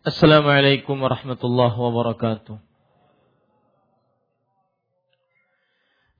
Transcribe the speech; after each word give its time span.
Assalamualaikum 0.00 0.96
warahmatullahi 0.96 1.76
wabarakatuh. 1.76 2.56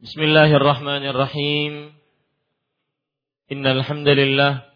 Bismillahirrahmanirrahim. 0.05 1.89
Innal 3.49 3.81
hamdalillah 3.81 4.69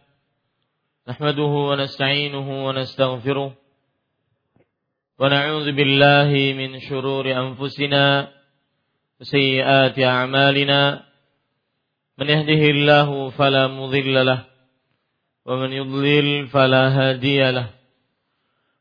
nahmaduhu 1.05 1.69
wa 1.69 1.77
nasta'inuhu 1.77 2.65
wa 2.65 2.73
nastaghfiruh 2.73 3.53
wa 3.53 5.21
na'udzu 5.29 5.77
min 6.57 6.81
shururi 6.81 7.37
anfusina 7.37 8.33
wa 9.21 9.25
a'malina 10.01 11.05
man 12.17 12.25
yahdihillahu 12.25 13.37
fala 13.37 13.69
mudilla 13.69 14.25
lahu 14.25 14.49
wa 15.45 15.69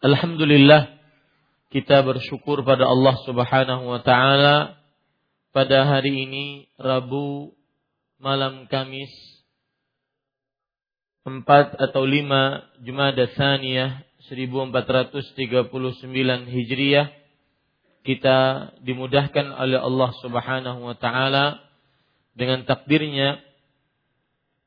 Alhamdulillah 0.00 0.96
kita 1.68 2.00
bersyukur 2.00 2.64
pada 2.64 2.88
Allah 2.88 3.20
Subhanahu 3.20 3.84
wa 3.84 4.00
taala. 4.00 4.80
Pada 5.52 5.84
hari 5.84 6.24
ini 6.24 6.72
Rabu 6.80 7.52
malam 8.16 8.64
Kamis 8.64 9.12
4 11.28 11.44
atau 11.76 12.02
5 12.08 12.80
Jumada 12.80 13.28
Tsaniyah 13.28 14.08
1439 14.24 15.68
Hijriah 16.48 17.12
kita 18.00 18.38
dimudahkan 18.80 19.52
oleh 19.52 19.84
Allah 19.84 20.16
Subhanahu 20.24 20.80
wa 20.80 20.96
taala 20.96 21.60
dengan 22.32 22.64
takdirnya 22.64 23.36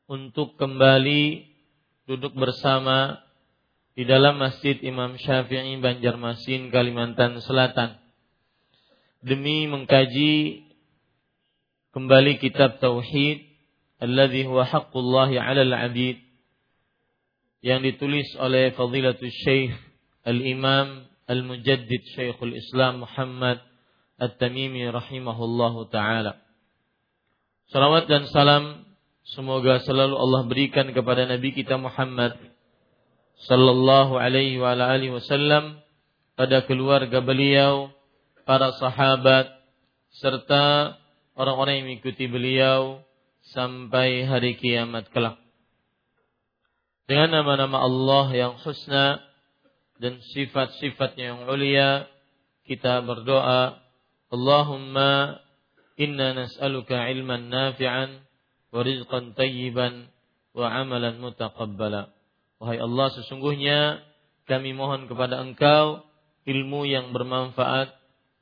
untuk 0.06 0.62
kembali 0.62 1.50
duduk 2.06 2.38
bersama 2.38 3.18
di 3.94 4.10
dalam 4.10 4.42
Masjid 4.42 4.74
Imam 4.82 5.14
Syafi'i 5.22 5.78
Banjarmasin 5.78 6.74
Kalimantan 6.74 7.38
Selatan 7.46 8.02
demi 9.22 9.70
mengkaji 9.70 10.66
kembali 11.94 12.42
kitab 12.42 12.82
tauhid 12.82 13.46
alladhi 14.02 14.50
huwa 14.50 14.66
haqqullahi 14.66 15.38
'alal 15.38 15.74
'abid 15.78 16.18
yang 17.62 17.86
ditulis 17.86 18.28
oleh 18.42 18.74
Fadilatul 18.74 19.32
Syekh 19.32 19.72
Al-Imam 20.26 21.08
Al-Mujaddid 21.30 22.04
Syekhul 22.18 22.58
Islam 22.58 23.08
Muhammad 23.08 23.64
At-Tamimi 24.20 24.90
rahimahullahu 24.92 25.88
taala. 25.88 26.44
Salawat 27.72 28.12
dan 28.12 28.28
salam 28.28 28.84
semoga 29.24 29.80
selalu 29.86 30.16
Allah 30.20 30.42
berikan 30.50 30.92
kepada 30.92 31.24
Nabi 31.24 31.56
kita 31.56 31.80
Muhammad 31.80 32.36
sallallahu 33.48 34.18
alaihi 34.18 34.62
wa 34.62 34.78
alihi 34.78 35.14
wasallam 35.14 35.82
pada 36.34 36.66
keluarga 36.66 37.22
beliau, 37.22 37.94
para 38.44 38.74
sahabat 38.78 39.50
serta 40.18 40.98
orang-orang 41.38 41.82
yang 41.82 41.86
mengikuti 41.94 42.26
beliau 42.30 43.02
sampai 43.54 44.26
hari 44.26 44.58
kiamat 44.58 45.10
kelak. 45.12 45.38
Dengan 47.04 47.44
nama-nama 47.44 47.84
Allah 47.84 48.28
yang 48.32 48.54
husna 48.64 49.20
dan 50.00 50.24
sifat-sifatnya 50.34 51.36
yang 51.36 51.40
ulia, 51.52 52.08
kita 52.64 53.04
berdoa, 53.04 53.78
Allahumma 54.32 55.44
inna 56.00 56.34
nas'aluka 56.34 57.12
ilman 57.12 57.52
nafi'an 57.52 58.24
wa 58.74 58.82
rizqan 58.82 59.36
tayyiban 59.36 60.10
wa 60.56 60.72
amalan 60.72 61.20
mutaqabbala. 61.20 62.10
Wahai 62.64 62.80
Allah, 62.80 63.12
sesungguhnya 63.12 64.00
kami 64.48 64.72
mohon 64.72 65.12
kepada 65.12 65.44
Engkau 65.44 66.00
ilmu 66.48 66.88
yang 66.88 67.12
bermanfaat, 67.12 67.92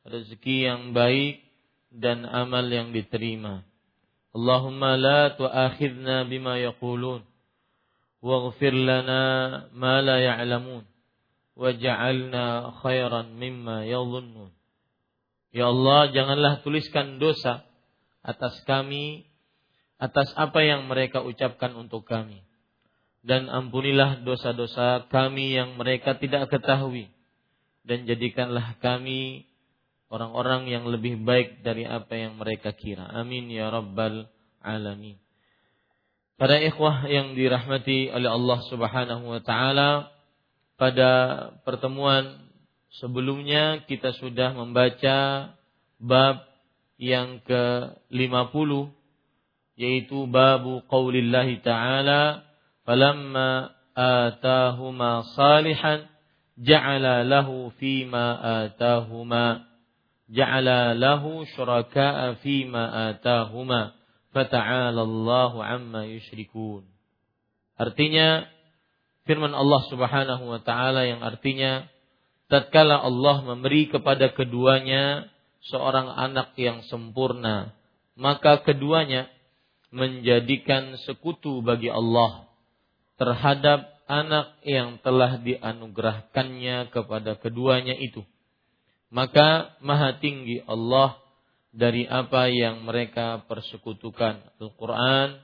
rezeki 0.05 0.69
yang 0.69 0.93
baik, 0.93 1.41
dan 1.89 2.29
amal 2.29 2.61
yang 2.69 2.93
diterima. 2.93 3.65
Allahumma 4.29 4.93
la 4.93 5.33
tu'akhidna 5.33 6.29
bima 6.29 6.61
yaqulun 6.61 7.25
waghfir 8.21 8.77
lana 8.77 9.65
ma 9.73 10.05
la 10.05 10.21
ya'lamun 10.21 10.85
waj'alna 11.57 12.77
khairan 12.85 13.33
mimma 13.41 13.89
yadhunnun. 13.89 14.53
Ya 15.49 15.73
Allah, 15.73 16.13
janganlah 16.13 16.61
tuliskan 16.61 17.17
dosa 17.17 17.65
atas 18.21 18.53
kami 18.69 19.25
atas 19.97 20.29
apa 20.37 20.61
yang 20.61 20.85
mereka 20.85 21.25
ucapkan 21.25 21.73
untuk 21.73 22.05
kami 22.05 22.45
dan 23.21 23.49
ampunilah 23.49 24.25
dosa-dosa 24.25 25.05
kami 25.09 25.53
yang 25.53 25.77
mereka 25.77 26.17
tidak 26.17 26.49
ketahui 26.49 27.09
dan 27.85 28.05
jadikanlah 28.09 28.77
kami 28.81 29.45
orang-orang 30.11 30.69
yang 30.69 30.85
lebih 30.89 31.21
baik 31.21 31.61
dari 31.65 31.87
apa 31.87 32.13
yang 32.17 32.37
mereka 32.37 32.73
kira. 32.73 33.07
Amin 33.13 33.47
ya 33.47 33.69
rabbal 33.71 34.27
alamin. 34.61 35.17
Para 36.35 36.57
ikhwah 36.57 37.05
yang 37.05 37.37
dirahmati 37.37 38.09
oleh 38.09 38.29
Allah 38.29 38.59
Subhanahu 38.65 39.23
wa 39.29 39.41
taala, 39.45 40.09
pada 40.73 41.09
pertemuan 41.61 42.49
sebelumnya 42.97 43.85
kita 43.85 44.17
sudah 44.17 44.57
membaca 44.57 45.53
bab 46.01 46.41
yang 46.97 47.45
ke-50 47.45 48.71
yaitu 49.77 50.25
babu 50.29 50.81
qaulillahi 50.89 51.61
ta'ala 51.61 52.50
falamma 52.87 53.75
atahuma 53.93 55.27
salihan 55.35 56.07
ja'ala 56.59 57.27
lahu 57.27 57.73
fima 57.77 58.39
atahuma. 58.67 59.67
Ja'ala 60.31 60.95
lahu 60.95 61.43
syuraka'a 61.57 62.39
fima 62.39 63.11
atahuma. 63.11 63.93
Fata'ala 64.31 64.95
Allahu 64.95 65.59
amma 65.59 66.07
yusyrikun 66.07 66.87
artinya 67.81 68.45
firman 69.25 69.57
Allah 69.57 69.81
Subhanahu 69.89 70.43
wa 70.45 70.59
taala 70.61 71.03
yang 71.09 71.25
artinya 71.25 71.89
tatkala 72.45 73.01
Allah 73.01 73.41
memberi 73.41 73.89
kepada 73.89 74.29
keduanya 74.37 75.25
seorang 75.65 76.13
anak 76.13 76.53
yang 76.61 76.85
sempurna 76.85 77.73
maka 78.13 78.61
keduanya 78.61 79.25
menjadikan 79.89 80.95
sekutu 81.03 81.65
bagi 81.65 81.89
Allah 81.89 82.45
terhadap 83.21 83.85
anak 84.09 84.57
yang 84.65 84.97
telah 85.05 85.37
dianugerahkannya 85.37 86.89
kepada 86.89 87.37
keduanya 87.37 87.93
itu. 87.93 88.25
maka 89.13 89.77
maha 89.83 90.17
tinggi 90.23 90.63
Allah 90.65 91.21
dari 91.69 92.07
apa 92.07 92.49
yang 92.49 92.81
mereka 92.81 93.43
persekutukan. 93.45 94.39
Al-Quran 94.57 95.37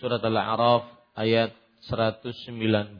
surat 0.00 0.24
Al-A'raf 0.24 0.88
ayat 1.14 1.54
190. 1.86 2.98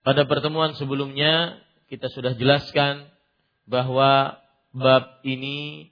Pada 0.00 0.22
pertemuan 0.24 0.72
sebelumnya 0.78 1.60
kita 1.92 2.08
sudah 2.08 2.38
jelaskan 2.38 3.04
bahwa 3.66 4.38
bab 4.70 5.20
ini 5.26 5.90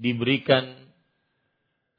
diberikan 0.00 0.88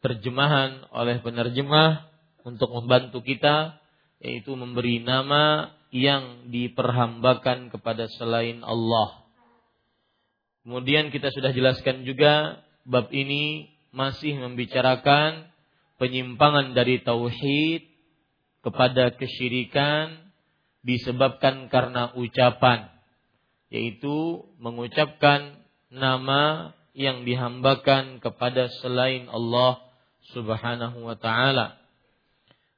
terjemahan 0.02 0.90
oleh 0.90 1.22
penerjemah 1.22 2.11
untuk 2.44 2.70
membantu 2.74 3.22
kita 3.22 3.78
yaitu 4.22 4.54
memberi 4.54 5.02
nama 5.02 5.74
yang 5.92 6.48
diperhambakan 6.54 7.74
kepada 7.74 8.08
selain 8.16 8.64
Allah. 8.64 9.26
Kemudian 10.62 11.10
kita 11.10 11.34
sudah 11.34 11.52
jelaskan 11.52 12.06
juga 12.06 12.62
bab 12.86 13.10
ini 13.10 13.74
masih 13.92 14.40
membicarakan 14.40 15.52
penyimpangan 15.98 16.78
dari 16.78 17.02
tauhid 17.02 17.86
kepada 18.62 19.18
kesyirikan 19.18 20.32
disebabkan 20.82 21.70
karena 21.70 22.14
ucapan 22.14 22.90
yaitu 23.74 24.46
mengucapkan 24.62 25.62
nama 25.90 26.74
yang 26.92 27.24
dihambakan 27.24 28.20
kepada 28.20 28.68
selain 28.84 29.32
Allah 29.32 29.80
Subhanahu 30.36 31.08
wa 31.08 31.16
taala. 31.16 31.80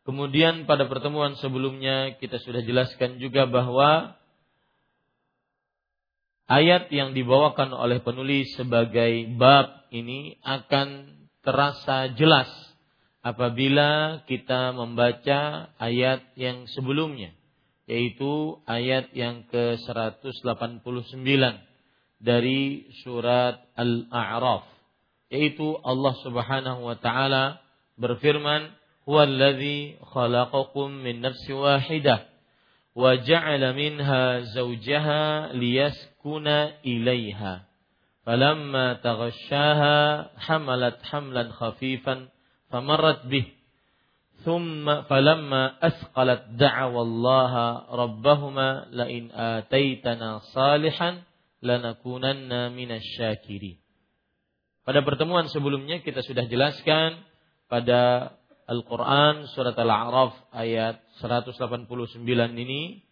Kemudian 0.03 0.67
pada 0.67 0.83
pertemuan 0.91 1.39
sebelumnya 1.39 2.19
kita 2.19 2.35
sudah 2.43 2.59
jelaskan 2.59 3.23
juga 3.23 3.47
bahwa 3.47 4.19
ayat 6.51 6.91
yang 6.91 7.15
dibawakan 7.15 7.71
oleh 7.71 8.03
penulis 8.03 8.51
sebagai 8.59 9.31
bab 9.39 9.87
ini 9.95 10.35
akan 10.43 11.07
terasa 11.39 12.11
jelas 12.19 12.51
apabila 13.23 14.21
kita 14.27 14.75
membaca 14.75 15.71
ayat 15.79 16.19
yang 16.35 16.67
sebelumnya 16.67 17.31
yaitu 17.87 18.59
ayat 18.67 19.11
yang 19.15 19.47
ke-189 19.47 21.23
dari 22.19 22.91
surat 23.03 23.59
Al-A'raf 23.79 24.67
yaitu 25.31 25.79
Allah 25.83 26.13
Subhanahu 26.27 26.91
wa 26.91 26.95
taala 26.99 27.63
berfirman 27.95 28.82
هو 29.08 29.22
الذي 29.22 29.96
خلقكم 30.02 30.90
من 30.90 31.20
نفس 31.20 31.50
واحدة 31.50 32.26
وجعل 32.94 33.62
منها 33.74 34.38
زوجها 34.40 35.52
ليسكن 35.52 36.46
إليها 36.86 37.64
فلما 38.26 38.92
تغشاها 38.92 40.30
حملت 40.38 40.98
حملا 41.02 41.44
خفيفا 41.48 42.28
فمرت 42.70 43.26
به 43.26 43.46
ثم 44.44 45.02
فلما 45.02 45.86
أثقلت 45.86 46.42
دعوا 46.50 47.02
الله 47.02 47.54
ربهما 47.90 48.86
لئن 48.90 49.30
آتيتنا 49.30 50.38
صالحا 50.38 51.22
لنكونن 51.62 52.72
من 52.72 52.90
الشاكرين 52.92 53.78
Pada 54.88 55.04
pertemuan 55.04 55.44
sebelumnya 55.52 56.00
kita 56.00 56.24
sudah 56.24 56.48
jelaskan 56.48 57.20
pada 57.68 58.32
Al-Quran 58.63 59.51
surat 59.51 59.75
Al-A'raf 59.75 60.33
ayat 60.55 61.03
189 61.19 62.23
ini 62.55 63.03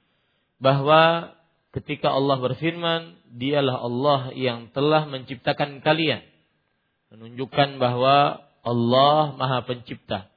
bahwa 0.64 1.34
ketika 1.76 2.12
Allah 2.12 2.38
berfirman 2.40 3.20
dialah 3.36 3.82
Allah 3.82 4.22
yang 4.36 4.72
telah 4.76 5.08
menciptakan 5.08 5.84
kalian. 5.84 6.24
Menunjukkan 7.12 7.80
bahwa 7.80 8.40
Allah 8.64 9.36
Maha 9.36 9.68
Pencipta. 9.68 10.32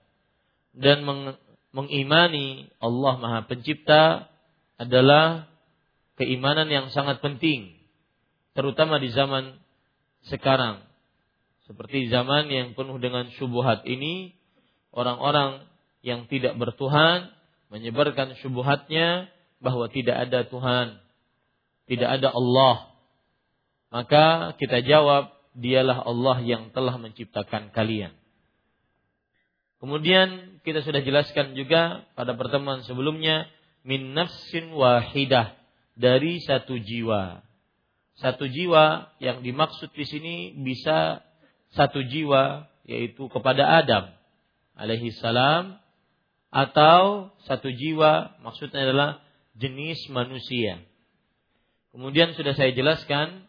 Dan 0.74 1.06
meng 1.06 1.38
mengimani 1.70 2.70
Allah 2.82 3.14
Maha 3.18 3.40
Pencipta 3.46 4.26
adalah 4.78 5.46
keimanan 6.18 6.66
yang 6.66 6.90
sangat 6.90 7.22
penting 7.22 7.78
terutama 8.54 8.98
di 8.98 9.10
zaman 9.14 9.58
sekarang. 10.30 10.82
Seperti 11.66 12.10
zaman 12.10 12.50
yang 12.50 12.74
penuh 12.74 12.98
dengan 12.98 13.30
syubhat 13.34 13.86
ini 13.86 14.34
orang-orang 14.94 15.66
yang 16.06 16.30
tidak 16.30 16.54
bertuhan 16.54 17.34
menyebarkan 17.68 18.38
syubhatnya 18.38 19.26
bahwa 19.58 19.90
tidak 19.90 20.14
ada 20.30 20.46
Tuhan, 20.46 21.02
tidak 21.90 22.08
ada 22.20 22.28
Allah. 22.30 22.76
Maka 23.90 24.54
kita 24.58 24.86
jawab, 24.86 25.34
dialah 25.54 26.02
Allah 26.02 26.42
yang 26.42 26.70
telah 26.70 26.98
menciptakan 26.98 27.74
kalian. 27.74 28.14
Kemudian 29.82 30.58
kita 30.64 30.80
sudah 30.80 31.04
jelaskan 31.04 31.52
juga 31.58 32.08
pada 32.16 32.32
pertemuan 32.34 32.82
sebelumnya 32.86 33.50
min 33.84 34.16
nafsin 34.16 34.72
wahidah 34.72 35.54
dari 35.98 36.40
satu 36.40 36.78
jiwa. 36.80 37.44
Satu 38.16 38.46
jiwa 38.46 39.10
yang 39.18 39.42
dimaksud 39.42 39.90
di 39.92 40.06
sini 40.06 40.36
bisa 40.62 41.20
satu 41.74 42.00
jiwa 42.06 42.70
yaitu 42.86 43.26
kepada 43.28 43.82
Adam 43.82 44.14
alaihi 44.74 45.14
salam 45.18 45.78
atau 46.54 47.34
satu 47.46 47.66
jiwa 47.70 48.38
maksudnya 48.42 48.86
adalah 48.86 49.10
jenis 49.58 50.06
manusia. 50.10 50.82
Kemudian 51.94 52.34
sudah 52.34 52.58
saya 52.58 52.74
jelaskan 52.74 53.46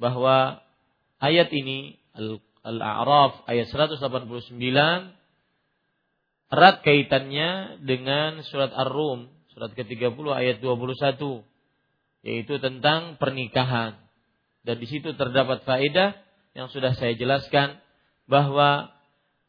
bahwa 0.00 0.64
ayat 1.20 1.52
ini 1.52 2.00
Al-A'raf 2.64 3.44
ayat 3.48 3.68
189 3.68 4.56
erat 6.52 6.76
kaitannya 6.84 7.80
dengan 7.80 8.44
surat 8.44 8.72
Ar-Rum 8.76 9.28
surat 9.52 9.72
ke-30 9.76 10.26
ayat 10.32 10.56
21 10.60 11.44
yaitu 12.22 12.54
tentang 12.62 13.16
pernikahan. 13.18 13.98
Dan 14.62 14.78
di 14.78 14.86
situ 14.86 15.12
terdapat 15.18 15.66
faedah 15.66 16.14
yang 16.54 16.70
sudah 16.70 16.94
saya 16.94 17.18
jelaskan 17.18 17.82
bahwa 18.30 18.91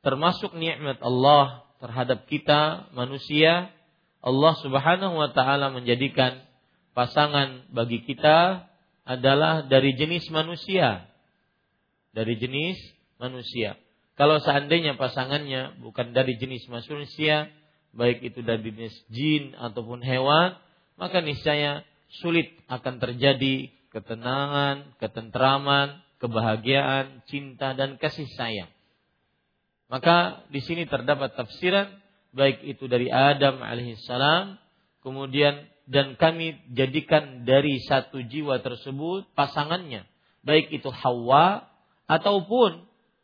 termasuk 0.04 0.54
nikmat 0.54 1.00
Allah 1.00 1.64
terhadap 1.80 2.28
kita 2.28 2.92
manusia, 2.92 3.72
Allah 4.20 4.54
Subhanahu 4.60 5.16
wa 5.20 5.32
taala 5.32 5.72
menjadikan 5.72 6.44
pasangan 6.92 7.68
bagi 7.72 8.04
kita 8.04 8.68
adalah 9.04 9.68
dari 9.68 9.96
jenis 9.96 10.28
manusia. 10.32 11.08
Dari 12.14 12.38
jenis 12.38 12.78
manusia. 13.18 13.76
Kalau 14.14 14.38
seandainya 14.38 14.94
pasangannya 14.94 15.82
bukan 15.82 16.14
dari 16.14 16.38
jenis 16.38 16.70
manusia, 16.70 17.50
baik 17.98 18.22
itu 18.22 18.46
dari 18.46 18.62
jenis 18.70 18.94
jin 19.10 19.58
ataupun 19.58 20.06
hewan, 20.06 20.54
maka 21.02 21.20
niscaya 21.26 21.82
sulit 22.22 22.54
akan 22.70 23.02
terjadi 23.02 23.74
ketenangan, 23.90 24.94
ketentraman, 25.02 26.06
kebahagiaan, 26.22 27.26
cinta 27.26 27.74
dan 27.74 27.98
kasih 27.98 28.30
sayang. 28.38 28.70
Maka 29.92 30.48
di 30.50 30.64
sini 30.64 30.88
terdapat 30.88 31.36
tafsiran 31.36 31.90
baik 32.34 32.66
itu 32.66 32.90
dari 32.90 33.14
Adam 33.14 33.62
alaihissalam 33.62 34.58
kemudian 35.06 35.70
dan 35.86 36.16
kami 36.18 36.58
jadikan 36.72 37.44
dari 37.46 37.78
satu 37.84 38.24
jiwa 38.24 38.64
tersebut 38.64 39.28
pasangannya 39.38 40.08
baik 40.44 40.72
itu 40.76 40.92
Hawa 40.92 41.68
ataupun 42.08 42.84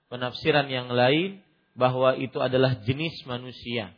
penafsiran 0.10 0.72
yang 0.72 0.90
lain 0.90 1.44
bahwa 1.78 2.18
itu 2.18 2.40
adalah 2.42 2.82
jenis 2.84 3.24
manusia. 3.24 3.94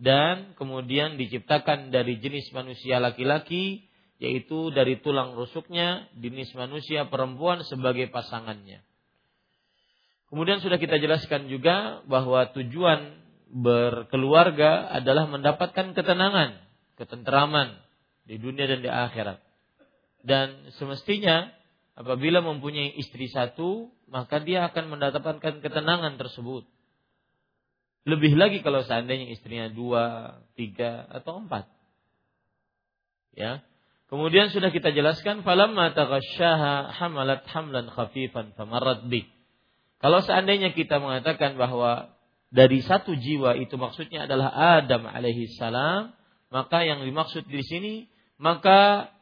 Dan 0.00 0.56
kemudian 0.56 1.20
diciptakan 1.20 1.92
dari 1.92 2.16
jenis 2.16 2.48
manusia 2.56 2.96
laki-laki 2.96 3.84
yaitu 4.16 4.72
dari 4.72 5.00
tulang 5.00 5.36
rusuknya 5.36 6.08
jenis 6.16 6.52
manusia 6.56 7.08
perempuan 7.08 7.60
sebagai 7.68 8.08
pasangannya 8.08 8.80
Kemudian 10.30 10.62
sudah 10.62 10.78
kita 10.78 11.02
jelaskan 11.02 11.50
juga 11.50 12.06
bahwa 12.06 12.46
tujuan 12.54 13.18
berkeluarga 13.50 14.86
adalah 14.94 15.26
mendapatkan 15.26 15.90
ketenangan, 15.90 16.54
ketenteraman 16.94 17.74
di 18.30 18.38
dunia 18.38 18.70
dan 18.70 18.78
di 18.78 18.86
akhirat. 18.86 19.42
Dan 20.22 20.70
semestinya 20.78 21.50
apabila 21.98 22.38
mempunyai 22.46 22.94
istri 22.94 23.26
satu, 23.26 23.90
maka 24.06 24.38
dia 24.38 24.70
akan 24.70 24.94
mendapatkan 24.94 25.58
ketenangan 25.58 26.14
tersebut. 26.14 26.62
Lebih 28.06 28.38
lagi 28.38 28.62
kalau 28.62 28.86
seandainya 28.86 29.34
istrinya 29.34 29.66
dua, 29.66 30.38
tiga, 30.54 31.10
atau 31.10 31.42
empat. 31.42 31.66
Ya. 33.34 33.66
Kemudian 34.06 34.54
sudah 34.54 34.70
kita 34.70 34.94
jelaskan 34.94 35.42
falamma 35.42 35.90
hamalat 36.98 37.46
hamlan 37.50 37.90
khafifan 37.90 38.54
famarrat 38.58 39.06
bih 39.06 39.26
kalau 40.00 40.24
seandainya 40.24 40.72
kita 40.72 40.98
mengatakan 40.98 41.60
bahwa 41.60 42.16
dari 42.50 42.82
satu 42.82 43.14
jiwa 43.14 43.54
itu 43.60 43.76
maksudnya 43.76 44.26
adalah 44.26 44.50
Adam 44.80 45.06
alaihi 45.06 45.46
salam, 45.54 46.16
maka 46.50 46.82
yang 46.82 47.04
dimaksud 47.06 47.46
di 47.46 47.62
sini 47.62 47.94
maka 48.40 49.12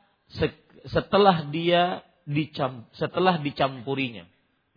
setelah 0.87 1.51
dia 1.51 2.07
dicam, 2.29 2.87
setelah 2.95 3.43
dicampurinya. 3.43 4.29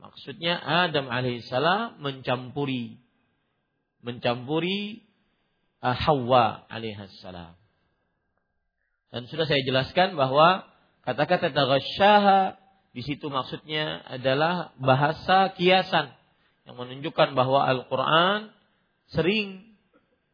Maksudnya 0.02 0.58
Adam 0.58 1.14
alaihissalam 1.14 2.02
mencampuri 2.02 2.98
mencampuri 4.02 5.06
uh, 5.86 5.94
Hawa 5.94 6.66
alaihissalam. 6.74 7.54
Dan 9.14 9.30
sudah 9.30 9.46
saya 9.46 9.62
jelaskan 9.62 10.18
bahwa 10.18 10.66
kata-kata 11.06 11.54
taghasyaha 11.54 12.58
di 12.92 13.02
situ 13.08 13.32
maksudnya 13.32 14.04
adalah 14.04 14.76
bahasa 14.76 15.56
kiasan 15.56 16.12
yang 16.68 16.76
menunjukkan 16.76 17.32
bahwa 17.34 17.64
Al-Qur'an 17.64 18.52
sering 19.16 19.64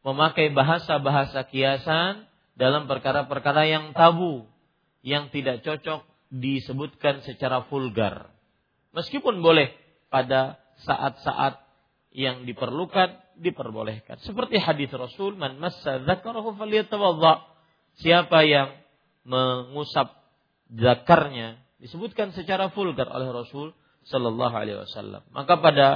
memakai 0.02 0.50
bahasa-bahasa 0.50 1.46
kiasan 1.46 2.26
dalam 2.58 2.90
perkara-perkara 2.90 3.70
yang 3.70 3.94
tabu, 3.94 4.46
yang 5.06 5.30
tidak 5.30 5.62
cocok 5.62 6.02
disebutkan 6.34 7.22
secara 7.22 7.62
vulgar. 7.70 8.26
Meskipun 8.90 9.38
boleh 9.38 9.70
pada 10.10 10.58
saat-saat 10.82 11.62
yang 12.10 12.42
diperlukan 12.42 13.14
diperbolehkan. 13.38 14.18
Seperti 14.26 14.58
hadis 14.58 14.90
Rasul, 14.90 15.38
"Man 15.38 15.62
massa 15.62 16.02
dzakarahu 16.02 16.58
falyatawadda." 16.58 17.46
Siapa 18.02 18.42
yang 18.42 18.74
mengusap 19.22 20.10
zakarnya 20.74 21.67
disebutkan 21.78 22.34
secara 22.34 22.70
vulgar 22.74 23.06
oleh 23.10 23.30
Rasul 23.30 23.74
sallallahu 24.06 24.54
alaihi 24.54 24.78
wasallam. 24.82 25.22
Maka 25.30 25.58
pada 25.58 25.88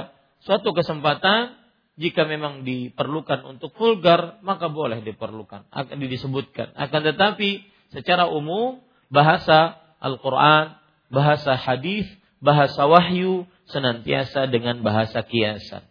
suatu 0.43 0.71
kesempatan 0.71 1.55
jika 1.99 2.25
memang 2.25 2.65
diperlukan 2.65 3.45
untuk 3.45 3.69
vulgar 3.77 4.41
maka 4.41 4.65
boleh 4.65 5.05
diperlukan 5.05 5.69
akan 5.69 5.97
disebutkan 6.09 6.73
akan 6.73 7.01
tetapi 7.13 7.61
secara 7.93 8.25
umum 8.25 8.81
bahasa 9.13 9.77
Al-Qur'an 10.01 10.81
bahasa 11.13 11.53
hadis 11.53 12.09
bahasa 12.41 12.89
wahyu 12.89 13.45
senantiasa 13.69 14.51
dengan 14.51 14.83
bahasa 14.83 15.23
kiasan. 15.23 15.85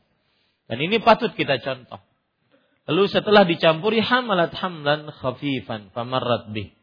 Dan 0.69 0.79
ini 0.85 1.01
patut 1.01 1.33
kita 1.33 1.63
contoh. 1.65 2.03
Lalu 2.91 3.09
setelah 3.09 3.47
dicampuri 3.47 4.03
hamalat 4.03 4.53
hamlan 4.59 5.09
khafifan 5.09 5.95
famarrat 5.95 6.51
bih 6.51 6.75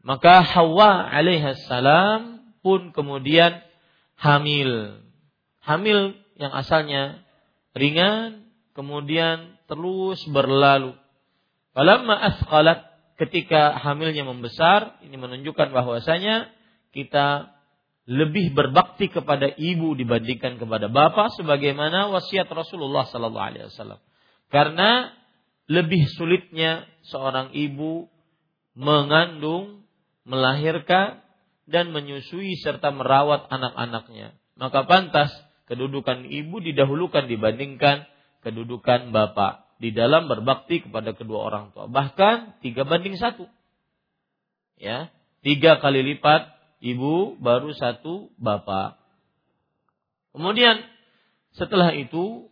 maka 0.00 0.40
Hawa 0.40 1.08
alaihissalam 1.08 2.40
pun 2.64 2.92
kemudian 2.92 3.60
hamil 4.16 5.00
hamil 5.64 6.16
yang 6.40 6.52
asalnya 6.56 7.20
ringan, 7.76 8.48
kemudian 8.72 9.60
terus 9.68 10.24
berlalu. 10.26 10.96
Falamma 11.76 12.16
asqalat 12.34 12.90
ketika 13.20 13.76
hamilnya 13.78 14.26
membesar, 14.26 14.98
ini 15.04 15.14
menunjukkan 15.14 15.70
bahwasanya 15.70 16.50
kita 16.90 17.54
lebih 18.10 18.56
berbakti 18.56 19.06
kepada 19.06 19.46
ibu 19.46 19.94
dibandingkan 19.94 20.58
kepada 20.58 20.90
bapak 20.90 21.30
sebagaimana 21.38 22.10
wasiat 22.10 22.50
Rasulullah 22.50 23.06
sallallahu 23.06 23.46
alaihi 23.54 23.70
wasallam. 23.70 24.02
Karena 24.50 25.14
lebih 25.70 26.10
sulitnya 26.18 26.90
seorang 27.06 27.54
ibu 27.54 28.10
mengandung, 28.74 29.86
melahirkan 30.30 31.26
dan 31.66 31.90
menyusui 31.90 32.54
serta 32.62 32.94
merawat 32.94 33.50
anak-anaknya. 33.50 34.38
Maka 34.54 34.86
pantas 34.86 35.34
kedudukan 35.66 36.26
ibu 36.30 36.62
didahulukan 36.62 37.26
dibandingkan 37.26 38.06
kedudukan 38.46 39.10
bapak 39.10 39.66
di 39.82 39.90
dalam 39.90 40.30
berbakti 40.30 40.86
kepada 40.86 41.16
kedua 41.18 41.50
orang 41.50 41.74
tua. 41.74 41.90
Bahkan 41.90 42.62
tiga 42.62 42.86
banding 42.86 43.18
satu. 43.18 43.50
Ya, 44.78 45.10
tiga 45.42 45.82
kali 45.82 46.02
lipat 46.14 46.52
ibu 46.78 47.36
baru 47.38 47.74
satu 47.74 48.30
bapak. 48.38 49.00
Kemudian 50.30 50.78
setelah 51.58 51.90
itu 51.96 52.48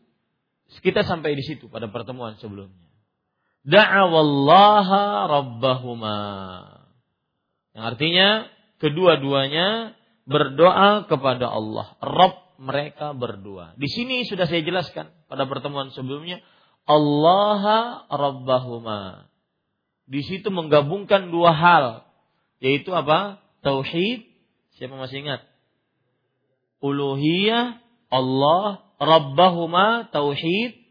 kita 0.82 1.06
sampai 1.06 1.38
di 1.38 1.44
situ 1.47 1.70
pada 1.70 1.88
pertemuan 1.88 2.37
sebelumnya. 2.37 2.88
Da'awallaha 3.68 5.28
rabbahuma. 5.28 6.18
Yang 7.78 7.94
artinya 7.94 8.28
kedua-duanya 8.82 9.94
berdoa 10.26 11.06
kepada 11.06 11.47
Allah. 11.47 11.94
Rabb 12.02 12.58
mereka 12.58 13.14
berdua. 13.14 13.78
Di 13.78 13.87
sini 13.87 14.26
sudah 14.26 14.50
saya 14.50 14.66
jelaskan 14.66 15.14
pada 15.30 15.47
pertemuan 15.47 15.94
sebelumnya. 15.94 16.42
Allah 16.90 18.02
Rabbahuma. 18.11 19.30
Di 20.11 20.26
situ 20.26 20.50
menggabungkan 20.50 21.30
dua 21.30 21.54
hal. 21.54 22.02
Yaitu 22.58 22.90
apa? 22.99 23.38
Tauhid. 23.62 24.26
Siapa 24.75 24.99
masih 24.99 25.23
ingat? 25.23 25.47
Uluhiyah. 26.82 27.78
Allah. 28.11 28.82
Rabbahuma. 28.99 30.11
Tauhid. 30.11 30.82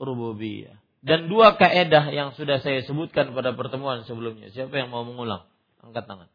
Rububiyah. 0.00 0.80
Dan 1.04 1.28
dua 1.28 1.60
kaedah 1.60 2.08
yang 2.16 2.32
sudah 2.32 2.64
saya 2.64 2.80
sebutkan 2.88 3.36
pada 3.36 3.52
pertemuan 3.52 4.08
sebelumnya. 4.08 4.48
Siapa 4.56 4.72
yang 4.72 4.88
mau 4.88 5.04
mengulang? 5.04 5.44
Angkat 5.82 6.04
tangan. 6.06 6.28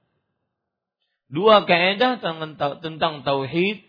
Dua 1.33 1.65
kaedah 1.65 2.21
tentang 2.79 3.25
tauhid 3.25 3.81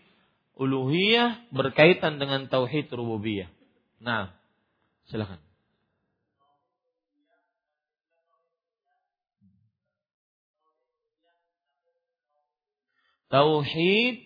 uluhiyah 0.57 1.51
berkaitan 1.51 2.17
dengan 2.17 2.47
tauhid 2.47 2.89
rububiyah. 2.89 3.51
Nah, 3.99 4.33
silakan. 5.11 5.43
Tauhid 13.29 14.23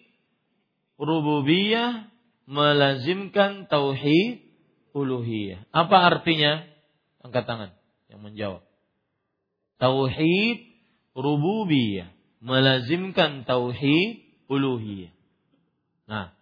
rububiyah 1.02 2.08
melazimkan 2.46 3.66
tauhid 3.66 4.44
uluhiyah. 4.94 5.66
Apa 5.74 5.98
artinya? 6.14 6.68
Angkat 7.20 7.44
tangan 7.50 7.72
yang 8.08 8.22
menjawab. 8.22 8.64
Tauhid 9.82 10.69
rububiyah 11.18 12.12
melazimkan 12.39 13.44
tauhid 13.44 14.24
uluhiyah. 14.48 15.12
Nah. 16.10 16.34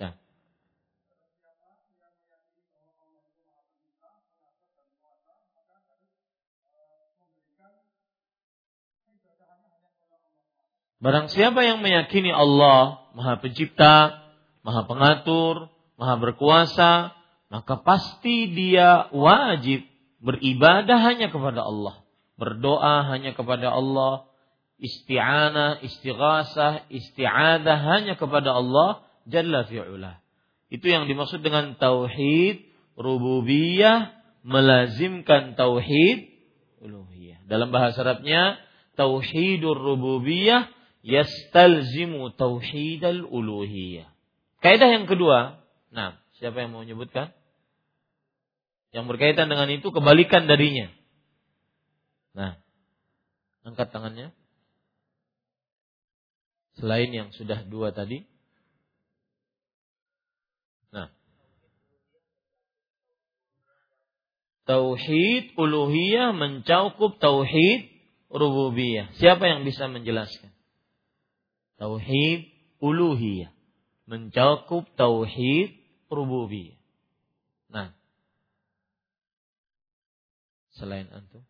Ya. 0.00 0.16
Barang 10.98 11.30
siapa 11.30 11.62
yang 11.62 11.80
meyakini 11.84 12.34
Allah 12.34 13.00
Maha 13.14 13.38
Pencipta, 13.38 14.20
Maha 14.62 14.84
Pengatur, 14.86 15.70
Maha 16.00 16.14
Berkuasa, 16.18 17.12
maka 17.50 17.80
pasti 17.82 18.50
dia 18.54 19.10
wajib 19.10 19.84
beribadah 20.20 21.00
hanya 21.00 21.32
kepada 21.32 21.64
Allah, 21.64 21.99
berdoa 22.40 23.04
hanya 23.12 23.36
kepada 23.36 23.68
Allah, 23.68 24.24
isti'anah, 24.80 25.84
istighasah, 25.84 26.88
isti'adah 26.88 27.76
hanya 27.76 28.16
kepada 28.16 28.56
Allah 28.56 29.04
Jalla 29.28 29.68
fi'ula. 29.68 30.18
Itu 30.72 30.88
yang 30.88 31.04
dimaksud 31.04 31.44
dengan 31.44 31.76
tauhid 31.76 32.64
rububiyah 32.96 34.16
melazimkan 34.42 35.54
tauhid 35.54 36.30
uluhiyah. 36.80 37.44
Dalam 37.44 37.68
bahasa 37.68 38.00
Arabnya 38.00 38.56
tauhidur 38.96 39.76
rububiyah 39.76 40.70
yastalzimu 41.04 42.32
tauhidal 42.36 43.26
uluhiyah. 43.28 44.08
Kaidah 44.60 44.88
yang 44.92 45.08
kedua, 45.08 45.60
nah, 45.92 46.20
siapa 46.36 46.60
yang 46.60 46.76
mau 46.76 46.84
menyebutkan? 46.84 47.32
Yang 48.92 49.04
berkaitan 49.08 49.48
dengan 49.48 49.70
itu 49.70 49.88
kebalikan 49.88 50.50
darinya. 50.50 50.92
Nah, 52.34 52.58
angkat 53.66 53.90
tangannya. 53.90 54.30
Selain 56.78 57.10
yang 57.10 57.28
sudah 57.34 57.66
dua 57.66 57.90
tadi. 57.90 58.24
Nah. 60.94 61.10
Tauhid 64.64 65.58
uluhiyah 65.58 66.30
mencakup 66.32 67.18
tauhid 67.18 67.90
rububiyah. 68.30 69.10
Siapa 69.18 69.44
yang 69.50 69.66
bisa 69.66 69.90
menjelaskan? 69.90 70.54
Tauhid 71.76 72.48
uluhiyah 72.78 73.50
mencakup 74.06 74.86
tauhid 74.94 75.74
rububiyah. 76.06 76.78
Nah. 77.68 77.92
Selain 80.78 81.10
antum. 81.12 81.44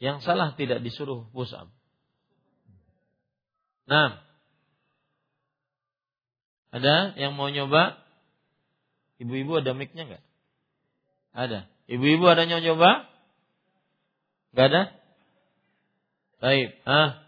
Yang 0.00 0.24
salah 0.24 0.56
tidak 0.56 0.80
disuruh 0.80 1.28
pusam. 1.28 1.68
Nah. 3.84 4.24
Ada 6.72 7.12
yang 7.20 7.36
mau 7.36 7.52
nyoba? 7.52 8.00
Ibu-ibu 9.20 9.60
ada 9.60 9.76
mic-nya 9.76 10.08
enggak? 10.08 10.24
Ada. 11.36 11.60
Ibu-ibu 11.84 12.24
ada 12.24 12.48
yang 12.48 12.64
nyoba? 12.64 13.04
Enggak 14.56 14.66
ada? 14.72 14.82
Baik. 16.40 16.68
Ah. 16.88 17.20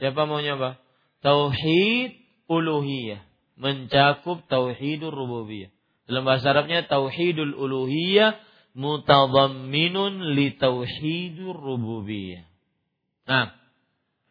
Siapa 0.00 0.24
mau 0.24 0.40
nyoba? 0.40 0.80
Tauhid 1.20 2.16
uluhiyah. 2.48 3.20
Mencakup 3.60 4.48
tauhidur 4.48 5.12
rububiyah. 5.12 5.68
Dalam 6.08 6.24
bahasa 6.24 6.56
Arabnya 6.56 6.88
tauhidul 6.88 7.52
uluhiyah 7.52 8.40
mutadamminun 8.74 10.34
li 10.34 10.54
tauhidur 10.54 11.56
rububiyah. 11.56 12.46
Nah, 13.26 13.54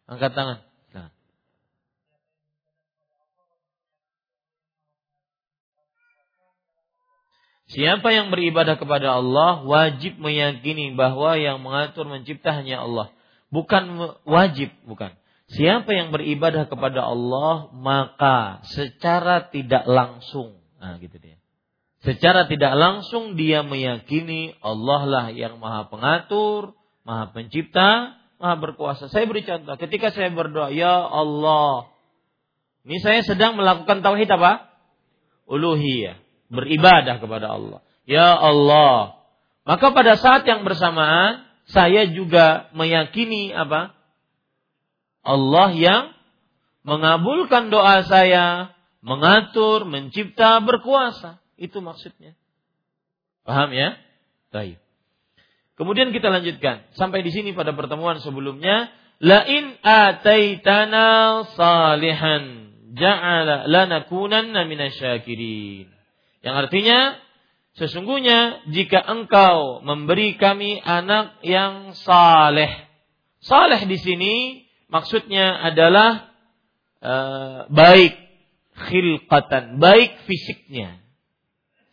angkat 0.08 0.32
tangan. 0.36 0.58
Nah. 0.92 1.08
Siapa 7.70 8.08
yang 8.12 8.28
beribadah 8.28 8.76
kepada 8.76 9.18
Allah 9.20 9.64
wajib 9.64 10.20
meyakini 10.20 10.92
bahwa 10.92 11.40
yang 11.40 11.64
mengatur 11.64 12.04
mencipta 12.04 12.52
hanya 12.52 12.84
Allah. 12.84 13.08
Bukan 13.50 14.14
wajib, 14.28 14.70
bukan. 14.86 15.16
Siapa 15.50 15.90
yang 15.90 16.14
beribadah 16.14 16.70
kepada 16.70 17.02
Allah 17.02 17.74
maka 17.74 18.62
secara 18.70 19.50
tidak 19.50 19.82
langsung, 19.82 20.62
nah 20.78 20.94
gitu 21.02 21.18
dia. 21.18 21.39
Secara 22.00 22.48
tidak 22.48 22.72
langsung 22.80 23.36
dia 23.36 23.60
meyakini 23.60 24.56
Allah 24.64 25.02
lah 25.04 25.26
yang 25.36 25.60
maha 25.60 25.84
pengatur, 25.92 26.72
maha 27.04 27.28
pencipta, 27.36 28.16
maha 28.40 28.56
berkuasa. 28.56 29.12
Saya 29.12 29.28
beri 29.28 29.44
contoh, 29.44 29.76
ketika 29.76 30.08
saya 30.08 30.32
berdoa, 30.32 30.72
Ya 30.72 30.96
Allah. 30.96 31.92
Ini 32.88 32.96
saya 33.04 33.20
sedang 33.20 33.60
melakukan 33.60 34.00
tauhid 34.00 34.32
apa? 34.32 34.72
Uluhiyah. 35.44 36.16
Beribadah 36.48 37.20
kepada 37.20 37.52
Allah. 37.52 37.84
Ya 38.08 38.32
Allah. 38.32 39.20
Maka 39.68 39.92
pada 39.92 40.16
saat 40.16 40.48
yang 40.48 40.64
bersamaan, 40.64 41.44
saya 41.68 42.08
juga 42.08 42.72
meyakini 42.72 43.52
apa? 43.52 43.92
Allah 45.20 45.68
yang 45.76 46.02
mengabulkan 46.80 47.68
doa 47.68 48.08
saya, 48.08 48.72
mengatur, 49.04 49.84
mencipta, 49.84 50.64
berkuasa. 50.64 51.39
Itu 51.60 51.84
maksudnya. 51.84 52.32
Paham 53.44 53.76
ya? 53.76 54.00
Baik. 54.48 54.80
Kemudian 55.76 56.12
kita 56.12 56.32
lanjutkan 56.32 56.88
sampai 56.96 57.20
di 57.20 57.32
sini 57.32 57.52
pada 57.52 57.76
pertemuan 57.76 58.16
sebelumnya. 58.20 58.88
Lain 59.20 59.76
ataitana 59.84 61.44
salihan 61.52 62.72
ja'ala 62.96 63.68
lanakunanna 63.68 64.64
minasyakirin. 64.64 65.92
Yang 66.40 66.54
artinya 66.56 66.98
sesungguhnya 67.76 68.64
jika 68.72 69.04
engkau 69.04 69.84
memberi 69.84 70.40
kami 70.40 70.80
anak 70.80 71.40
yang 71.44 71.92
saleh. 71.92 72.88
Saleh 73.44 73.84
di 73.84 73.96
sini 74.00 74.34
maksudnya 74.88 75.60
adalah 75.64 76.32
uh, 77.00 77.68
baik 77.72 78.16
khilqatan, 78.88 79.80
baik 79.80 80.28
fisiknya. 80.28 80.99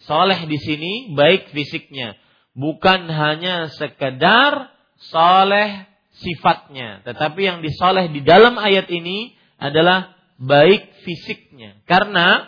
Soleh 0.08 0.40
di 0.48 0.56
sini 0.56 1.12
baik 1.12 1.52
fisiknya, 1.52 2.16
bukan 2.56 3.12
hanya 3.12 3.68
sekedar 3.76 4.72
soleh 5.12 5.84
sifatnya, 6.16 7.04
tetapi 7.04 7.44
yang 7.44 7.60
disoleh 7.60 8.08
di 8.10 8.24
dalam 8.24 8.56
ayat 8.56 8.88
ini 8.88 9.36
adalah 9.60 10.16
baik 10.40 11.04
fisiknya. 11.04 11.84
Karena 11.84 12.48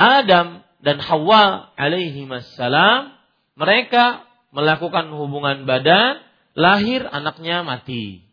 Adam 0.00 0.64
dan 0.80 0.98
Hawa 1.04 1.70
alaihi 1.76 2.24
mereka 3.54 4.04
melakukan 4.50 5.12
hubungan 5.14 5.68
badan, 5.68 6.22
lahir 6.56 7.06
anaknya 7.06 7.60
mati. 7.60 8.24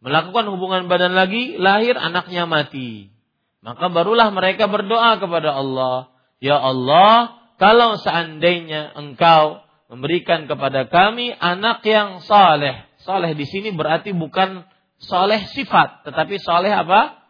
Melakukan 0.00 0.48
hubungan 0.48 0.88
badan 0.88 1.12
lagi, 1.12 1.54
lahir 1.60 1.94
anaknya 1.94 2.48
mati. 2.48 3.12
Maka 3.60 3.92
barulah 3.92 4.32
mereka 4.32 4.64
berdoa 4.64 5.20
kepada 5.20 5.52
Allah, 5.52 6.08
"Ya 6.40 6.56
Allah, 6.56 7.39
kalau 7.60 8.00
seandainya 8.00 8.96
engkau 8.96 9.60
memberikan 9.92 10.48
kepada 10.48 10.88
kami 10.88 11.28
anak 11.36 11.84
yang 11.84 12.24
saleh. 12.24 12.88
Saleh 13.04 13.36
di 13.36 13.44
sini 13.44 13.68
berarti 13.76 14.16
bukan 14.16 14.64
saleh 14.96 15.44
sifat, 15.52 16.08
tetapi 16.08 16.40
saleh 16.40 16.72
apa? 16.72 17.20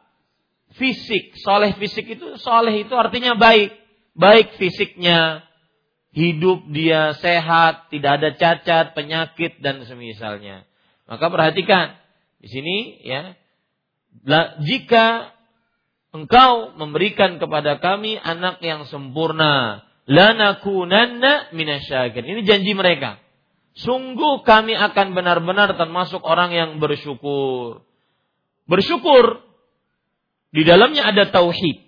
Fisik. 0.79 1.35
Saleh 1.43 1.75
fisik 1.75 2.07
itu 2.15 2.39
saleh 2.39 2.87
itu 2.87 2.95
artinya 2.95 3.35
baik. 3.35 3.75
Baik 4.15 4.55
fisiknya, 4.55 5.43
hidup 6.15 6.63
dia 6.71 7.11
sehat, 7.19 7.91
tidak 7.91 8.23
ada 8.23 8.31
cacat, 8.39 8.95
penyakit 8.95 9.59
dan 9.59 9.83
semisalnya. 9.83 10.63
Maka 11.11 11.27
perhatikan 11.27 11.99
di 12.39 12.47
sini 12.47 12.77
ya. 13.03 13.35
Jika 14.63 15.35
engkau 16.15 16.75
memberikan 16.79 17.43
kepada 17.43 17.83
kami 17.83 18.15
anak 18.15 18.63
yang 18.63 18.87
sempurna, 18.87 19.90
lanakunanna 20.11 21.55
minasyakirin. 21.55 22.27
Ini 22.27 22.43
janji 22.43 22.75
mereka. 22.75 23.23
Sungguh 23.79 24.43
kami 24.43 24.75
akan 24.75 25.15
benar-benar 25.15 25.79
termasuk 25.79 26.19
orang 26.27 26.51
yang 26.51 26.71
bersyukur. 26.83 27.87
Bersyukur 28.67 29.47
di 30.51 30.67
dalamnya 30.67 31.07
ada 31.07 31.31
tauhid. 31.31 31.87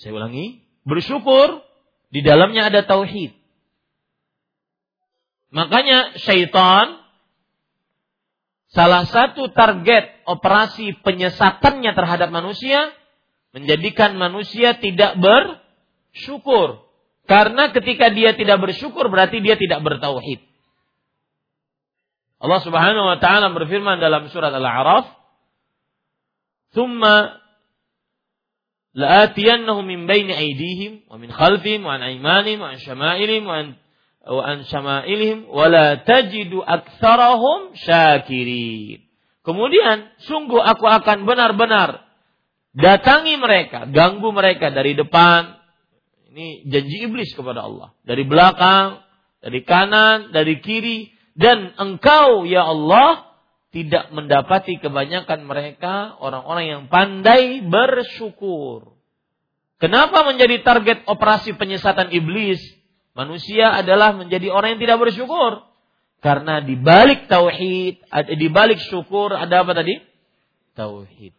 Saya 0.00 0.16
ulangi, 0.16 0.64
bersyukur 0.88 1.60
di 2.08 2.24
dalamnya 2.24 2.72
ada 2.72 2.80
tauhid. 2.88 3.36
Makanya 5.52 6.16
syaitan 6.18 6.98
salah 8.72 9.06
satu 9.06 9.52
target 9.54 10.24
operasi 10.26 10.98
penyesatannya 11.04 11.94
terhadap 11.94 12.32
manusia 12.34 12.90
menjadikan 13.54 14.18
manusia 14.18 14.74
tidak 14.82 15.14
ber 15.22 15.63
syukur. 16.14 16.86
Karena 17.24 17.72
ketika 17.72 18.12
dia 18.12 18.36
tidak 18.36 18.60
bersyukur 18.62 19.08
berarti 19.10 19.40
dia 19.40 19.56
tidak 19.58 19.80
bertauhid. 19.82 20.44
Allah 22.44 22.60
Subhanahu 22.60 23.06
wa 23.08 23.18
taala 23.18 23.48
berfirman 23.56 23.96
dalam 23.96 24.28
surat 24.28 24.52
Al-A'raf, 24.52 25.08
"Tsumma 26.76 27.40
la'atiyannahum 28.92 29.88
min 29.88 30.04
baini 30.04 30.36
aydihim 30.36 31.08
wa 31.08 31.16
min 31.16 31.32
khalfihim 31.32 31.80
wa 31.80 31.96
an 31.96 32.04
aymanihim 32.04 32.60
wa 32.60 32.76
an 32.76 32.78
syama'ilihim 32.78 33.44
wa 33.48 33.56
an 33.56 33.66
wa 34.28 34.42
an 34.44 34.58
syama'ilihim 34.68 35.48
wa 35.48 35.64
la 35.72 36.04
tajidu 36.04 36.60
aktsarahum 36.60 37.72
syakirin." 37.80 39.00
Kemudian 39.40 40.12
sungguh 40.28 40.60
aku 40.60 40.84
akan 40.84 41.24
benar-benar 41.24 42.04
datangi 42.76 43.40
mereka, 43.40 43.88
ganggu 43.88 44.28
mereka 44.36 44.68
dari 44.68 44.92
depan, 44.92 45.63
ini 46.34 46.66
janji 46.66 47.06
iblis 47.06 47.30
kepada 47.30 47.62
Allah. 47.62 47.94
Dari 48.02 48.26
belakang, 48.26 49.06
dari 49.38 49.62
kanan, 49.62 50.34
dari 50.34 50.58
kiri. 50.58 51.14
Dan 51.38 51.78
engkau 51.78 52.42
ya 52.42 52.66
Allah 52.66 53.38
tidak 53.70 54.10
mendapati 54.10 54.82
kebanyakan 54.82 55.46
mereka 55.46 56.18
orang-orang 56.18 56.66
yang 56.66 56.82
pandai 56.90 57.62
bersyukur. 57.62 58.98
Kenapa 59.78 60.26
menjadi 60.26 60.62
target 60.62 61.06
operasi 61.06 61.54
penyesatan 61.54 62.10
iblis? 62.10 62.58
Manusia 63.14 63.70
adalah 63.70 64.14
menjadi 64.14 64.50
orang 64.50 64.74
yang 64.74 64.82
tidak 64.82 64.98
bersyukur. 65.06 65.62
Karena 66.18 66.58
di 66.62 66.74
balik 66.74 67.30
tauhid, 67.30 68.02
di 68.34 68.48
balik 68.50 68.82
syukur 68.90 69.34
ada 69.34 69.62
apa 69.62 69.70
tadi? 69.74 70.02
Tauhid. 70.74 71.34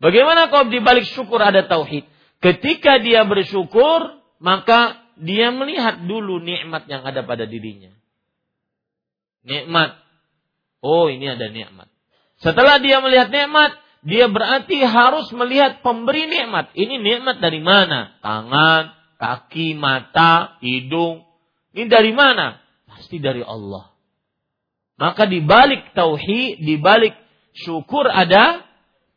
Bagaimana 0.00 0.48
kalau 0.48 0.72
di 0.72 0.80
balik 0.80 1.04
syukur 1.04 1.40
ada 1.42 1.68
tauhid? 1.68 2.06
Ketika 2.38 3.02
dia 3.02 3.26
bersyukur, 3.26 4.17
maka 4.38 5.02
dia 5.18 5.50
melihat 5.50 6.06
dulu 6.06 6.38
nikmat 6.38 6.86
yang 6.86 7.02
ada 7.02 7.26
pada 7.26 7.44
dirinya. 7.46 7.90
Nikmat. 9.42 9.98
Oh, 10.78 11.10
ini 11.10 11.26
ada 11.26 11.50
nikmat. 11.50 11.90
Setelah 12.38 12.78
dia 12.78 13.02
melihat 13.02 13.34
nikmat, 13.34 13.74
dia 14.06 14.30
berarti 14.30 14.78
harus 14.86 15.26
melihat 15.34 15.82
pemberi 15.82 16.30
nikmat. 16.30 16.70
Ini 16.78 17.02
nikmat 17.02 17.42
dari 17.42 17.58
mana? 17.58 18.14
Tangan, 18.22 18.94
kaki, 19.18 19.74
mata, 19.74 20.54
hidung. 20.62 21.26
Ini 21.74 21.90
dari 21.90 22.14
mana? 22.14 22.62
Pasti 22.86 23.18
dari 23.18 23.42
Allah. 23.42 23.90
Maka 24.98 25.26
di 25.26 25.42
balik 25.42 25.94
tauhid, 25.94 26.62
di 26.62 26.78
balik 26.78 27.14
syukur 27.54 28.06
ada 28.06 28.62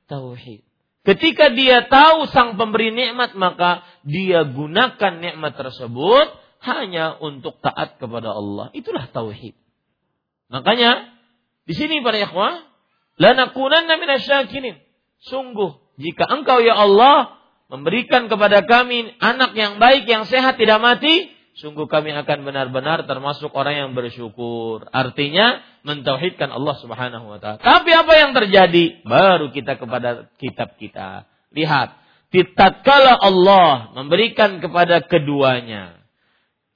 tauhid. 0.10 0.66
Ketika 1.02 1.50
dia 1.50 1.90
tahu 1.90 2.30
sang 2.30 2.62
pemberi 2.62 2.94
nikmat, 2.94 3.34
maka 3.34 3.82
dia 4.06 4.46
gunakan 4.46 5.14
nikmat 5.18 5.58
tersebut 5.58 6.30
hanya 6.62 7.18
untuk 7.18 7.58
taat 7.66 7.98
kepada 7.98 8.30
Allah. 8.30 8.70
Itulah 8.78 9.10
tauhid. 9.10 9.58
Makanya 10.54 11.10
di 11.66 11.74
sini 11.74 12.06
para 12.06 12.22
ikhwah, 12.22 12.62
lanakunanna 13.18 13.98
minasyakirin. 13.98 14.78
Sungguh 15.26 15.82
jika 15.98 16.30
engkau 16.30 16.62
ya 16.62 16.78
Allah 16.78 17.42
memberikan 17.72 18.30
kepada 18.30 18.62
kami 18.68 19.16
anak 19.18 19.58
yang 19.58 19.82
baik 19.82 20.06
yang 20.06 20.30
sehat 20.30 20.62
tidak 20.62 20.78
mati, 20.82 21.34
sungguh 21.62 21.86
kami 21.86 22.10
akan 22.18 22.42
benar-benar 22.42 23.06
termasuk 23.06 23.54
orang 23.54 23.78
yang 23.78 23.90
bersyukur. 23.94 24.90
Artinya 24.90 25.62
mentauhidkan 25.86 26.50
Allah 26.50 26.76
Subhanahu 26.82 27.30
wa 27.30 27.38
taala. 27.38 27.62
Tapi 27.62 27.94
apa 27.94 28.14
yang 28.18 28.34
terjadi? 28.34 29.06
Baru 29.06 29.54
kita 29.54 29.78
kepada 29.78 30.28
kitab 30.42 30.76
kita. 30.82 31.30
Lihat, 31.54 32.02
tatkala 32.58 33.14
Allah 33.14 33.94
memberikan 33.94 34.58
kepada 34.58 35.06
keduanya 35.06 36.02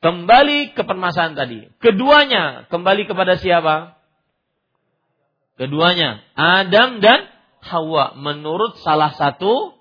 kembali 0.05 0.77
ke 0.77 0.85
permasalahan 0.85 1.33
tadi. 1.33 1.59
Keduanya 1.81 2.69
kembali 2.69 3.09
kepada 3.09 3.41
siapa? 3.41 3.97
Keduanya 5.57 6.21
Adam 6.37 7.01
dan 7.01 7.25
Hawa 7.65 8.13
menurut 8.13 8.77
salah 8.85 9.09
satu 9.17 9.73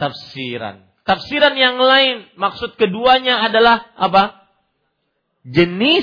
tafsiran. 0.00 0.85
Tafsiran 1.06 1.54
yang 1.54 1.78
lain 1.78 2.26
maksud 2.34 2.74
keduanya 2.74 3.46
adalah 3.46 3.94
apa? 3.94 4.50
Jenis 5.46 6.02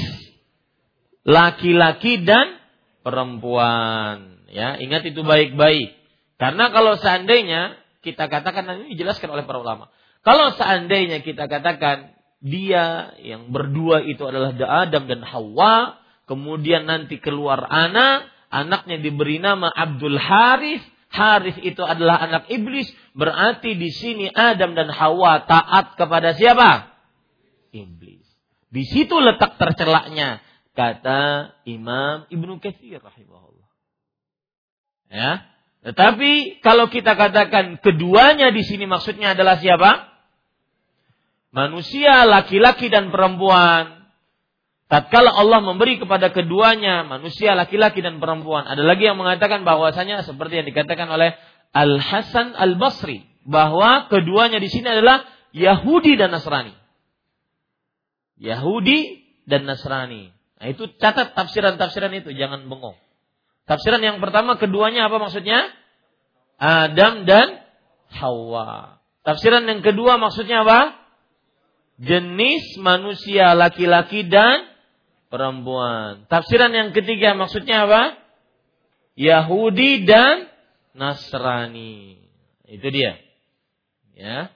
laki-laki 1.28 2.24
dan 2.24 2.64
perempuan. 3.04 4.48
Ya, 4.48 4.80
ingat 4.80 5.04
itu 5.04 5.20
baik-baik. 5.28 5.92
Karena 6.40 6.72
kalau 6.72 6.96
seandainya 6.96 7.76
kita 8.00 8.32
katakan 8.32 8.84
ini 8.84 8.96
dijelaskan 8.96 9.28
oleh 9.28 9.44
para 9.44 9.60
ulama. 9.60 9.92
Kalau 10.24 10.56
seandainya 10.56 11.20
kita 11.20 11.52
katakan 11.52 12.16
dia 12.40 13.16
yang 13.20 13.52
berdua 13.52 14.04
itu 14.08 14.24
adalah 14.24 14.56
Adam 14.88 15.04
dan 15.08 15.20
Hawa, 15.24 16.00
kemudian 16.32 16.88
nanti 16.88 17.20
keluar 17.20 17.60
anak, 17.68 18.32
anaknya 18.48 19.04
diberi 19.04 19.40
nama 19.40 19.68
Abdul 19.68 20.16
Haris, 20.16 20.84
Haris 21.14 21.62
itu 21.62 21.86
adalah 21.86 22.18
anak 22.26 22.50
iblis, 22.50 22.90
berarti 23.14 23.78
di 23.78 23.94
sini 23.94 24.26
Adam 24.34 24.74
dan 24.74 24.90
Hawa 24.90 25.46
taat 25.46 25.94
kepada 25.94 26.34
siapa? 26.34 26.90
Iblis. 27.70 28.26
Di 28.74 28.84
situ 28.90 29.14
letak 29.22 29.62
tercelaknya 29.62 30.42
kata 30.74 31.54
Imam 31.70 32.26
Ibnu 32.34 32.58
Katsir 32.58 32.98
rahimahullah. 32.98 33.70
Ya. 35.14 35.32
Tetapi 35.86 36.64
kalau 36.66 36.90
kita 36.90 37.14
katakan 37.14 37.78
keduanya 37.78 38.50
di 38.50 38.66
sini 38.66 38.90
maksudnya 38.90 39.38
adalah 39.38 39.62
siapa? 39.62 40.10
Manusia 41.54 42.26
laki-laki 42.26 42.90
dan 42.90 43.14
perempuan 43.14 44.03
tatkala 44.94 45.34
Allah 45.34 45.58
memberi 45.66 45.98
kepada 45.98 46.30
keduanya 46.30 47.02
manusia 47.02 47.58
laki-laki 47.58 48.06
dan 48.06 48.22
perempuan. 48.22 48.70
Ada 48.70 48.86
lagi 48.86 49.10
yang 49.10 49.18
mengatakan 49.18 49.66
bahwasanya 49.66 50.22
seperti 50.22 50.62
yang 50.62 50.70
dikatakan 50.70 51.10
oleh 51.10 51.34
Al 51.74 51.98
Hasan 51.98 52.54
Al 52.54 52.78
Basri 52.78 53.26
bahwa 53.42 54.06
keduanya 54.14 54.62
di 54.62 54.70
sini 54.70 54.94
adalah 54.94 55.26
Yahudi 55.50 56.14
dan 56.14 56.30
Nasrani. 56.30 56.78
Yahudi 58.38 59.26
dan 59.50 59.66
Nasrani. 59.66 60.30
Nah, 60.62 60.68
itu 60.70 60.86
catat 61.02 61.34
tafsiran-tafsiran 61.34 62.14
itu, 62.14 62.30
jangan 62.38 62.70
bengong. 62.70 62.96
Tafsiran 63.66 64.00
yang 64.00 64.22
pertama 64.22 64.62
keduanya 64.62 65.10
apa 65.10 65.18
maksudnya? 65.18 65.74
Adam 66.62 67.26
dan 67.26 67.66
Hawa. 68.14 69.02
Tafsiran 69.26 69.66
yang 69.66 69.82
kedua 69.82 70.22
maksudnya 70.22 70.62
apa? 70.62 71.02
Jenis 71.98 72.78
manusia 72.78 73.58
laki-laki 73.58 74.28
dan 74.28 74.73
perempuan. 75.34 76.30
Tafsiran 76.30 76.70
yang 76.70 76.94
ketiga 76.94 77.34
maksudnya 77.34 77.90
apa? 77.90 78.22
Yahudi 79.18 80.06
dan 80.06 80.46
Nasrani. 80.94 82.22
Itu 82.70 82.94
dia. 82.94 83.18
Ya. 84.14 84.54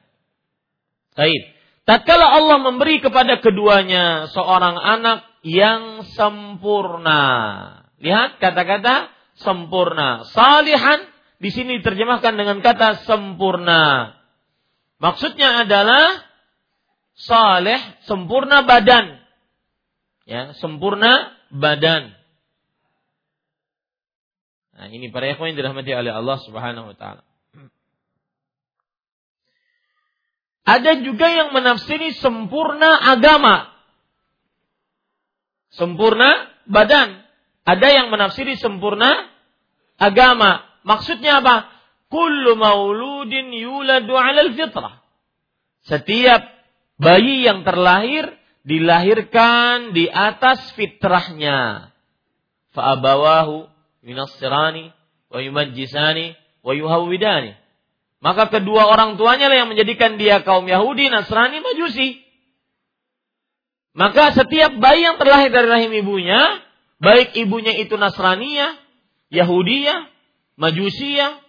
Baik. 1.18 1.50
Tatkala 1.82 2.30
Allah 2.30 2.62
memberi 2.62 3.02
kepada 3.02 3.42
keduanya 3.42 4.30
seorang 4.30 4.78
anak 4.78 5.26
yang 5.42 6.06
sempurna. 6.14 7.24
Lihat 7.98 8.38
kata-kata 8.38 9.10
sempurna. 9.42 10.30
Salihan 10.30 11.10
di 11.42 11.50
sini 11.50 11.82
diterjemahkan 11.82 12.38
dengan 12.38 12.62
kata 12.62 13.02
sempurna. 13.10 14.14
Maksudnya 15.02 15.66
adalah 15.66 16.22
saleh 17.18 17.82
sempurna 18.06 18.62
badan 18.62 19.27
ya 20.28 20.52
sempurna 20.60 21.34
badan. 21.50 22.12
Nah, 24.78 24.94
ini 24.94 25.10
para 25.10 25.26
ikhwan 25.34 25.56
yang 25.56 25.58
dirahmati 25.58 25.90
oleh 25.90 26.14
Allah 26.14 26.38
Subhanahu 26.44 26.94
wa 26.94 26.96
taala. 27.00 27.24
Ada 30.68 31.02
juga 31.02 31.32
yang 31.32 31.56
menafsiri 31.56 32.14
sempurna 32.20 33.00
agama. 33.00 33.72
Sempurna 35.72 36.52
badan. 36.68 37.24
Ada 37.64 37.88
yang 37.88 38.08
menafsiri 38.12 38.60
sempurna 38.60 39.32
agama. 39.96 40.68
Maksudnya 40.84 41.40
apa? 41.40 41.72
Kullu 42.12 42.60
mauludin 42.60 43.50
yuladu 43.56 44.14
'alal 44.14 44.54
fitrah. 44.54 45.00
Setiap 45.88 46.44
bayi 47.00 47.48
yang 47.48 47.64
terlahir 47.64 48.37
dilahirkan 48.68 49.96
di 49.96 50.12
atas 50.12 50.76
fitrahnya. 50.76 51.90
Fa'abawahu 52.76 53.72
minassirani 54.04 54.92
wa 55.32 55.40
yumajjisani 55.40 56.36
wa 56.62 56.76
yuhawwidani. 56.76 57.56
Maka 58.20 58.52
kedua 58.52 58.92
orang 58.92 59.16
tuanya 59.16 59.48
lah 59.48 59.64
yang 59.64 59.70
menjadikan 59.72 60.20
dia 60.20 60.44
kaum 60.44 60.68
Yahudi, 60.68 61.08
Nasrani, 61.08 61.64
Majusi. 61.64 62.20
Maka 63.96 64.36
setiap 64.36 64.78
bayi 64.78 65.06
yang 65.06 65.18
terlahir 65.18 65.50
dari 65.50 65.70
rahim 65.70 65.92
ibunya, 65.96 66.62
baik 67.00 67.34
ibunya 67.40 67.74
itu 67.78 67.98
Nasraniyah, 67.98 68.78
Yahudiyah, 69.34 70.12
Majusiyah, 70.58 71.42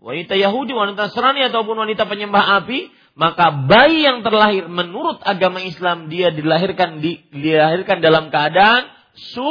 wanita 0.00 0.34
Yahudi, 0.36 0.72
wanita 0.76 1.08
Nasrani 1.08 1.40
ataupun 1.48 1.76
wanita 1.84 2.04
penyembah 2.08 2.64
api, 2.64 2.92
maka 3.14 3.54
bayi 3.70 4.02
yang 4.02 4.26
terlahir 4.26 4.66
menurut 4.66 5.22
agama 5.22 5.62
Islam 5.62 6.10
dia 6.10 6.34
dilahirkan 6.34 6.98
di, 6.98 7.22
dilahirkan 7.30 8.02
dalam 8.02 8.34
keadaan 8.34 8.90
su 9.14 9.50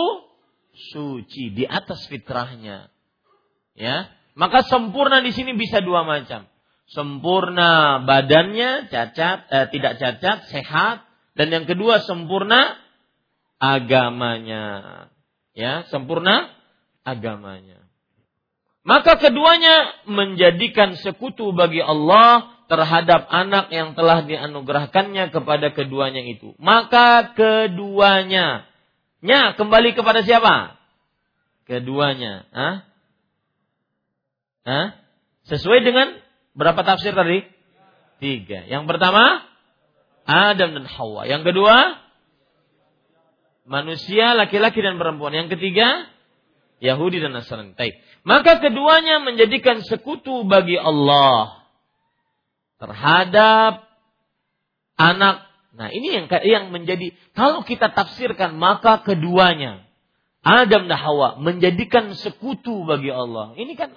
suci 0.92 1.56
di 1.56 1.64
atas 1.64 2.04
fitrahnya. 2.12 2.92
Ya. 3.72 4.12
Maka 4.36 4.68
sempurna 4.68 5.24
di 5.24 5.32
sini 5.32 5.56
bisa 5.56 5.80
dua 5.80 6.04
macam. 6.04 6.44
Sempurna 6.92 8.04
badannya 8.04 8.92
cacat 8.92 9.48
eh, 9.48 9.68
tidak 9.72 9.96
cacat, 9.96 10.38
sehat 10.52 11.08
dan 11.40 11.48
yang 11.48 11.64
kedua 11.64 12.04
sempurna 12.04 12.76
agamanya. 13.64 14.66
Ya, 15.56 15.88
sempurna 15.88 16.52
agamanya. 17.08 17.80
Maka 18.84 19.16
keduanya 19.16 20.04
menjadikan 20.04 21.00
sekutu 21.00 21.56
bagi 21.56 21.80
Allah 21.80 22.53
terhadap 22.74 23.30
anak 23.30 23.70
yang 23.70 23.94
telah 23.94 24.26
dianugerahkannya 24.26 25.30
kepada 25.30 25.70
keduanya 25.78 26.26
itu. 26.26 26.58
Maka 26.58 27.38
keduanya. 27.38 28.66
Nya 29.22 29.54
kembali 29.54 29.94
kepada 29.94 30.26
siapa? 30.26 30.82
Keduanya. 31.70 32.50
Hah? 32.50 32.76
Hah? 34.66 34.88
Sesuai 35.46 35.86
dengan 35.86 36.18
berapa 36.58 36.82
tafsir 36.82 37.14
tadi? 37.14 37.46
Tiga. 38.18 38.66
Yang 38.66 38.90
pertama, 38.90 39.46
Adam 40.26 40.74
dan 40.74 40.90
Hawa. 40.90 41.30
Yang 41.30 41.54
kedua, 41.54 41.78
manusia 43.70 44.34
laki-laki 44.34 44.82
dan 44.82 44.98
perempuan. 44.98 45.38
Yang 45.38 45.62
ketiga, 45.62 46.10
Yahudi 46.82 47.22
dan 47.22 47.38
Nasrani. 47.38 47.78
Maka 48.26 48.58
keduanya 48.58 49.22
menjadikan 49.22 49.86
sekutu 49.86 50.42
bagi 50.50 50.76
Allah 50.76 51.63
terhadap 52.84 53.88
anak. 55.00 55.48
Nah, 55.74 55.88
ini 55.90 56.12
yang 56.12 56.28
yang 56.44 56.66
menjadi 56.76 57.16
kalau 57.32 57.64
kita 57.64 57.96
tafsirkan 57.96 58.60
maka 58.60 59.00
keduanya 59.08 59.88
Adam 60.44 60.92
dan 60.92 61.00
Hawa 61.00 61.40
menjadikan 61.40 62.12
sekutu 62.20 62.84
bagi 62.84 63.08
Allah. 63.08 63.56
Ini 63.56 63.74
kan 63.80 63.96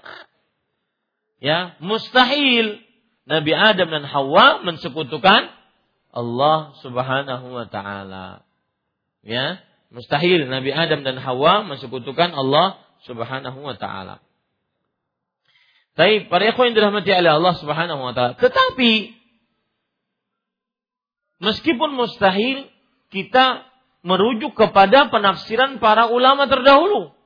ya, 1.42 1.74
mustahil 1.82 2.78
Nabi 3.26 3.52
Adam 3.52 3.90
dan 3.90 4.06
Hawa 4.06 4.62
mensekutukan 4.62 5.50
Allah 6.14 6.58
Subhanahu 6.80 7.46
wa 7.50 7.66
taala. 7.66 8.46
Ya, 9.26 9.58
mustahil 9.90 10.46
Nabi 10.46 10.70
Adam 10.70 11.02
dan 11.02 11.18
Hawa 11.18 11.66
mensekutukan 11.66 12.30
Allah 12.30 12.78
Subhanahu 13.10 13.58
wa 13.58 13.74
taala. 13.74 14.22
Tapi 15.96 16.28
para 16.28 16.52
ikhwan 16.52 16.70
yang 16.70 16.76
dirahmati 16.76 17.08
oleh 17.08 17.32
Allah 17.40 17.54
Subhanahu 17.56 18.00
wa 18.04 18.12
taala. 18.12 18.36
Tetapi 18.36 19.16
meskipun 21.40 21.96
mustahil 21.96 22.68
kita 23.08 23.64
merujuk 24.04 24.52
kepada 24.52 25.08
penafsiran 25.08 25.80
para 25.80 26.12
ulama 26.12 26.44
terdahulu. 26.52 27.16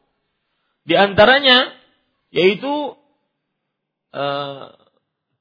Di 0.86 0.94
antaranya 0.94 1.74
yaitu 2.30 2.94
uh, 4.14 4.64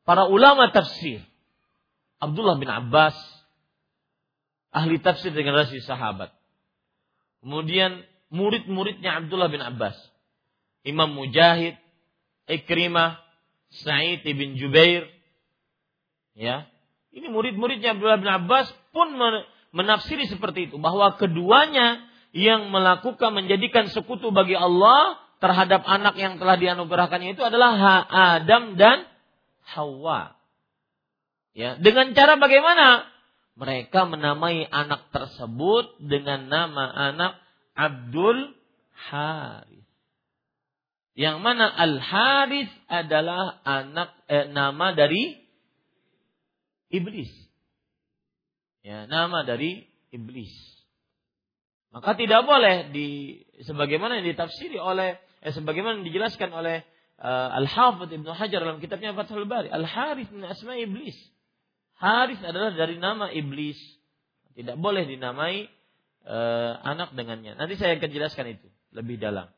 para 0.03 0.25
ulama 0.25 0.73
tafsir. 0.73 1.21
Abdullah 2.19 2.59
bin 2.59 2.67
Abbas, 2.67 3.15
ahli 4.73 4.99
tafsir 4.99 5.31
generasi 5.31 5.79
sahabat. 5.85 6.33
Kemudian 7.39 8.03
murid-muridnya 8.33 9.23
Abdullah 9.23 9.47
bin 9.47 9.63
Abbas. 9.63 9.95
Imam 10.83 11.13
Mujahid, 11.15 11.79
Ikrimah, 12.49 13.21
Sa'id 13.69 14.25
bin 14.25 14.57
Jubair. 14.57 15.05
Ya. 16.33 16.65
Ini 17.13 17.29
murid-muridnya 17.29 17.93
Abdullah 17.93 18.17
bin 18.17 18.29
Abbas 18.29 18.69
pun 18.89 19.13
menafsiri 19.69 20.25
seperti 20.25 20.73
itu 20.73 20.81
bahwa 20.81 21.13
keduanya 21.17 22.01
yang 22.33 22.69
melakukan 22.69 23.33
menjadikan 23.33 23.89
sekutu 23.89 24.29
bagi 24.29 24.53
Allah 24.53 25.17
terhadap 25.41 25.81
anak 25.85 26.17
yang 26.19 26.37
telah 26.37 26.57
dianugerahkannya 26.59 27.33
itu 27.33 27.41
adalah 27.41 28.05
Adam 28.37 28.77
dan 28.77 29.09
Hawa. 29.73 30.37
Ya, 31.57 31.77
dengan 31.77 32.13
cara 32.13 32.37
bagaimana? 32.37 33.09
Mereka 33.59 34.07
menamai 34.07 34.63
anak 34.63 35.11
tersebut 35.11 35.99
dengan 35.99 36.47
nama 36.47 36.87
anak 37.11 37.35
Abdul 37.75 38.55
Haris. 38.95 39.78
Yang 41.19 41.37
mana 41.43 41.67
Al 41.67 41.99
Haris 41.99 42.71
adalah 42.87 43.59
anak 43.67 44.15
eh, 44.31 44.47
nama 44.55 44.95
dari 44.95 45.35
iblis. 46.87 47.27
Ya, 48.87 49.03
nama 49.03 49.43
dari 49.43 49.83
iblis. 50.15 50.55
Maka 51.91 52.15
tidak 52.15 52.47
boleh 52.47 52.95
di 52.95 53.35
sebagaimana 53.67 54.23
yang 54.23 54.31
ditafsiri 54.31 54.79
oleh 54.79 55.19
eh, 55.43 55.51
sebagaimana 55.51 55.99
yang 55.99 56.07
dijelaskan 56.07 56.55
oleh 56.55 56.87
uh, 57.19 57.51
Al 57.51 57.67
Hafidh 57.67 58.15
Ibnu 58.15 58.31
Hajar 58.31 58.63
dalam 58.63 58.79
kitabnya 58.79 59.11
Fathul 59.11 59.43
Bari, 59.43 59.67
Al 59.67 59.83
Haris 59.83 60.31
min 60.31 60.47
asma 60.47 60.79
iblis. 60.79 61.19
Haris 61.99 62.39
adalah 62.47 62.71
dari 62.71 62.95
nama 62.95 63.27
iblis. 63.27 63.75
Tidak 64.55 64.79
boleh 64.79 65.03
dinamai 65.03 65.67
uh, 66.23 66.79
anak 66.79 67.11
dengannya. 67.11 67.59
Nanti 67.59 67.75
saya 67.75 67.99
akan 67.99 68.07
jelaskan 68.07 68.55
itu 68.55 68.71
lebih 68.95 69.19
dalam. 69.19 69.51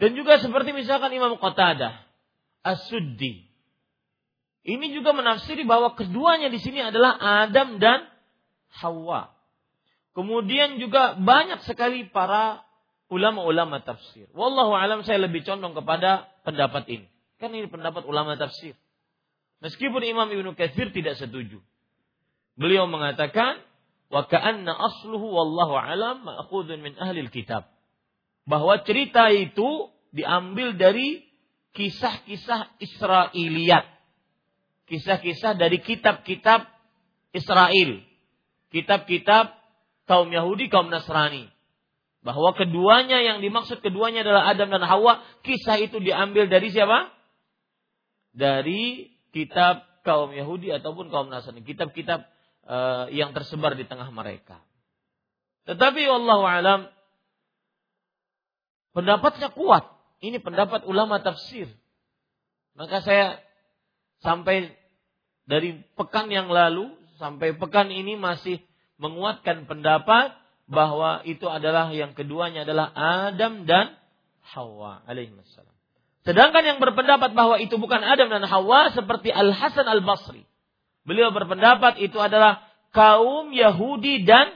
Dan 0.00 0.16
juga 0.16 0.40
seperti 0.40 0.72
misalkan 0.72 1.12
Imam 1.12 1.36
Qatadah, 1.36 2.00
As-Suddi. 2.64 3.44
Ini 4.64 4.86
juga 4.96 5.12
menafsiri 5.12 5.68
bahwa 5.68 5.92
keduanya 5.92 6.48
di 6.48 6.56
sini 6.56 6.80
adalah 6.80 7.20
Adam 7.20 7.76
dan 7.76 8.08
Hawa. 8.80 9.32
Kemudian 10.16 10.80
juga 10.80 11.20
banyak 11.20 11.64
sekali 11.68 12.08
para 12.08 12.64
ulama-ulama 13.12 13.84
tafsir. 13.84 14.28
Wallahu 14.32 14.72
alam 14.72 15.04
saya 15.04 15.20
lebih 15.20 15.44
condong 15.44 15.76
kepada 15.76 16.32
pendapat 16.48 16.88
ini. 16.88 17.06
Kan 17.36 17.52
ini 17.52 17.68
pendapat 17.68 18.04
ulama 18.04 18.36
tafsir. 18.36 18.76
Meskipun 19.60 20.00
Imam 20.04 20.28
Ibnu 20.28 20.56
Katsir 20.56 20.92
tidak 20.92 21.20
setuju. 21.20 21.60
Beliau 22.56 22.88
mengatakan 22.88 23.60
wa 24.08 24.24
ka'anna 24.24 24.72
asluhu 24.72 25.28
wallahu 25.28 25.76
alam 25.76 26.24
ma'khudun 26.24 26.80
min 26.80 26.96
ahli 26.96 27.24
kitab. 27.28 27.68
Bahwa 28.48 28.80
cerita 28.82 29.28
itu 29.30 29.88
diambil 30.10 30.74
dari 30.74 31.22
kisah-kisah 31.74 32.80
Israiliyat. 32.82 33.86
Kisah-kisah 34.90 35.54
dari 35.54 35.78
kitab-kitab 35.78 36.66
Israel. 37.30 38.02
Kitab-kitab 38.74 39.54
kaum 40.10 40.30
Yahudi, 40.34 40.66
kaum 40.66 40.90
Nasrani. 40.90 41.46
Bahwa 42.20 42.52
keduanya 42.52 43.22
yang 43.22 43.38
dimaksud 43.40 43.80
keduanya 43.80 44.26
adalah 44.26 44.50
Adam 44.50 44.68
dan 44.68 44.82
Hawa. 44.82 45.22
Kisah 45.46 45.78
itu 45.78 46.02
diambil 46.02 46.50
dari 46.50 46.68
siapa? 46.74 47.08
Dari 48.34 49.14
kitab 49.30 49.86
kaum 50.02 50.34
Yahudi 50.34 50.74
ataupun 50.74 51.08
kaum 51.08 51.30
Nasrani, 51.30 51.62
kitab-kitab 51.62 52.26
uh, 52.66 53.06
yang 53.14 53.30
tersebar 53.30 53.78
di 53.78 53.86
tengah 53.86 54.10
mereka. 54.10 54.58
Tetapi 55.70 56.02
wallahu 56.10 56.44
alam 56.44 56.90
pendapatnya 58.96 59.50
kuat. 59.52 59.86
Ini 60.20 60.38
pendapat 60.42 60.84
ulama 60.84 61.22
tafsir. 61.24 61.70
Maka 62.76 63.00
saya 63.00 63.40
sampai 64.20 64.72
dari 65.48 65.80
pekan 65.96 66.28
yang 66.28 66.52
lalu 66.52 66.92
sampai 67.16 67.56
pekan 67.56 67.88
ini 67.88 68.16
masih 68.16 68.60
menguatkan 69.00 69.64
pendapat 69.64 70.36
bahwa 70.70 71.24
itu 71.26 71.48
adalah 71.50 71.90
yang 71.90 72.14
keduanya 72.14 72.62
adalah 72.62 72.92
Adam 72.94 73.66
dan 73.66 73.96
Hawa 74.54 75.02
alaihi 75.08 75.34
Sedangkan 76.20 76.62
yang 76.62 76.78
berpendapat 76.78 77.32
bahwa 77.32 77.56
itu 77.58 77.80
bukan 77.80 78.04
Adam 78.04 78.28
dan 78.28 78.44
Hawa 78.44 78.92
seperti 78.92 79.32
Al 79.32 79.50
Hasan 79.56 79.88
Al 79.88 80.04
Basri. 80.04 80.44
Beliau 81.02 81.32
berpendapat 81.32 81.96
itu 81.98 82.20
adalah 82.20 82.60
kaum 82.92 83.50
Yahudi 83.50 84.28
dan 84.28 84.52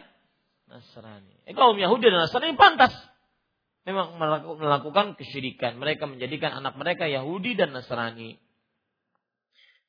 Nasrani. 0.69 1.35
Eh, 1.49 1.57
kaum 1.57 1.75
Yahudi 1.75 2.13
dan 2.13 2.29
Nasrani 2.29 2.53
pantas 2.55 2.93
memang 3.85 4.17
melakukan 4.61 5.17
kesyirikan. 5.17 5.77
Mereka 5.81 6.05
menjadikan 6.09 6.57
anak 6.61 6.77
mereka 6.77 7.09
Yahudi 7.09 7.57
dan 7.57 7.73
Nasrani. 7.73 8.37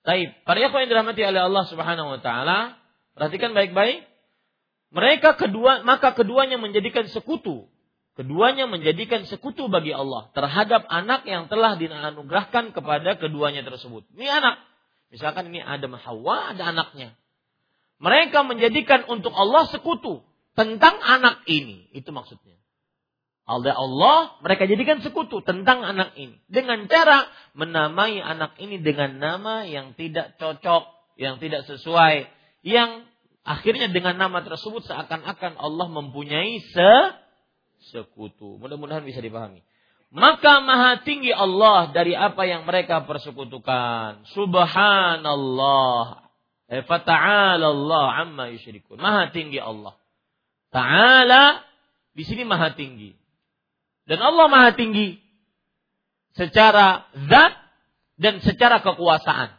Baik, 0.06 0.46
para 0.46 0.62
ikhwan 0.62 0.86
yang 0.86 0.92
dirahmati 0.94 1.22
oleh 1.26 1.42
Allah 1.50 1.64
Subhanahu 1.66 2.14
wa 2.14 2.20
taala, 2.22 2.78
perhatikan 3.18 3.58
baik-baik. 3.58 4.06
Mereka 4.94 5.36
kedua 5.42 5.82
maka 5.82 6.14
keduanya 6.14 6.62
menjadikan 6.62 7.10
sekutu 7.10 7.66
Keduanya 8.16 8.64
menjadikan 8.64 9.28
sekutu 9.28 9.68
bagi 9.68 9.92
Allah 9.92 10.32
terhadap 10.32 10.88
anak 10.88 11.28
yang 11.28 11.52
telah 11.52 11.76
dianugerahkan 11.76 12.72
kepada 12.72 13.20
keduanya 13.20 13.68
tersebut. 13.68 14.08
Ini 14.16 14.40
anak. 14.40 14.56
Misalkan 15.12 15.52
ini 15.52 15.60
Adam 15.60 16.00
Hawa 16.00 16.56
ada 16.56 16.72
anaknya. 16.72 17.12
Mereka 18.00 18.48
menjadikan 18.48 19.04
untuk 19.12 19.36
Allah 19.36 19.68
sekutu 19.68 20.24
tentang 20.56 20.96
anak 21.04 21.44
ini. 21.52 21.92
Itu 21.92 22.16
maksudnya. 22.16 22.55
Allah 23.46 23.78
Allah 23.78 24.42
mereka 24.42 24.66
jadikan 24.66 25.06
sekutu 25.06 25.46
tentang 25.46 25.86
anak 25.86 26.18
ini 26.18 26.42
dengan 26.50 26.90
cara 26.90 27.30
menamai 27.54 28.18
anak 28.18 28.58
ini 28.58 28.82
dengan 28.82 29.22
nama 29.22 29.70
yang 29.70 29.94
tidak 29.94 30.34
cocok, 30.42 30.90
yang 31.22 31.38
tidak 31.38 31.62
sesuai, 31.70 32.26
yang 32.66 33.06
akhirnya 33.46 33.94
dengan 33.94 34.18
nama 34.18 34.42
tersebut 34.42 34.90
seakan-akan 34.90 35.62
Allah 35.62 35.88
mempunyai 35.94 36.58
se 36.74 36.94
sekutu. 37.94 38.58
Mudah-mudahan 38.58 39.06
bisa 39.06 39.22
dipahami. 39.22 39.62
Maka 40.10 40.64
maha 40.64 41.06
tinggi 41.06 41.30
Allah 41.30 41.94
dari 41.94 42.18
apa 42.18 42.50
yang 42.50 42.66
mereka 42.66 43.06
persekutukan. 43.06 44.26
Subhanallah. 44.34 46.26
Eh, 46.66 46.82
fata'ala 46.82 47.68
Allah 47.70 48.26
amma 48.26 48.50
yusyrikun. 48.50 48.98
Maha 48.98 49.30
tinggi 49.30 49.62
Allah. 49.62 49.94
Ta'ala 50.74 51.62
di 52.16 52.24
sini 52.26 52.42
maha 52.48 52.74
tinggi. 52.74 53.25
Dan 54.06 54.22
Allah 54.22 54.46
maha 54.50 54.70
tinggi 54.78 55.18
secara 56.38 57.10
zat 57.26 57.54
dan 58.22 58.40
secara 58.46 58.86
kekuasaan. 58.86 59.50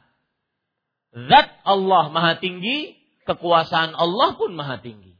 Zat 1.26 1.48
Allah 1.66 2.04
maha 2.14 2.38
tinggi, 2.38 2.94
kekuasaan 3.26 3.96
Allah 3.96 4.38
pun 4.38 4.54
maha 4.54 4.78
tinggi. 4.78 5.16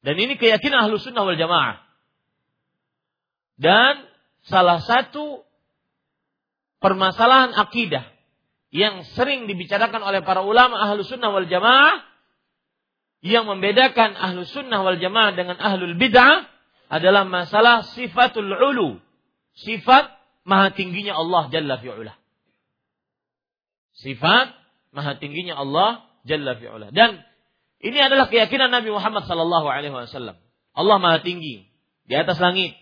Dan 0.00 0.16
ini 0.16 0.40
keyakinan 0.40 0.88
ahlu 0.88 0.96
sunnah 0.96 1.26
wal 1.26 1.36
jamaah. 1.36 1.82
Dan 3.58 4.06
salah 4.46 4.78
satu 4.80 5.42
permasalahan 6.78 7.52
akidah 7.58 8.06
yang 8.70 9.02
sering 9.18 9.50
dibicarakan 9.50 10.00
oleh 10.00 10.22
para 10.22 10.46
ulama 10.46 10.78
ahlu 10.78 11.02
sunnah 11.02 11.34
wal 11.34 11.44
jamaah 11.44 12.06
yang 13.20 13.50
membedakan 13.50 14.14
ahlu 14.14 14.46
sunnah 14.46 14.86
wal 14.86 14.96
jamaah 14.96 15.34
dengan 15.34 15.58
ahlul 15.58 15.98
bid'ah 15.98 16.46
adalah 16.88 17.28
masalah 17.28 17.84
sifatul 17.84 18.48
ulu. 18.48 19.00
Sifat 19.58 20.12
maha 20.48 20.72
tingginya 20.72 21.16
Allah 21.16 21.52
Jalla 21.52 21.76
fi'ula. 21.80 22.14
Sifat 23.98 24.54
maha 24.92 25.16
tingginya 25.20 25.56
Allah 25.60 26.04
Jalla 26.24 26.56
fi'ula. 26.56 26.88
Dan 26.92 27.22
ini 27.78 27.98
adalah 28.02 28.26
keyakinan 28.26 28.74
Nabi 28.74 28.90
Muhammad 28.90 29.30
sallallahu 29.30 29.70
alaihi 29.70 29.94
wasallam. 29.94 30.34
Allah 30.74 30.96
Maha 30.98 31.22
tinggi 31.22 31.70
di 32.06 32.14
atas 32.14 32.42
langit. 32.42 32.74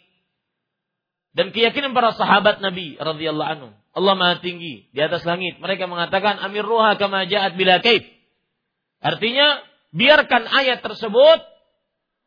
Dan 1.36 1.52
keyakinan 1.52 1.92
para 1.92 2.16
sahabat 2.16 2.64
Nabi 2.64 2.96
radhiyallahu 2.96 3.50
anhu. 3.60 3.68
Allah 3.92 4.14
Maha 4.16 4.40
tinggi 4.40 4.88
di 4.88 5.00
atas 5.04 5.20
langit. 5.28 5.60
Mereka 5.60 5.84
mengatakan 5.84 6.40
amir 6.40 6.64
ruha 6.64 6.96
kama 6.96 7.28
ja'at 7.28 7.60
bila 7.60 7.84
kaif. 7.84 8.08
Artinya 9.04 9.60
biarkan 9.92 10.48
ayat 10.48 10.80
tersebut 10.80 11.44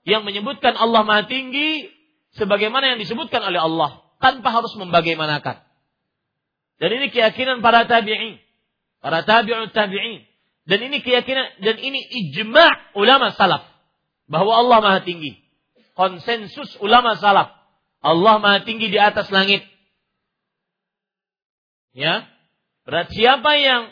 yang 0.08 0.24
menyebutkan 0.24 0.76
Allah 0.76 1.04
Maha 1.04 1.28
tinggi 1.28 1.90
sebagaimana 2.38 2.96
yang 2.96 3.00
disebutkan 3.00 3.44
oleh 3.44 3.60
Allah 3.60 4.04
tanpa 4.20 4.52
harus 4.52 4.72
membagaimanakan. 4.76 5.64
Dan 6.80 6.90
ini 6.96 7.12
keyakinan 7.12 7.60
para 7.60 7.84
tabi'in, 7.88 8.40
para 9.04 9.24
tabi'ut 9.28 9.76
tabi'in. 9.76 10.24
Dan 10.70 10.80
ini 10.86 11.02
keyakinan 11.02 11.60
dan 11.66 11.76
ini 11.82 11.98
ijma' 11.98 12.94
ulama 12.94 13.34
salaf 13.34 13.66
bahwa 14.30 14.54
Allah 14.54 14.78
Maha 14.80 15.00
tinggi. 15.02 15.36
Konsensus 15.98 16.78
ulama 16.80 17.18
salaf. 17.20 17.52
Allah 18.00 18.36
Maha 18.40 18.64
tinggi 18.64 18.88
di 18.88 19.00
atas 19.02 19.28
langit. 19.34 19.66
Ya. 21.92 22.30
Berarti 22.88 23.18
siapa 23.20 23.58
yang 23.60 23.92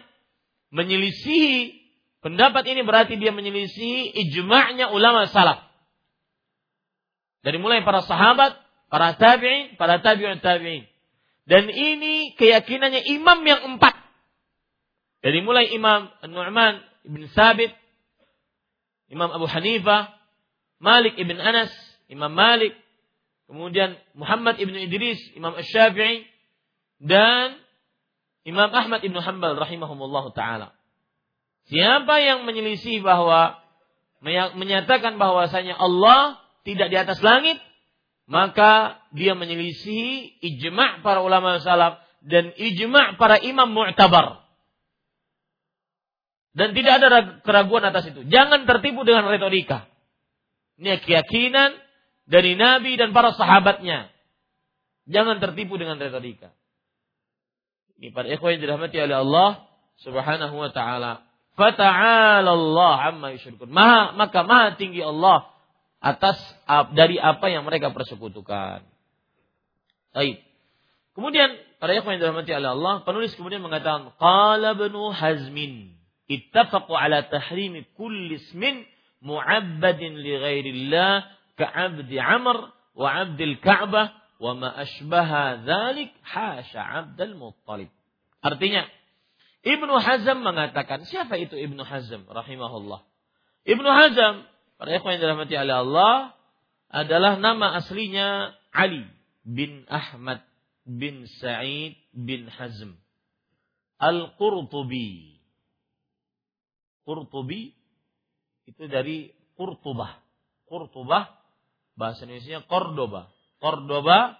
menyelisihi 0.72 1.78
Pendapat 2.18 2.66
ini 2.68 2.82
berarti 2.82 3.16
dia 3.16 3.30
menyelisih 3.30 4.12
ijma'nya 4.12 4.90
ulama 4.90 5.30
salaf. 5.30 5.67
Dari 7.46 7.58
mulai 7.62 7.86
para 7.86 8.02
sahabat, 8.04 8.58
para 8.88 9.18
tabi'in, 9.18 9.78
para 9.78 10.00
tabi'un 10.02 10.40
tabi'in. 10.40 10.88
Dan 11.48 11.72
ini 11.72 12.36
keyakinannya 12.36 13.08
imam 13.08 13.40
yang 13.48 13.62
empat. 13.76 13.96
Dari 15.24 15.40
mulai 15.42 15.72
Imam 15.74 16.12
Nu'man 16.28 16.84
ibn 17.08 17.24
Sabit, 17.34 17.74
Imam 19.08 19.32
Abu 19.32 19.48
Hanifah, 19.48 20.12
Malik 20.78 21.16
ibn 21.18 21.40
Anas, 21.40 21.72
Imam 22.12 22.30
Malik, 22.30 22.76
kemudian 23.48 23.96
Muhammad 24.14 24.60
ibn 24.62 24.76
Idris, 24.76 25.18
Imam 25.34 25.56
Ash-Syafi'i, 25.56 26.28
dan 27.02 27.58
Imam 28.44 28.70
Ahmad 28.72 29.04
ibn 29.04 29.18
Hanbal 29.18 29.58
rahimahumullah 29.58 30.32
ta'ala. 30.36 30.76
Siapa 31.68 32.24
yang 32.24 32.48
menyelisih 32.48 33.04
bahwa 33.04 33.60
menyatakan 34.56 35.20
bahwasanya 35.20 35.76
Allah 35.76 36.40
tidak 36.68 36.88
di 36.92 36.98
atas 37.00 37.24
langit, 37.24 37.64
maka 38.28 39.00
dia 39.16 39.32
menyelisih 39.40 40.36
ijma' 40.44 41.00
para 41.00 41.24
ulama 41.24 41.64
salaf 41.64 42.04
dan 42.20 42.52
ijma' 42.60 43.16
para 43.16 43.40
imam 43.40 43.72
mu'tabar. 43.72 44.44
Dan 46.52 46.76
tidak 46.76 47.00
ada 47.00 47.08
keraguan 47.46 47.88
atas 47.88 48.12
itu. 48.12 48.28
Jangan 48.28 48.68
tertipu 48.68 49.08
dengan 49.08 49.30
retorika. 49.32 49.88
Ini 50.76 51.00
keyakinan 51.00 51.78
dari 52.28 52.60
Nabi 52.60 53.00
dan 53.00 53.16
para 53.16 53.32
sahabatnya. 53.32 54.12
Jangan 55.08 55.40
tertipu 55.40 55.80
dengan 55.80 55.96
retorika. 55.96 56.52
Ini 58.02 58.12
para 58.12 58.28
ikhwan 58.28 58.58
yang 58.58 58.62
dirahmati 58.68 58.98
oleh 59.00 59.18
Allah 59.24 59.50
Subhanahu 60.04 60.56
wa 60.58 60.70
taala. 60.74 61.24
Fata'ala 61.56 62.52
Allah 62.54 62.98
amma 63.14 63.34
yusyrikun. 63.34 63.70
Maha, 63.72 64.14
maka 64.14 64.46
maha 64.46 64.78
tinggi 64.78 65.02
Allah 65.02 65.50
atas 66.02 66.38
dari 66.94 67.16
apa 67.18 67.48
yang 67.48 67.64
mereka 67.64 67.96
persekutukan. 67.96 68.84
Baik. 70.12 70.44
Kemudian 71.18 71.50
para 71.82 71.98
ikhwan 71.98 72.18
yang 72.18 72.30
dirahmati 72.30 72.52
oleh 72.54 72.70
Allah, 72.78 72.96
penulis 73.02 73.34
kemudian 73.34 73.64
mengatakan 73.64 74.14
qala 74.22 74.78
ibnu 74.78 75.10
Hazmin 75.10 75.98
ittafaqu 76.30 76.94
ala 76.94 77.26
tahrimi 77.26 77.88
kulli 77.98 78.38
ismin 78.38 78.86
mu'abbadin 79.24 80.20
li 80.22 80.34
ghairillah 80.38 81.26
ka'abdi 81.58 82.22
Amr 82.22 82.70
wa 82.94 83.08
'abdil 83.10 83.58
Ka'bah 83.64 84.14
wa 84.38 84.54
ma 84.54 84.70
ashbaha 84.78 85.66
dzalik 85.66 86.14
hasya 86.22 86.82
'abdal 86.86 87.34
Muttalib. 87.34 87.90
Artinya 88.46 88.86
Ibnu 89.66 89.94
Hazm 90.00 90.46
mengatakan, 90.46 91.04
siapa 91.04 91.36
itu 91.36 91.58
Ibnu 91.58 91.82
Hazm 91.82 92.30
rahimahullah? 92.30 93.04
Ibnu 93.68 93.90
Hazm, 93.90 94.46
para 94.80 94.90
ikhwan 94.96 95.18
yang 95.18 95.22
dirahmati 95.28 95.56
oleh 95.58 95.76
Allah, 95.84 96.37
adalah 96.88 97.36
nama 97.40 97.80
aslinya 97.80 98.56
Ali 98.72 99.04
bin 99.44 99.84
Ahmad 99.92 100.44
bin 100.88 101.28
Sa'id 101.40 102.00
bin 102.16 102.48
Hazm. 102.48 102.96
Al-Qurtubi. 104.00 105.40
Qurtubi 107.04 107.76
itu 108.68 108.84
dari 108.88 109.32
Qurtubah. 109.56 110.20
Qurtubah 110.68 111.38
bahasa 111.98 112.24
Indonesia 112.30 112.62
Cordoba. 112.70 113.32
Cordoba 113.58 114.38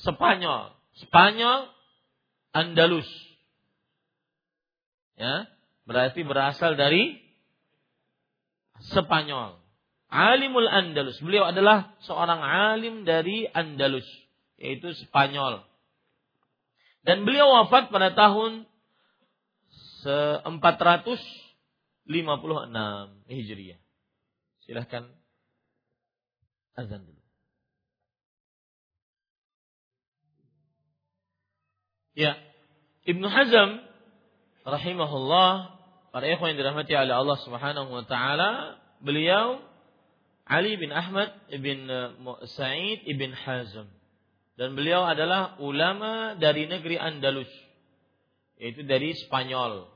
Spanyol. 0.00 0.72
Spanyol 1.02 1.68
Andalus. 2.54 3.08
Ya, 5.16 5.48
berarti 5.84 6.22
berasal 6.22 6.76
dari 6.76 7.18
Spanyol. 8.92 9.65
Alimul 10.06 10.70
Andalus. 10.70 11.18
Beliau 11.18 11.50
adalah 11.50 11.98
seorang 12.06 12.38
alim 12.42 13.02
dari 13.02 13.46
Andalus, 13.50 14.06
yaitu 14.58 14.94
Spanyol. 15.06 15.66
Dan 17.02 17.26
beliau 17.26 17.50
wafat 17.50 17.90
pada 17.90 18.14
tahun 18.14 18.66
456 20.02 21.18
Hijriah. 23.26 23.78
Silahkan 24.66 25.10
azan 26.78 27.06
dulu. 27.06 27.22
Ya, 32.16 32.38
Ibnu 33.06 33.28
Hazm 33.28 33.70
rahimahullah 34.66 35.78
para 36.10 36.24
ikhwan 36.26 36.54
yang 36.54 36.58
dirahmati 36.64 36.96
oleh 36.96 37.12
Allah 37.12 37.38
Subhanahu 37.44 37.92
wa 37.92 38.04
taala, 38.08 38.80
beliau 39.04 39.60
Ali 40.46 40.78
bin 40.78 40.94
Ahmad 40.94 41.34
bin 41.50 41.90
eh, 41.90 42.14
Sa'id 42.54 43.02
ibn 43.10 43.34
Hazm 43.34 43.90
dan 44.56 44.78
beliau 44.78 45.02
adalah 45.02 45.58
ulama 45.58 46.38
dari 46.38 46.70
negeri 46.70 46.96
Andalus 46.96 47.50
yaitu 48.56 48.86
dari 48.86 49.12
Spanyol 49.26 49.90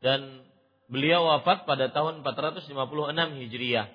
dan 0.00 0.42
beliau 0.88 1.28
wafat 1.28 1.68
pada 1.68 1.92
tahun 1.92 2.24
456 2.24 2.72
Hijriah. 3.46 3.88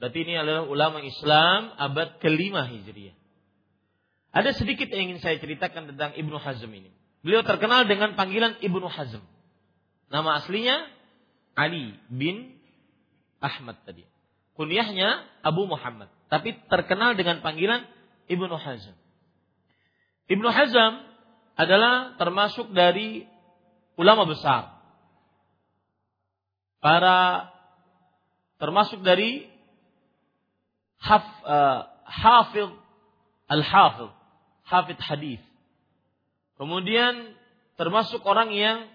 Berarti 0.00 0.18
ini 0.26 0.34
adalah 0.34 0.66
ulama 0.66 0.98
Islam 1.04 1.76
abad 1.78 2.18
kelima 2.18 2.66
Hijriah. 2.66 3.14
Ada 4.32 4.56
sedikit 4.56 4.88
yang 4.90 5.12
ingin 5.12 5.20
saya 5.20 5.36
ceritakan 5.38 5.92
tentang 5.92 6.16
Ibnu 6.16 6.40
Hazm 6.40 6.72
ini. 6.72 6.90
Beliau 7.20 7.44
terkenal 7.44 7.84
dengan 7.84 8.16
panggilan 8.16 8.58
Ibnu 8.64 8.88
Hazm. 8.88 9.22
Nama 10.08 10.40
aslinya 10.40 10.88
Ali 11.54 11.94
bin 12.08 12.58
Ahmad 13.38 13.78
tadi. 13.84 14.11
Kunyahnya 14.62 15.26
Abu 15.42 15.66
Muhammad. 15.66 16.06
Tapi 16.30 16.54
terkenal 16.70 17.18
dengan 17.18 17.42
panggilan 17.42 17.82
Ibnu 18.30 18.54
Hazm. 18.54 18.94
Ibnu 20.30 20.46
Hazm 20.46 21.02
adalah 21.58 22.14
termasuk 22.14 22.70
dari 22.70 23.26
ulama 23.98 24.22
besar. 24.22 24.70
Para 26.78 27.50
termasuk 28.62 29.02
dari 29.02 29.50
haf, 31.02 31.26
uh, 31.42 31.90
hafid 32.06 32.70
al-hafid, 33.50 34.14
hafid 34.62 34.98
hadis 35.02 35.42
Kemudian 36.54 37.34
termasuk 37.74 38.22
orang 38.22 38.54
yang 38.54 38.86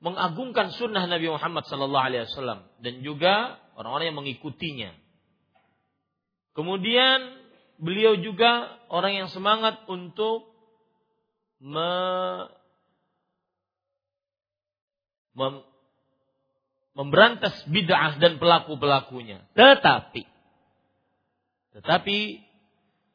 mengagungkan 0.00 0.72
sunnah 0.72 1.04
Nabi 1.04 1.28
Muhammad 1.28 1.68
Sallallahu 1.68 2.06
Alaihi 2.08 2.24
Wasallam 2.24 2.64
dan 2.80 3.04
juga 3.04 3.60
orang-orang 3.76 4.10
yang 4.10 4.18
mengikutinya. 4.18 4.90
Kemudian 6.56 7.36
beliau 7.76 8.16
juga 8.18 8.80
orang 8.88 9.12
yang 9.24 9.28
semangat 9.28 9.84
untuk 9.86 10.48
me, 11.60 11.90
mem, 15.36 15.54
memberantas 16.96 17.52
bid'ah 17.68 18.16
dan 18.16 18.40
pelaku-pelakunya. 18.40 19.44
Tetapi, 19.52 20.24
tetapi 21.76 22.18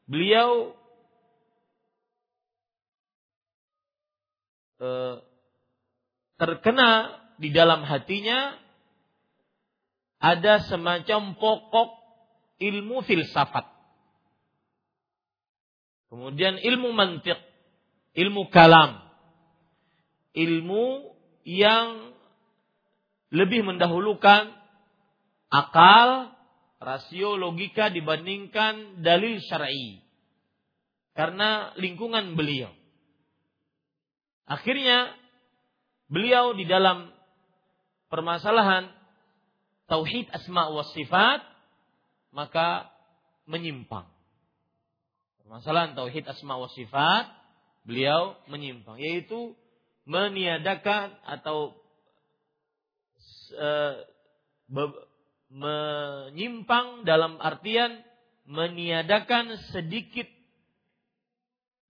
beliau 0.06 0.78
Eh, 4.82 5.16
terkena 6.42 7.14
di 7.38 7.54
dalam 7.54 7.86
hatinya 7.86 8.58
ada 10.22 10.62
semacam 10.70 11.34
pokok 11.34 11.90
ilmu 12.62 13.02
filsafat. 13.02 13.66
Kemudian 16.06 16.62
ilmu 16.62 16.94
mantik, 16.94 17.40
ilmu 18.14 18.46
kalam. 18.54 19.02
Ilmu 20.32 21.12
yang 21.42 22.14
lebih 23.34 23.66
mendahulukan 23.66 24.54
akal, 25.50 26.32
rasio, 26.78 27.34
logika 27.34 27.90
dibandingkan 27.90 29.02
dalil 29.02 29.42
syar'i. 29.42 30.06
Karena 31.18 31.74
lingkungan 31.76 32.38
beliau. 32.38 32.70
Akhirnya 34.46 35.12
beliau 36.06 36.54
di 36.56 36.64
dalam 36.64 37.10
permasalahan 38.08 39.01
tauhid 39.90 40.30
asma 40.30 40.70
wa 40.70 40.84
sifat 40.92 41.40
maka 42.32 42.90
menyimpang. 43.44 44.08
Permasalahan 45.42 45.92
tauhid 45.98 46.24
asma 46.26 46.56
wa 46.56 46.70
sifat 46.72 47.28
beliau 47.82 48.38
menyimpang 48.46 48.96
yaitu 49.02 49.58
meniadakan 50.06 51.14
atau 51.26 51.76
uh, 53.58 53.94
menyimpang 55.52 57.04
dalam 57.04 57.36
artian 57.38 58.00
meniadakan 58.48 59.60
sedikit 59.70 60.26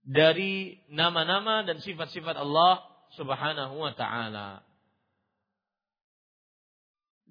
dari 0.03 0.83
nama-nama 0.91 1.63
dan 1.63 1.79
sifat-sifat 1.79 2.35
Allah 2.35 2.83
Subhanahu 3.15 3.79
wa 3.79 3.93
taala. 3.95 4.61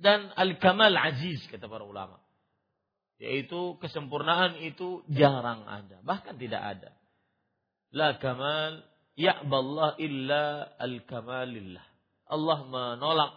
Dan 0.02 0.34
al-kamal 0.34 0.90
aziz 0.98 1.38
kata 1.46 1.70
para 1.70 1.86
ulama. 1.86 2.18
Yaitu 3.22 3.78
kesempurnaan 3.78 4.58
itu 4.66 5.06
jarang 5.06 5.62
ada, 5.62 6.02
bahkan 6.02 6.34
tidak 6.34 6.58
ada. 6.58 6.90
La 7.94 8.18
kamal 8.18 8.82
ya'ballah 9.14 9.94
illa 10.02 10.74
al-kamalillah. 10.82 11.86
Allah 12.26 12.58
menolak 12.66 13.32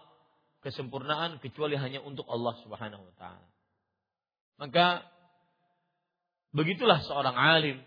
kesempurnaan 0.65 1.37
kecuali 1.37 1.77
hanya 1.77 2.01
untuk 2.01 2.25
Allah 2.25 2.57
Subhanahu 2.65 3.05
wa 3.05 3.13
taala. 3.21 3.47
Maka 4.57 5.05
begitulah 6.49 7.05
seorang 7.05 7.37
alim 7.37 7.77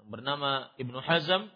yang 0.00 0.08
bernama 0.08 0.72
Ibnu 0.80 0.96
Hazm, 1.04 1.52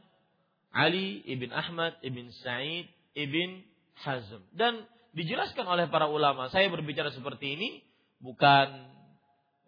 Ali 0.74 1.24
ibn 1.24 1.48
Ahmad 1.54 1.96
ibn 2.04 2.28
Sa'id 2.44 2.90
ibn 3.16 3.62
Hazm 4.04 4.42
dan 4.52 4.84
dijelaskan 5.14 5.64
oleh 5.64 5.86
para 5.88 6.10
ulama. 6.10 6.50
Saya 6.50 6.66
berbicara 6.68 7.14
seperti 7.14 7.54
ini 7.54 7.70
bukan 8.18 8.66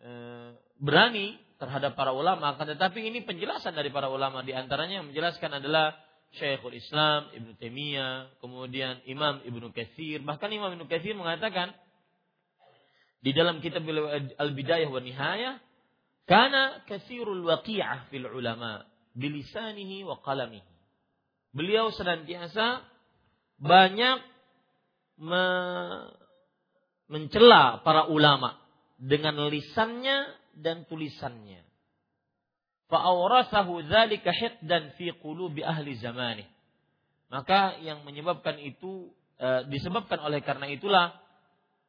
e, 0.03 0.11
berani 0.83 1.39
terhadap 1.57 1.97
para 1.97 2.13
ulama, 2.13 2.53
akan 2.53 2.77
tetapi 2.77 3.01
ini 3.01 3.25
penjelasan 3.25 3.73
dari 3.73 3.89
para 3.89 4.13
ulama. 4.13 4.45
Di 4.45 4.53
antaranya 4.53 5.01
yang 5.01 5.09
menjelaskan 5.09 5.63
adalah 5.63 5.97
Syekhul 6.37 6.77
Islam 6.77 7.33
Ibnu 7.33 7.57
Taimiyah, 7.57 8.37
kemudian 8.43 9.01
Imam 9.09 9.41
Ibnu 9.41 9.73
Katsir, 9.73 10.21
bahkan 10.21 10.53
Imam 10.53 10.69
Ibnu 10.75 10.85
Katsir 10.85 11.17
mengatakan 11.17 11.73
di 13.25 13.33
dalam 13.33 13.65
kitab 13.65 13.87
Al-Bidayah 14.37 14.91
wa 14.93 15.01
Nihayah, 15.01 15.57
karena 16.27 16.83
katsirul 16.91 17.47
waqi'ah 17.47 18.11
fil 18.11 18.27
ulama 18.27 18.85
bilisanihi 19.15 20.03
wa 20.05 20.21
qalamihi. 20.21 20.67
Beliau 21.57 21.89
senantiasa 21.95 22.85
banyak 23.57 24.36
me 25.17 25.45
mencela 27.07 27.81
para 27.87 28.11
ulama 28.11 28.59
dengan 28.99 29.47
lisannya 29.47 30.33
dan 30.57 30.89
tulisannya. 30.89 31.63
Fa'awrasahu 32.87 33.83
dzalika 33.87 34.31
hiqdan 34.31 34.95
fi 34.95 35.11
qulubi 35.19 35.63
ahli 35.63 35.99
zamani. 35.99 36.47
Maka 37.27 37.83
yang 37.83 38.07
menyebabkan 38.07 38.63
itu 38.63 39.11
e, 39.39 39.67
disebabkan 39.67 40.23
oleh 40.23 40.39
karena 40.47 40.71
itulah 40.71 41.19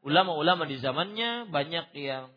ulama-ulama 0.02 0.66
di 0.66 0.82
zamannya 0.82 1.50
banyak 1.54 1.94
yang 1.94 2.34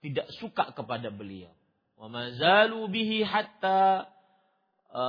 tidak 0.00 0.28
suka 0.40 0.72
kepada 0.72 1.12
beliau. 1.12 1.52
Wa 2.00 2.08
mazalu 2.08 2.88
bihi 2.88 3.20
hatta 3.20 4.08
e, 4.88 5.04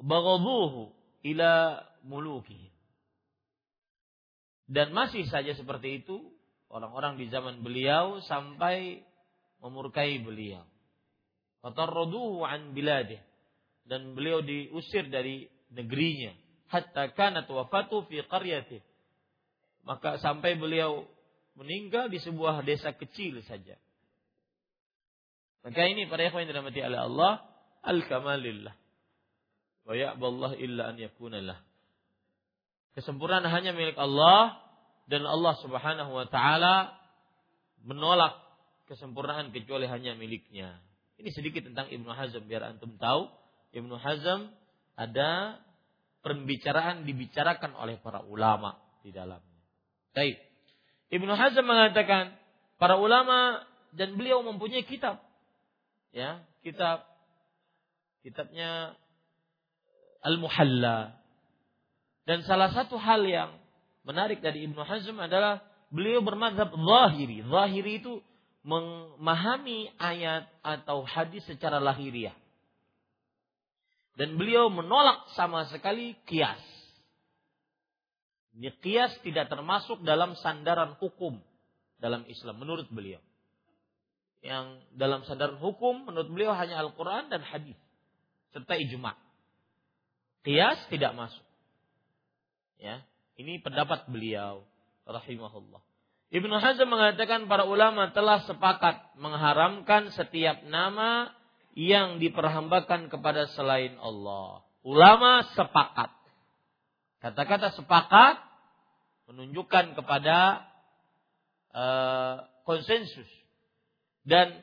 baghaduhu 0.00 0.90
ila 1.28 1.84
mulukihim. 2.08 2.73
Dan 4.64 4.96
masih 4.96 5.28
saja 5.28 5.52
seperti 5.52 6.04
itu 6.04 6.20
orang-orang 6.72 7.20
di 7.20 7.28
zaman 7.28 7.60
beliau 7.60 8.20
sampai 8.24 9.04
memurkai 9.60 10.20
beliau. 10.24 10.64
Fatarraduhu 11.60 12.44
an 12.44 12.72
biladih. 12.72 13.20
Dan 13.84 14.16
beliau 14.16 14.40
diusir 14.40 15.12
dari 15.12 15.44
negerinya. 15.72 16.32
Hatta 16.72 17.12
kanat 17.12 17.44
wafatu 17.48 18.08
fi 18.08 18.24
qaryatih. 18.24 18.80
Maka 19.84 20.16
sampai 20.16 20.56
beliau 20.56 21.04
meninggal 21.54 22.08
di 22.08 22.16
sebuah 22.20 22.64
desa 22.64 22.96
kecil 22.96 23.44
saja. 23.44 23.76
Maka 25.64 25.80
ini 25.88 26.04
para 26.08 26.28
ikhwan 26.28 26.44
dirahmati 26.44 26.80
oleh 26.84 27.00
Allah, 27.00 27.32
al-kamalillah. 27.84 28.76
Wa 29.84 29.92
ya'ballah 29.96 30.56
illa 30.60 30.92
an 30.92 30.96
yakunallah. 31.00 31.56
Kesempurnaan 32.94 33.46
hanya 33.50 33.74
milik 33.74 33.98
Allah 33.98 34.58
dan 35.10 35.26
Allah 35.26 35.54
Subhanahu 35.60 36.10
wa 36.14 36.26
taala 36.30 36.94
menolak 37.84 38.38
kesempurnaan 38.88 39.50
kecuali 39.52 39.84
hanya 39.90 40.16
miliknya. 40.16 40.80
Ini 41.18 41.30
sedikit 41.34 41.66
tentang 41.66 41.90
Ibnu 41.90 42.10
Hazm 42.10 42.46
biar 42.46 42.74
antum 42.74 42.96
tahu. 42.96 43.28
Ibnu 43.74 43.98
Hazm 43.98 44.50
ada 44.94 45.58
pembicaraan 46.22 47.04
dibicarakan 47.04 47.76
oleh 47.76 47.98
para 48.00 48.22
ulama 48.24 48.78
di 49.02 49.10
dalamnya. 49.10 49.60
Baik. 50.14 50.38
Ibnu 51.12 51.32
Hazm 51.34 51.66
mengatakan 51.66 52.34
para 52.78 52.96
ulama 52.96 53.62
dan 53.94 54.14
beliau 54.14 54.42
mempunyai 54.42 54.86
kitab. 54.86 55.22
Ya, 56.14 56.46
kitab 56.62 57.02
kitabnya 58.22 58.96
Al-Muhalla 60.24 61.23
dan 62.24 62.40
salah 62.48 62.72
satu 62.72 62.96
hal 62.96 63.20
yang 63.28 63.52
menarik 64.08 64.40
dari 64.40 64.64
Ibnu 64.64 64.80
Hazm 64.80 65.20
adalah 65.20 65.60
beliau 65.92 66.24
bermadzhab 66.24 66.72
zahiri. 66.72 67.44
Zahiri 67.44 67.92
itu 68.00 68.24
memahami 68.64 69.92
ayat 70.00 70.48
atau 70.64 71.04
hadis 71.04 71.44
secara 71.44 71.76
lahiriah. 71.76 72.32
Dan 74.16 74.40
beliau 74.40 74.72
menolak 74.72 75.28
sama 75.36 75.68
sekali 75.68 76.16
kias. 76.24 76.60
Ini 78.56 78.72
kias 78.80 79.12
tidak 79.20 79.52
termasuk 79.52 80.00
dalam 80.06 80.32
sandaran 80.40 80.96
hukum 80.96 81.42
dalam 82.00 82.24
Islam 82.24 82.56
menurut 82.56 82.88
beliau. 82.88 83.20
Yang 84.40 84.80
dalam 84.96 85.28
sandaran 85.28 85.60
hukum 85.60 86.08
menurut 86.08 86.30
beliau 86.32 86.56
hanya 86.56 86.80
Al-Quran 86.80 87.28
dan 87.28 87.44
hadis 87.44 87.76
serta 88.56 88.80
ijma. 88.80 89.12
Kias 90.46 90.78
tidak 90.88 91.12
masuk. 91.12 91.43
Ya, 92.78 93.02
ini 93.38 93.58
pendapat 93.62 94.06
beliau 94.10 94.66
rahimahullah. 95.06 95.82
Ibnu 96.34 96.54
Hazm 96.58 96.90
mengatakan 96.90 97.46
para 97.46 97.62
ulama 97.62 98.10
telah 98.10 98.42
sepakat 98.42 99.14
mengharamkan 99.20 100.10
setiap 100.10 100.66
nama 100.66 101.30
yang 101.78 102.18
diperhambakan 102.18 103.06
kepada 103.06 103.46
selain 103.54 103.94
Allah. 104.02 104.66
Ulama 104.82 105.46
sepakat. 105.54 106.10
Kata-kata 107.22 107.72
sepakat 107.78 108.36
menunjukkan 109.30 109.96
kepada 109.96 110.66
uh, 111.72 112.44
konsensus 112.68 113.30
dan 114.26 114.60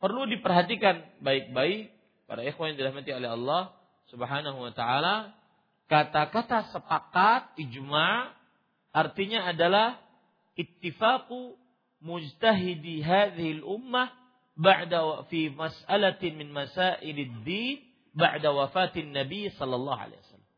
perlu 0.00 0.28
diperhatikan 0.28 1.04
baik-baik 1.20 1.92
para 2.28 2.44
ikhwan 2.44 2.74
yang 2.74 2.78
dirahmati 2.84 3.10
oleh 3.14 3.30
Allah 3.32 3.62
Subhanahu 4.12 4.58
wa 4.58 4.72
taala 4.74 5.32
Kata-kata 5.90 6.70
sepakat, 6.70 7.58
ijma, 7.58 8.30
artinya 8.94 9.50
adalah 9.50 9.98
ittifaqu 10.54 11.58
mujtahidi 11.98 13.02
hadhil 13.02 13.66
ummah 13.66 14.14
ba'da 14.54 15.26
fi 15.26 15.50
mas'alatin 15.50 16.38
min 16.38 16.54
masailid 16.54 17.42
din 17.42 17.82
ba'da 18.14 18.54
wafatin 18.54 19.10
Nabi 19.10 19.50
sallallahu 19.50 19.98
alaihi 19.98 20.20
wasallam. 20.22 20.52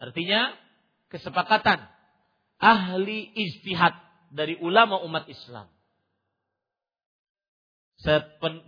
Artinya 0.00 0.40
kesepakatan 1.12 1.84
ahli 2.56 3.28
ijtihad 3.28 3.92
dari 4.32 4.56
ulama 4.56 5.04
umat 5.04 5.28
Islam. 5.28 5.68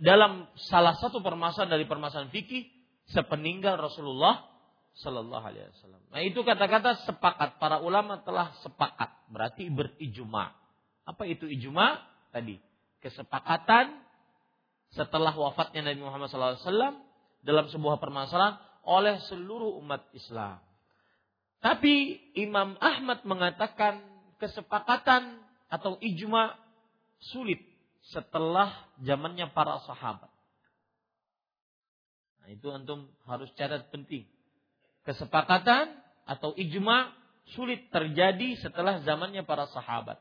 Dalam 0.05 0.47
salah 0.69 0.95
satu 0.95 1.19
permasalahan 1.19 1.75
dari 1.75 1.89
permasalahan 1.89 2.31
fikih 2.31 2.69
sepeninggal 3.09 3.75
Rasulullah 3.75 4.54
Sallallahu 4.95 5.43
Alaihi 5.43 5.67
Wasallam. 5.75 6.01
Nah 6.07 6.21
itu 6.23 6.39
kata-kata 6.39 7.03
sepakat 7.03 7.59
para 7.59 7.83
ulama 7.83 8.23
telah 8.23 8.55
sepakat 8.63 9.11
berarti 9.27 9.67
berijma. 9.67 10.55
Apa 11.03 11.27
itu 11.27 11.51
ijma? 11.51 11.99
Tadi 12.31 12.55
kesepakatan 13.03 13.99
setelah 14.95 15.35
wafatnya 15.35 15.91
Nabi 15.91 15.99
Muhammad 15.99 16.31
SAW 16.31 16.95
dalam 17.43 17.65
sebuah 17.67 17.99
permasalahan 17.99 18.55
oleh 18.87 19.19
seluruh 19.27 19.75
umat 19.83 20.07
Islam. 20.15 20.63
Tapi 21.59 22.15
Imam 22.39 22.79
Ahmad 22.79 23.27
mengatakan 23.27 23.99
kesepakatan 24.39 25.43
atau 25.67 25.99
ijma 25.99 26.55
sulit 27.19 27.59
setelah 28.15 28.87
zamannya 29.03 29.51
para 29.51 29.81
sahabat. 29.83 30.31
Nah, 32.39 32.47
itu 32.53 32.67
antum 32.69 33.09
harus 33.25 33.49
catat 33.57 33.89
penting 33.89 34.29
kesepakatan 35.05 35.93
atau 36.25 36.57
ijma 36.57 37.13
sulit 37.53 37.93
terjadi 37.93 38.57
setelah 38.57 39.05
zamannya 39.05 39.45
para 39.45 39.69
sahabat. 39.69 40.17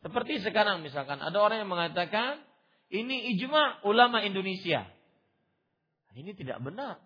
Seperti 0.00 0.40
sekarang 0.46 0.86
misalkan 0.86 1.18
ada 1.18 1.34
orang 1.42 1.66
yang 1.66 1.70
mengatakan 1.72 2.38
ini 2.92 3.34
ijma 3.34 3.82
ulama 3.82 4.22
Indonesia. 4.22 4.86
Ini 6.14 6.30
tidak 6.38 6.62
benar. 6.62 7.02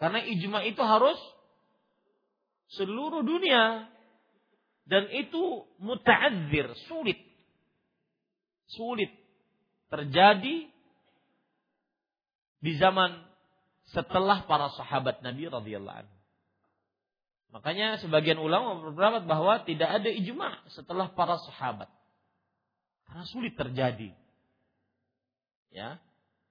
Karena 0.00 0.24
ijma 0.24 0.64
itu 0.64 0.80
harus 0.80 1.20
seluruh 2.72 3.20
dunia. 3.20 3.92
Dan 4.86 5.10
itu 5.10 5.66
muta'adzir, 5.82 6.70
sulit. 6.86 7.18
Sulit 8.70 9.10
terjadi 9.90 10.70
di 12.62 12.72
zaman 12.78 13.26
setelah 13.90 14.46
para 14.50 14.72
sahabat 14.74 15.22
Nabi 15.22 15.46
radhiyallahu 15.46 15.98
anhu. 16.06 16.16
Makanya 17.54 18.02
sebagian 18.02 18.36
ulama 18.42 18.82
berpendapat 18.82 19.24
bahwa 19.24 19.54
tidak 19.64 19.88
ada 19.88 20.10
ijma 20.10 20.66
setelah 20.74 21.08
para 21.14 21.38
sahabat. 21.40 21.88
Karena 23.06 23.24
sulit 23.30 23.54
terjadi. 23.54 24.10
Ya. 25.70 26.02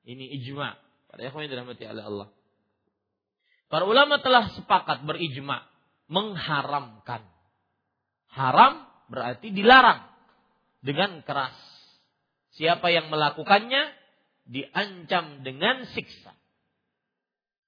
Ini 0.08 0.40
ijma. 0.42 0.80
Para 1.12 1.28
ikhwan 1.28 1.52
dirahmati 1.52 1.84
oleh 1.86 2.04
Allah. 2.04 2.28
Para 3.68 3.84
ulama 3.84 4.22
telah 4.22 4.54
sepakat 4.56 5.04
berijma 5.04 5.66
mengharamkan. 6.08 7.26
Haram 8.30 8.86
berarti 9.10 9.52
dilarang 9.52 10.06
dengan 10.86 11.26
keras. 11.26 11.56
Siapa 12.56 12.88
yang 12.94 13.10
melakukannya 13.12 13.90
diancam 14.48 15.42
dengan 15.42 15.90
siksa. 15.92 16.35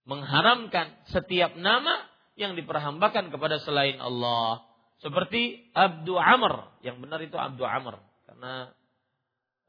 Mengharamkan 0.08 0.96
setiap 1.12 1.60
nama 1.60 2.08
yang 2.40 2.56
diperhambakan 2.56 3.28
kepada 3.28 3.60
selain 3.60 4.00
Allah. 4.00 4.64
Seperti 5.04 5.68
Abdu 5.76 6.16
Amr. 6.16 6.80
Yang 6.80 6.98
benar 7.04 7.20
itu 7.20 7.36
Abdu 7.36 7.68
Amr. 7.68 8.00
Karena 8.24 8.54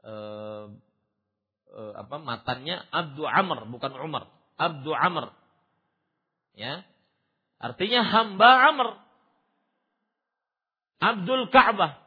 eh, 0.07 0.65
eh, 1.75 1.93
apa 1.99 2.15
matanya 2.23 2.87
Abdu 2.87 3.27
Amr 3.27 3.67
bukan 3.67 3.93
Umar. 3.99 4.31
Abdu 4.55 4.95
Amr. 4.95 5.35
Ya. 6.55 6.87
Artinya 7.59 8.07
hamba 8.07 8.49
Amr. 8.71 8.87
Abdul 10.99 11.47
Ka'bah. 11.51 11.99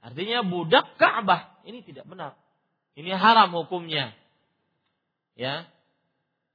Artinya 0.00 0.46
budak 0.46 0.98
Ka'bah. 0.98 1.60
Ini 1.66 1.82
tidak 1.86 2.06
benar. 2.06 2.38
Ini 2.94 3.14
haram 3.14 3.50
hukumnya. 3.54 4.14
Ya. 5.38 5.66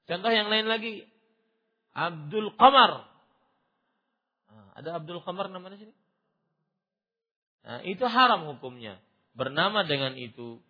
Contoh 0.06 0.32
yang 0.32 0.50
lain 0.54 0.70
lagi. 0.70 1.06
Abdul 1.96 2.54
Qamar. 2.60 3.08
Nah, 4.52 4.68
ada 4.78 4.90
Abdul 5.02 5.24
Qamar 5.24 5.50
namanya 5.50 5.82
sini? 5.82 5.94
Nah, 7.66 7.82
itu 7.88 8.06
haram 8.06 8.46
hukumnya. 8.54 9.02
Bernama 9.34 9.82
dengan 9.88 10.14
itu. 10.14 10.62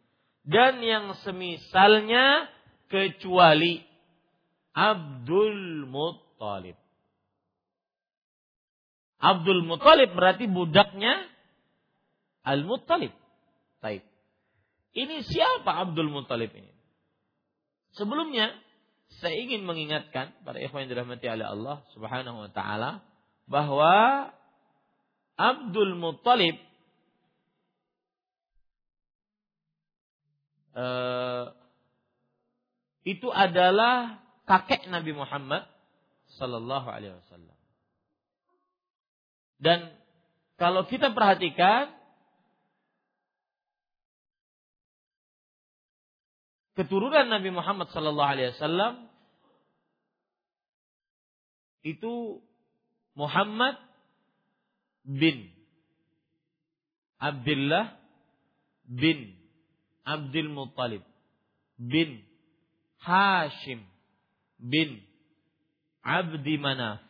Dan 0.45 0.79
yang 0.79 1.17
semisalnya 1.25 2.47
kecuali 2.87 3.81
Abdul 4.71 5.89
Muttalib. 5.89 6.77
Abdul 9.19 9.65
Muttalib 9.65 10.13
berarti 10.13 10.45
budaknya 10.45 11.25
Al-Muttalib. 12.45 13.09
Taib. 13.81 14.05
Ini 14.93 15.25
siapa 15.25 15.81
Abdul 15.81 16.13
Muttalib 16.13 16.53
ini? 16.53 16.71
Sebelumnya 17.97 18.53
saya 19.23 19.35
ingin 19.39 19.63
mengingatkan 19.63 20.35
pada 20.43 20.59
ikhwan 20.59 20.85
yang 20.85 20.91
dirahmati 20.91 21.25
oleh 21.29 21.47
Allah 21.47 21.77
Subhanahu 21.95 22.47
wa 22.47 22.49
taala 22.51 23.03
bahwa 23.47 24.29
Abdul 25.35 25.95
Muttalib 25.99 26.55
uh, 30.75 31.51
itu 33.05 33.29
adalah 33.29 34.19
kakek 34.49 34.89
Nabi 34.89 35.13
Muhammad 35.13 35.63
sallallahu 36.35 36.87
alaihi 36.89 37.15
wasallam. 37.15 37.57
Dan 39.61 39.93
kalau 40.59 40.87
kita 40.87 41.11
perhatikan 41.15 41.91
keturunan 46.75 47.31
Nabi 47.31 47.49
Muhammad 47.55 47.87
sallallahu 47.95 48.31
alaihi 48.35 48.51
wasallam 48.55 49.07
itu 51.87 52.43
Muhammad 53.15 53.79
bin 55.07 55.49
Abdullah 57.15 57.95
bin 58.83 59.33
Abdul 60.03 60.51
Muttalib 60.51 61.01
bin 61.79 62.21
Hashim 62.99 63.81
bin 64.59 65.01
Abdi 66.03 66.59
Manaf 66.59 67.01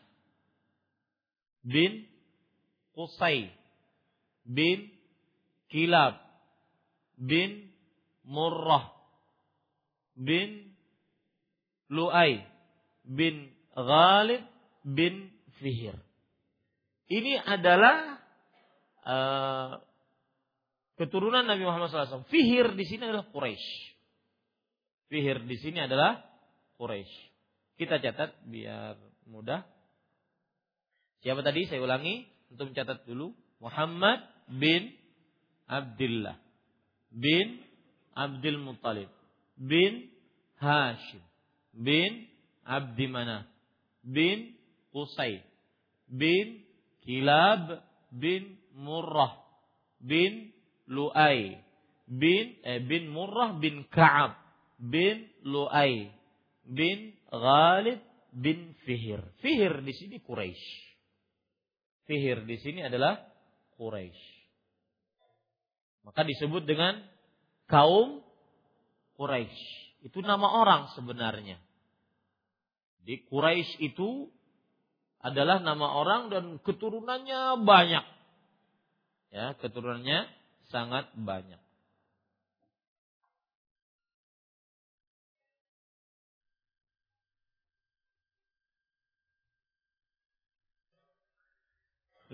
bin 1.66 2.08
Qusay 2.96 3.50
bin 4.46 4.94
Kilab 5.68 6.22
bin 7.18 7.74
Murrah 8.24 8.95
bin 10.16 10.74
Lu'ay 11.92 12.42
bin 13.06 13.52
Ghalib 13.76 14.42
bin 14.82 15.30
Fihir. 15.62 15.96
Ini 17.06 17.38
adalah 17.46 18.18
uh, 19.06 19.72
keturunan 20.98 21.46
Nabi 21.46 21.64
Muhammad 21.64 21.94
SAW. 21.94 22.26
Fihir 22.34 22.74
di 22.74 22.86
sini 22.88 23.06
adalah 23.06 23.30
Quraisy. 23.30 23.68
Fihir 25.14 25.46
di 25.46 25.56
sini 25.62 25.86
adalah 25.86 26.18
Quraisy. 26.82 27.16
Kita 27.78 28.02
catat 28.02 28.34
biar 28.48 28.98
mudah. 29.30 29.62
Siapa 31.22 31.46
tadi? 31.46 31.70
Saya 31.70 31.84
ulangi 31.84 32.26
untuk 32.50 32.74
mencatat 32.74 33.06
dulu. 33.06 33.36
Muhammad 33.62 34.26
bin 34.50 34.94
Abdullah 35.66 36.38
bin 37.10 37.64
Abdul 38.14 38.60
Muttalib 38.62 39.10
bin 39.58 40.12
Hashim 40.60 41.24
bin 41.74 42.28
Abdi 42.66 43.08
Manaf 43.08 43.46
bin 44.04 44.56
Qusay 44.94 45.44
bin 46.08 46.64
Kilab 47.04 47.84
bin 48.12 48.60
Murrah 48.76 49.40
bin 50.00 50.52
Lu'ay 50.88 51.60
bin 52.08 52.46
eh, 52.62 52.80
bin 52.84 53.10
Murrah 53.10 53.58
bin 53.58 53.88
Ka'ab 53.90 54.38
bin 54.78 55.30
Lu'ay 55.42 56.12
bin 56.66 57.14
Ghalib 57.30 58.02
bin 58.36 58.76
Fihir. 58.84 59.22
Fihir 59.40 59.80
di 59.86 59.94
sini 59.96 60.18
Quraisy. 60.20 60.68
Fihir 62.06 62.44
di 62.44 62.58
sini 62.60 62.84
adalah 62.84 63.22
Quraisy. 63.80 64.26
Maka 66.06 66.22
disebut 66.22 66.68
dengan 66.70 67.02
kaum 67.66 68.22
Quraisy. 69.16 69.62
Itu 70.06 70.22
nama 70.22 70.62
orang 70.62 70.94
sebenarnya. 70.94 71.58
Di 73.02 73.26
Quraisy 73.26 73.82
itu 73.82 74.30
adalah 75.26 75.58
nama 75.58 75.98
orang 75.98 76.30
dan 76.30 76.46
keturunannya 76.62 77.66
banyak. 77.66 78.06
Ya, 79.34 79.58
keturunannya 79.58 80.30
sangat 80.70 81.10
banyak. 81.18 81.60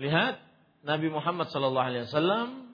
Lihat 0.02 0.40
Nabi 0.82 1.08
Muhammad 1.12 1.52
sallallahu 1.52 1.88
alaihi 1.94 2.04
wasallam 2.10 2.71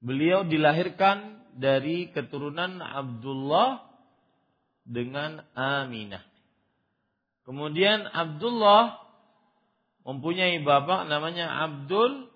Beliau 0.00 0.48
dilahirkan 0.48 1.44
dari 1.60 2.08
keturunan 2.08 2.80
Abdullah 2.80 3.84
dengan 4.88 5.44
Aminah. 5.52 6.24
Kemudian 7.44 8.08
Abdullah 8.08 8.96
mempunyai 10.08 10.62
bapak 10.64 11.04
namanya 11.06 11.68
Abdul 11.68 12.32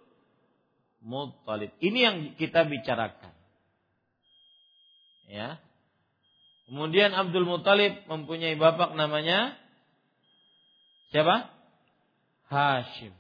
Muttalib. 1.05 1.73
Ini 1.81 1.99
yang 2.01 2.17
kita 2.37 2.65
bicarakan. 2.69 3.33
Ya. 5.29 5.61
Kemudian 6.65 7.13
Abdul 7.13 7.45
Muttalib 7.45 8.05
mempunyai 8.09 8.57
bapak 8.57 8.97
namanya 8.97 9.57
siapa? 11.13 11.53
Hashim. 12.49 13.13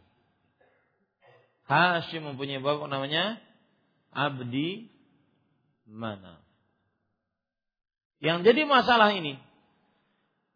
Hashim 1.68 2.24
mempunyai 2.24 2.60
bapak 2.60 2.88
namanya 2.88 3.40
abdi 4.14 4.88
mana. 5.84 6.40
Yang 8.22 8.38
jadi 8.48 8.62
masalah 8.64 9.12
ini 9.12 9.36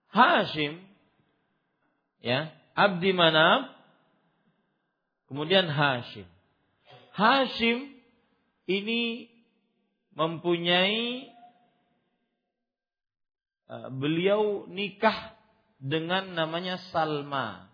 Hashim 0.09 0.81
ya, 2.25 2.49
abdi 2.73 3.13
mana 3.13 3.69
kemudian 5.29 5.69
Hashim. 5.69 6.25
Hashim 7.13 7.93
ini 8.65 9.29
mempunyai 10.17 11.29
uh, 13.69 13.89
beliau 13.93 14.65
nikah 14.71 15.37
dengan 15.79 16.33
namanya 16.33 16.81
Salma 16.91 17.69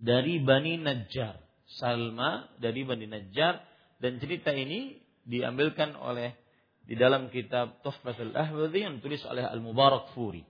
dari 0.00 0.40
Bani 0.40 0.80
Najjar. 0.80 1.38
Salma 1.78 2.48
dari 2.56 2.82
Bani 2.88 3.04
Najjar 3.04 3.60
dan 3.98 4.22
cerita 4.22 4.54
ini 4.54 4.98
diambilkan 5.26 5.98
oleh 5.98 6.34
di 6.88 6.96
dalam 6.96 7.28
kitab 7.28 7.84
Tuhfatul 7.84 8.32
Ahwadhi 8.32 8.86
yang 8.86 9.02
ditulis 9.02 9.20
oleh 9.28 9.44
Al-Mubarak 9.44 10.16
Furi. 10.16 10.40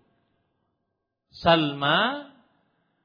Salma 1.35 2.31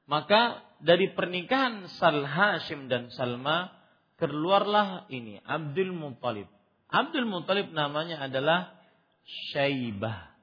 maka 0.04 0.60
dari 0.84 1.10
pernikahan 1.16 1.88
Sal 1.96 2.28
Hashim 2.28 2.92
dan 2.92 3.08
Salma 3.16 3.72
keluarlah 4.20 5.08
ini 5.08 5.40
Abdul 5.40 5.96
Muttalib. 5.96 6.46
Abdul 6.92 7.26
Muttalib 7.26 7.72
namanya 7.72 8.28
adalah 8.28 8.76
Syaibah. 9.50 10.36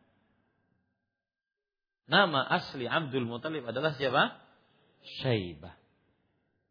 Nama 2.10 2.42
asli 2.60 2.90
Abdul 2.90 3.30
Muttalib 3.30 3.64
adalah 3.70 3.96
siapa? 3.96 4.36
Syaibah. 5.22 5.78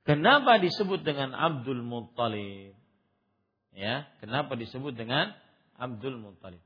Kenapa 0.04 0.58
disebut 0.58 1.06
dengan 1.06 1.32
Abdul 1.32 1.80
Muttalib? 1.86 2.79
Ya, 3.74 4.10
kenapa 4.18 4.58
disebut 4.58 4.98
dengan 4.98 5.30
Abdul 5.78 6.18
Muttalib. 6.18 6.60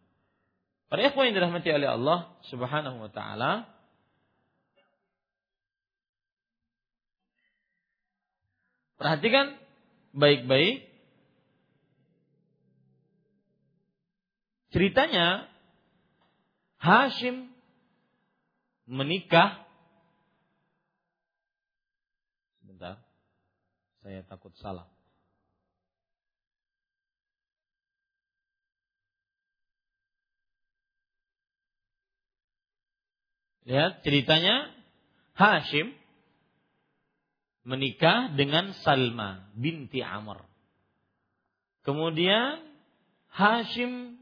Para 0.89 1.01
ikhwan 1.05 1.31
yang 1.31 1.37
dirahmati 1.37 1.69
oleh 1.75 1.89
Allah 1.91 2.33
Subhanahu 2.49 3.03
wa 3.03 3.11
taala, 3.13 3.69
perhatikan 8.97 9.59
baik-baik 10.15 10.87
ceritanya 14.73 15.51
Hashim 16.79 17.53
menikah 18.85 19.65
sebentar 22.61 23.01
saya 24.05 24.21
takut 24.29 24.53
salah 24.61 24.94
Lihat 33.65 34.05
ceritanya 34.05 34.69
Hashim 35.35 35.97
menikah 37.65 38.29
dengan 38.37 38.77
Salma 38.85 39.49
binti 39.57 40.05
Amr. 40.05 40.45
Kemudian 41.85 42.61
Hashim 43.33 44.21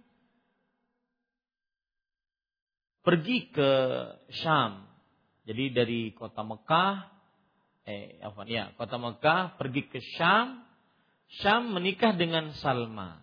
pergi 3.02 3.50
ke 3.50 3.70
Syam. 4.30 4.86
Jadi 5.42 5.74
dari 5.74 6.00
kota 6.14 6.46
Mekah 6.46 7.10
eh 7.82 8.22
apa 8.22 8.46
ya, 8.46 8.70
kota 8.78 8.94
Mekah 8.94 9.58
pergi 9.58 9.90
ke 9.90 9.98
Syam. 10.16 10.62
Syam 11.42 11.74
menikah 11.74 12.14
dengan 12.14 12.54
Salma. 12.62 13.18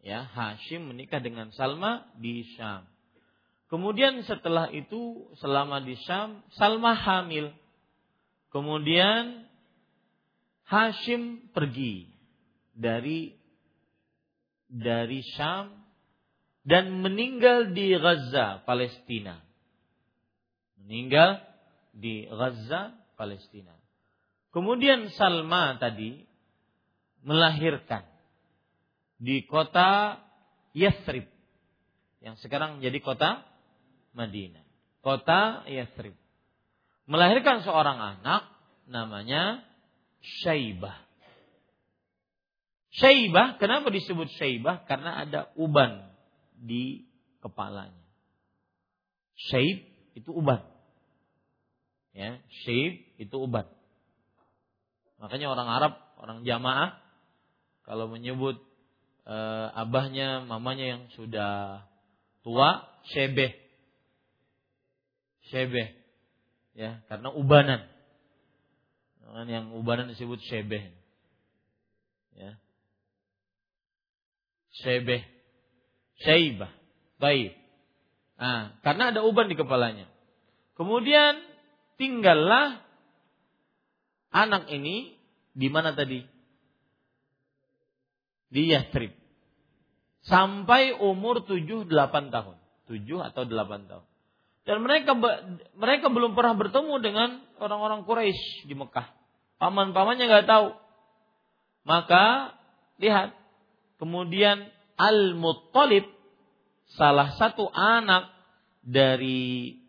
Ya, 0.00 0.24
Hashim 0.24 0.88
menikah 0.88 1.20
dengan 1.20 1.52
Salma 1.52 2.08
di 2.16 2.48
Syam. 2.56 2.88
Kemudian 3.68 4.24
setelah 4.24 4.72
itu 4.72 5.28
selama 5.36 5.84
di 5.84 5.92
Syam, 6.08 6.40
Salma 6.56 6.96
hamil. 6.96 7.52
Kemudian 8.48 9.44
Hashim 10.64 11.52
pergi 11.52 12.08
dari 12.72 13.36
dari 14.72 15.20
Syam 15.36 15.84
dan 16.64 17.04
meninggal 17.04 17.76
di 17.76 17.92
Gaza, 17.92 18.64
Palestina. 18.64 19.36
Meninggal 20.80 21.44
di 21.92 22.24
Gaza, 22.24 22.96
Palestina. 23.20 23.76
Kemudian 24.48 25.12
Salma 25.12 25.76
tadi 25.76 26.24
melahirkan 27.20 28.04
di 29.20 29.44
kota 29.44 30.16
Yathrib 30.72 31.28
yang 32.24 32.40
sekarang 32.40 32.80
menjadi 32.80 32.98
kota 33.04 33.30
Madinah. 34.12 34.64
Kota 35.00 35.64
Yathrib. 35.68 36.14
Melahirkan 37.08 37.64
seorang 37.64 37.96
anak 37.96 38.44
namanya 38.88 39.64
Syaibah. 40.20 41.08
Syaibah, 42.92 43.56
kenapa 43.56 43.88
disebut 43.88 44.28
Syaibah? 44.36 44.84
Karena 44.84 45.24
ada 45.24 45.40
uban 45.54 46.10
di 46.58 47.06
kepalanya. 47.38 48.04
Syaib 49.38 49.86
itu 50.18 50.30
uban. 50.34 50.66
Ya, 52.10 52.42
syaib 52.66 52.98
itu 53.22 53.36
uban. 53.38 53.70
Makanya 55.22 55.54
orang 55.54 55.68
Arab, 55.70 55.92
orang 56.18 56.42
jamaah 56.42 56.98
kalau 57.86 58.10
menyebut 58.10 58.58
e, 59.22 59.36
abahnya, 59.78 60.42
mamanya 60.42 60.98
yang 60.98 61.02
sudah 61.14 61.86
tua, 62.42 62.90
syebeh 63.14 63.67
syebeh. 65.48 65.92
Ya 66.76 67.02
karena 67.10 67.32
ubanan. 67.34 67.84
Yang 69.48 69.76
ubanan 69.76 70.08
disebut 70.08 70.40
syebeh. 70.48 70.92
Ya. 72.36 72.56
Syebeh. 74.84 75.26
Syaibah. 76.22 76.72
Baik. 77.18 77.52
Nah 78.38 78.78
karena 78.86 79.10
ada 79.10 79.20
uban 79.26 79.50
di 79.50 79.56
kepalanya. 79.58 80.06
Kemudian 80.78 81.42
tinggallah 81.98 82.78
anak 84.30 84.70
ini 84.70 85.18
di 85.52 85.68
mana 85.68 85.92
tadi? 85.98 86.22
Di 88.48 88.72
Yastrib 88.72 89.12
sampai 90.24 90.96
umur 90.96 91.44
7 91.44 91.84
8 91.84 92.32
tahun. 92.32 92.56
7 92.88 93.28
atau 93.28 93.42
8 93.44 93.90
tahun 93.90 94.06
dan 94.68 94.84
mereka 94.84 95.16
mereka 95.80 96.12
belum 96.12 96.36
pernah 96.36 96.52
bertemu 96.52 96.94
dengan 97.00 97.40
orang-orang 97.56 98.04
Quraisy 98.04 98.68
di 98.68 98.76
Mekah. 98.76 99.08
Paman-pamannya 99.56 100.28
nggak 100.28 100.44
tahu. 100.44 100.76
Maka 101.88 102.52
lihat, 103.00 103.32
kemudian 103.96 104.68
Al-Muttalib 105.00 106.04
salah 107.00 107.32
satu 107.40 107.64
anak 107.72 108.28
dari 108.84 109.80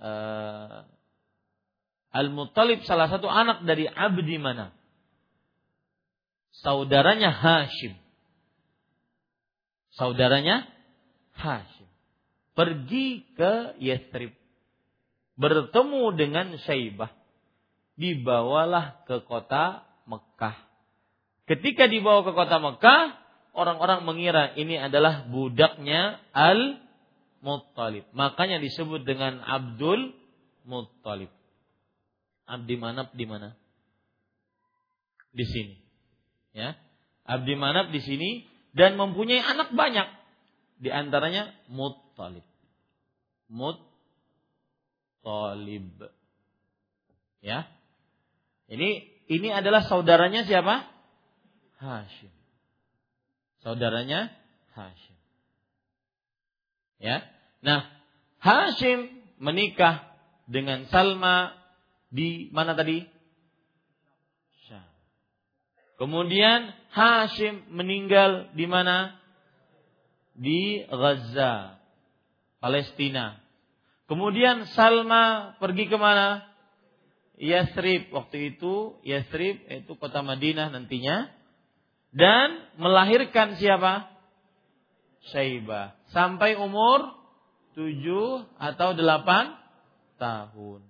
uh, 0.00 0.80
Al-Muttalib 2.08 2.88
salah 2.88 3.12
satu 3.12 3.28
anak 3.28 3.68
dari 3.68 3.84
Abdi 3.84 4.40
mana? 4.40 4.72
Saudaranya 6.64 7.36
Hashim. 7.36 7.92
Saudaranya 9.92 10.64
Hashim 11.36 11.75
pergi 12.56 13.22
ke 13.36 13.76
Yastrib. 13.78 14.32
Bertemu 15.36 16.16
dengan 16.16 16.56
Syaibah. 16.64 17.12
Dibawalah 18.00 19.04
ke 19.04 19.20
kota 19.28 19.84
Mekah. 20.08 20.56
Ketika 21.46 21.86
dibawa 21.86 22.24
ke 22.24 22.32
kota 22.32 22.56
Mekah, 22.58 23.02
orang-orang 23.52 24.02
mengira 24.08 24.56
ini 24.56 24.80
adalah 24.80 25.28
budaknya 25.28 26.20
Al-Muttalib. 26.32 28.08
Makanya 28.16 28.58
disebut 28.60 29.04
dengan 29.04 29.44
Abdul 29.44 30.16
Muttalib. 30.64 31.30
Abdi 32.46 32.74
Manab 32.78 33.12
di 33.12 33.26
mana? 33.28 33.52
Di 35.34 35.44
sini. 35.44 35.76
Ya. 36.56 36.78
Abdi 37.26 37.58
Manab 37.58 37.90
di 37.90 38.00
sini 38.00 38.30
dan 38.72 38.94
mempunyai 38.94 39.42
anak 39.42 39.74
banyak. 39.74 40.08
Di 40.78 40.92
antaranya 40.92 41.50
Mut 41.72 42.05
Muttalib. 42.16 42.48
Muttalib. 45.20 46.00
Ya. 47.44 47.68
Ini 48.72 49.04
ini 49.28 49.52
adalah 49.52 49.84
saudaranya 49.84 50.48
siapa? 50.48 50.88
Hashim. 51.76 52.32
Saudaranya 53.60 54.32
Hashim. 54.72 55.12
Ya. 57.04 57.20
Nah, 57.60 57.84
Hashim 58.40 59.12
menikah 59.36 60.08
dengan 60.48 60.88
Salma 60.88 61.52
di 62.08 62.48
mana 62.48 62.72
tadi? 62.72 63.04
Syam. 64.64 64.88
Kemudian 66.00 66.72
Hashim 66.96 67.68
meninggal 67.76 68.56
di 68.56 68.64
mana? 68.64 69.20
Di 70.32 70.80
Gaza. 70.88 71.75
Palestina. 72.66 73.38
Kemudian 74.10 74.66
Salma 74.74 75.54
pergi 75.62 75.86
ke 75.86 75.94
mana? 75.94 76.42
Yasrib. 77.38 78.10
Waktu 78.10 78.58
itu 78.58 78.98
Yasrib 79.06 79.62
itu 79.70 79.94
kota 79.94 80.26
Madinah 80.26 80.74
nantinya. 80.74 81.30
Dan 82.10 82.58
melahirkan 82.74 83.54
siapa? 83.54 84.10
Syaibah. 85.30 85.94
Sampai 86.10 86.58
umur 86.58 87.14
7 87.78 88.02
atau 88.58 88.98
8 88.98 90.18
tahun. 90.18 90.80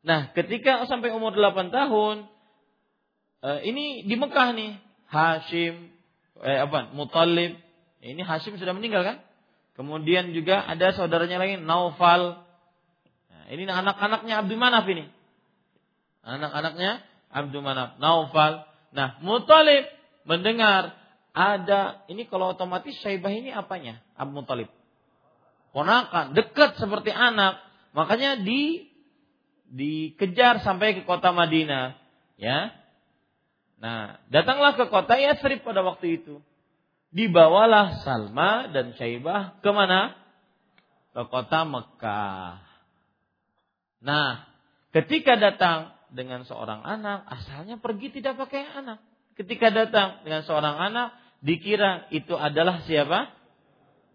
Nah 0.00 0.32
ketika 0.32 0.88
sampai 0.88 1.12
umur 1.12 1.36
8 1.36 1.68
tahun. 1.68 2.32
Eh, 3.44 3.60
ini 3.68 4.08
di 4.08 4.16
Mekah 4.16 4.56
nih. 4.56 4.72
Hashim. 5.12 5.92
Eh, 6.40 6.58
apa? 6.64 6.96
Muttalib. 6.96 7.60
Ini 8.00 8.24
Hashim 8.24 8.56
sudah 8.56 8.72
meninggal 8.72 9.04
kan? 9.04 9.25
Kemudian 9.76 10.32
juga 10.32 10.64
ada 10.64 10.96
saudaranya 10.96 11.36
lagi 11.36 11.60
Naufal. 11.60 12.40
Nah, 13.28 13.44
ini 13.52 13.68
anak-anaknya 13.68 14.34
Abdul 14.40 14.56
Manaf 14.56 14.88
ini. 14.88 15.04
Anak-anaknya 16.24 17.04
Abdul 17.30 17.62
Manaf, 17.62 18.00
Naufal. 18.00 18.64
Nah, 18.96 19.20
Mutalib 19.20 19.84
mendengar 20.24 20.96
ada 21.36 22.00
ini 22.08 22.24
kalau 22.26 22.56
otomatis 22.56 22.96
Syaibah 23.04 23.28
ini 23.28 23.52
apanya? 23.52 24.00
Abu 24.16 24.40
Mutalib. 24.40 24.72
Ponakan, 25.76 26.32
dekat 26.32 26.80
seperti 26.80 27.12
anak. 27.12 27.60
Makanya 27.92 28.40
di 28.40 28.88
dikejar 29.68 30.64
sampai 30.64 30.96
ke 30.96 31.02
kota 31.04 31.36
Madinah, 31.36 31.92
ya. 32.40 32.72
Nah, 33.76 34.16
datanglah 34.32 34.72
ke 34.72 34.88
kota 34.88 35.20
Yathrib 35.20 35.60
pada 35.60 35.84
waktu 35.84 36.22
itu. 36.22 36.40
Dibawalah 37.14 38.02
Salma 38.02 38.70
dan 38.70 38.94
Syaibah 38.98 39.62
ke 39.62 39.70
mana? 39.70 40.14
Ke 41.14 41.22
kota 41.30 41.64
Mekah. 41.64 42.60
Nah, 44.04 44.44
ketika 44.92 45.38
datang 45.38 45.96
dengan 46.12 46.44
seorang 46.44 46.84
anak, 46.84 47.24
asalnya 47.26 47.80
pergi 47.80 48.20
tidak 48.20 48.36
pakai 48.36 48.62
anak. 48.78 49.00
Ketika 49.36 49.68
datang 49.68 50.24
dengan 50.24 50.42
seorang 50.48 50.76
anak, 50.76 51.12
dikira 51.44 52.08
itu 52.08 52.32
adalah 52.36 52.84
siapa? 52.88 53.32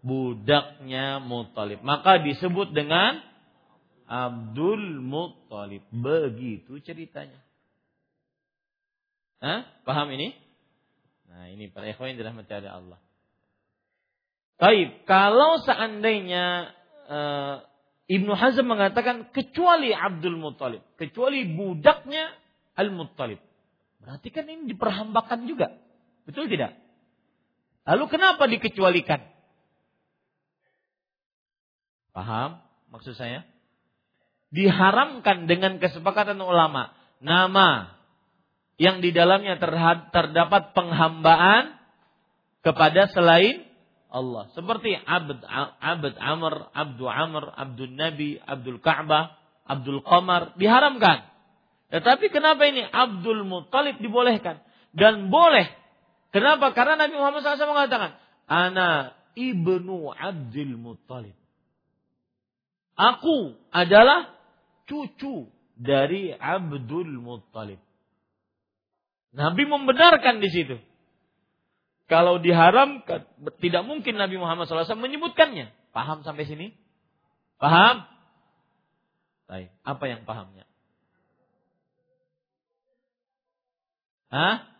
Budaknya 0.02 1.22
Muttalib. 1.22 1.78
Maka 1.86 2.18
disebut 2.18 2.74
dengan 2.74 3.22
Abdul 4.10 4.98
Muttalib. 4.98 5.86
Begitu 5.94 6.82
ceritanya. 6.82 7.38
Hah? 9.38 9.62
Paham 9.86 10.10
ini? 10.14 10.41
Nah 11.32 11.48
ini 11.48 11.72
para 11.72 11.88
ikhwan 11.88 12.12
yang 12.12 12.20
telah 12.20 12.34
mencari 12.36 12.68
Allah. 12.68 13.00
Taib, 14.60 15.08
kalau 15.08 15.58
seandainya 15.64 16.70
uh, 17.08 17.64
Ibnu 18.06 18.36
Hazm 18.36 18.68
mengatakan 18.68 19.32
kecuali 19.32 19.90
Abdul 19.90 20.36
Muttalib, 20.36 20.84
kecuali 21.00 21.48
budaknya 21.48 22.30
Al 22.76 22.92
Muttalib. 22.92 23.40
Berarti 24.04 24.28
kan 24.28 24.44
ini 24.46 24.68
diperhambakan 24.70 25.48
juga. 25.48 25.72
Betul 26.28 26.52
tidak? 26.52 26.76
Lalu 27.88 28.04
kenapa 28.06 28.46
dikecualikan? 28.46 29.20
Paham 32.12 32.60
maksud 32.92 33.16
saya? 33.16 33.48
Diharamkan 34.52 35.48
dengan 35.48 35.80
kesepakatan 35.80 36.36
ulama 36.38 36.92
nama 37.24 37.96
yang 38.80 39.04
di 39.04 39.12
dalamnya 39.12 39.60
terdapat 40.10 40.72
penghambaan 40.72 41.76
kepada 42.64 43.10
selain 43.12 43.64
Allah. 44.12 44.48
Seperti 44.52 44.92
Abd, 44.96 45.40
Abd 45.80 46.14
Amr, 46.20 46.54
Abdul 46.72 47.10
Amr, 47.10 47.44
Abdul 47.56 47.92
Nabi, 47.96 48.36
Abdul 48.40 48.80
Ka'bah, 48.80 49.36
Abdul 49.64 50.04
Qamar 50.04 50.56
diharamkan. 50.60 51.28
Tetapi 51.92 52.32
kenapa 52.32 52.64
ini 52.68 52.84
Abdul 52.88 53.44
Muttalib 53.44 54.00
dibolehkan? 54.00 54.60
Dan 54.92 55.32
boleh 55.32 55.82
Kenapa? 56.32 56.72
Karena 56.72 56.96
Nabi 56.96 57.14
Muhammad 57.20 57.44
SAW 57.44 57.76
mengatakan, 57.76 58.16
Ana 58.48 59.12
ibnu 59.36 60.10
Abdul 60.16 60.80
Muttalib. 60.80 61.36
Aku 62.96 63.56
adalah 63.68 64.32
cucu 64.88 65.52
dari 65.76 66.32
Abdul 66.32 67.20
Muttalib. 67.20 67.78
Nabi 69.32 69.64
membenarkan 69.64 70.40
di 70.40 70.48
situ. 70.52 70.76
Kalau 72.08 72.36
diharamkan, 72.36 73.24
tidak 73.64 73.82
mungkin 73.88 74.20
Nabi 74.20 74.36
Muhammad 74.36 74.68
SAW 74.68 75.00
menyebutkannya. 75.00 75.72
Paham 75.96 76.20
sampai 76.20 76.44
sini? 76.44 76.76
Paham? 77.56 78.04
Baik. 79.48 79.72
Apa 79.80 80.04
yang 80.08 80.28
pahamnya? 80.28 80.68
Hah? 84.28 84.72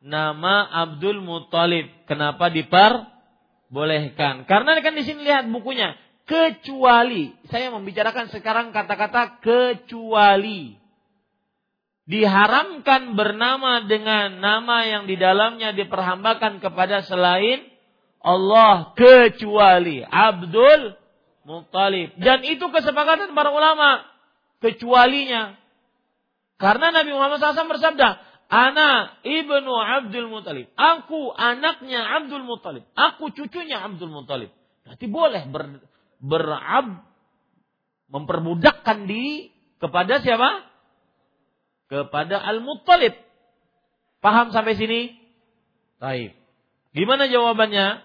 nama 0.00 0.66
Abdul 0.88 1.20
Muthalib. 1.20 1.86
Kenapa 2.08 2.48
diperbolehkan? 2.50 4.48
Karena 4.48 4.80
kan 4.80 4.96
di 4.96 5.04
sini 5.04 5.22
lihat 5.24 5.46
bukunya. 5.52 5.94
Kecuali, 6.24 7.34
saya 7.50 7.74
membicarakan 7.74 8.30
sekarang 8.30 8.70
kata-kata 8.70 9.42
kecuali. 9.42 10.79
Diharamkan 12.10 13.14
bernama 13.14 13.86
dengan 13.86 14.42
nama 14.42 14.82
yang 14.82 15.06
di 15.06 15.14
dalamnya 15.14 15.70
diperhambakan 15.70 16.58
kepada 16.58 17.06
selain 17.06 17.70
Allah 18.18 18.90
kecuali 18.98 20.02
Abdul 20.02 20.98
Muttalib. 21.46 22.18
Dan 22.18 22.42
itu 22.42 22.66
kesepakatan 22.66 23.30
para 23.32 23.54
ulama. 23.54 24.02
Kecualinya. 24.58 25.54
Karena 26.60 26.92
Nabi 26.92 27.14
Muhammad 27.14 27.40
SAW 27.40 27.72
bersabda, 27.78 28.08
Ana 28.50 29.22
ibnu 29.22 29.70
Abdul 29.70 30.26
Muthalib. 30.26 30.68
Aku 30.74 31.30
anaknya 31.30 32.02
Abdul 32.18 32.42
Muthalib. 32.42 32.82
Aku 32.98 33.30
cucunya 33.30 33.86
Abdul 33.86 34.10
Muthalib. 34.10 34.50
Berarti 34.82 35.06
boleh 35.06 35.42
ber, 35.46 35.78
berab 36.18 37.06
memperbudakkan 38.10 39.06
di 39.06 39.54
kepada 39.78 40.18
siapa? 40.18 40.66
Kepada 41.90 42.38
Al-Muttalib. 42.38 43.18
Paham 44.22 44.54
sampai 44.54 44.78
sini? 44.78 45.10
Baik. 45.98 46.38
Gimana 46.94 47.26
jawabannya? 47.26 47.98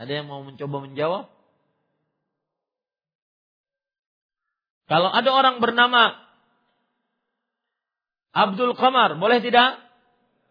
Ada 0.00 0.12
yang 0.12 0.28
mau 0.28 0.44
mencoba 0.44 0.76
menjawab? 0.84 1.24
Kalau 4.90 5.06
ada 5.12 5.30
orang 5.30 5.62
bernama 5.62 6.18
Abdul 8.34 8.74
Qamar, 8.74 9.14
boleh 9.20 9.38
tidak? 9.38 9.78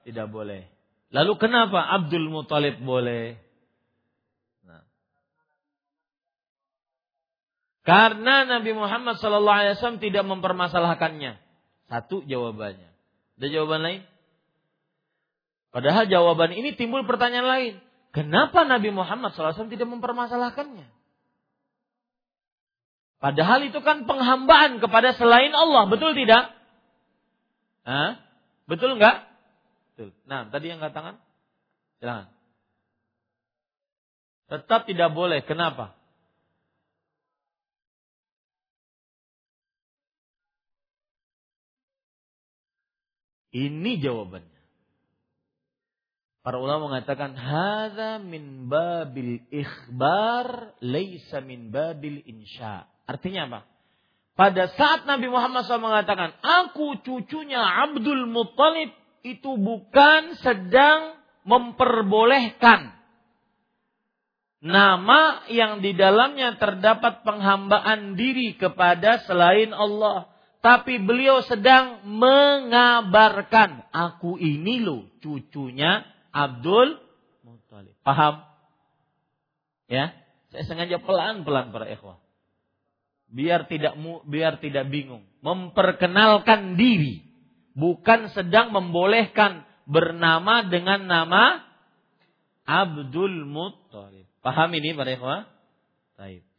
Tidak 0.08 0.28
boleh. 0.32 0.64
Lalu 1.10 1.34
kenapa 1.42 1.82
Abdul 1.82 2.30
Muthalib 2.30 2.80
boleh? 2.80 3.36
Karena 7.90 8.46
Nabi 8.46 8.70
Muhammad 8.78 9.18
SAW 9.18 9.98
tidak 9.98 10.22
mempermasalahkannya. 10.22 11.42
Satu 11.90 12.22
jawabannya. 12.22 12.86
Ada 13.42 13.48
jawaban 13.50 13.82
lain? 13.82 14.02
Padahal 15.74 16.06
jawaban 16.06 16.54
ini 16.54 16.78
timbul 16.78 17.02
pertanyaan 17.10 17.50
lain. 17.50 17.74
Kenapa 18.14 18.62
Nabi 18.62 18.94
Muhammad 18.94 19.34
SAW 19.34 19.74
tidak 19.74 19.90
mempermasalahkannya? 19.90 20.86
Padahal 23.18 23.66
itu 23.66 23.82
kan 23.82 24.06
penghambaan 24.06 24.78
kepada 24.78 25.18
selain 25.18 25.52
Allah, 25.58 25.90
betul 25.90 26.14
tidak? 26.14 26.54
Hah? 27.90 28.22
Betul 28.70 29.02
enggak? 29.02 29.26
Betul. 29.98 30.14
Nah, 30.30 30.46
tadi 30.54 30.70
yang 30.70 30.78
katakan? 30.78 31.18
Silakan. 31.98 32.30
Tetap 34.46 34.86
tidak 34.86 35.10
boleh. 35.10 35.42
Kenapa? 35.42 35.99
Ini 43.50 43.98
jawabannya. 44.02 44.60
Para 46.40 46.58
ulama 46.58 46.90
mengatakan 46.90 47.36
hadza 47.36 48.18
min 48.24 48.72
babil 48.72 49.44
ikhbar 49.52 50.78
laisa 50.80 51.44
min 51.44 51.70
babil 51.70 52.24
insya. 52.26 52.88
Artinya 53.06 53.50
apa? 53.50 53.60
Pada 54.40 54.72
saat 54.72 55.04
Nabi 55.04 55.28
Muhammad 55.28 55.68
SAW 55.68 55.84
mengatakan, 55.84 56.32
aku 56.40 57.04
cucunya 57.04 57.60
Abdul 57.60 58.24
Muttalib, 58.32 58.96
itu 59.20 59.60
bukan 59.60 60.40
sedang 60.40 61.20
memperbolehkan 61.44 62.96
nama 64.60 65.44
yang 65.48 65.80
di 65.80 65.96
dalamnya 65.96 66.60
terdapat 66.60 67.24
penghambaan 67.24 68.16
diri 68.20 68.56
kepada 68.56 69.24
selain 69.24 69.72
Allah. 69.72 70.28
Tapi 70.60 71.00
beliau 71.00 71.40
sedang 71.48 72.04
mengabarkan, 72.04 73.88
aku 73.96 74.36
ini 74.36 74.84
loh 74.84 75.08
cucunya 75.24 76.04
Abdul 76.36 77.00
Muttalib. 77.48 77.96
Paham? 78.04 78.44
Ya, 79.88 80.14
saya 80.52 80.64
sengaja 80.68 81.00
pelan-pelan 81.00 81.72
para 81.72 81.88
ikhwah 81.88 82.20
biar 83.30 83.70
tidak 83.70 83.94
biar 84.26 84.58
tidak 84.58 84.90
bingung, 84.90 85.24
memperkenalkan 85.46 86.76
diri, 86.76 87.22
bukan 87.78 88.34
sedang 88.34 88.74
membolehkan 88.74 89.66
bernama 89.86 90.66
dengan 90.66 91.06
nama 91.06 91.62
Abdul 92.66 93.46
Muttalib. 93.46 94.26
Paham 94.42 94.70
ini 94.78 94.98
para 94.98 95.14
ikhwah? 95.14 95.46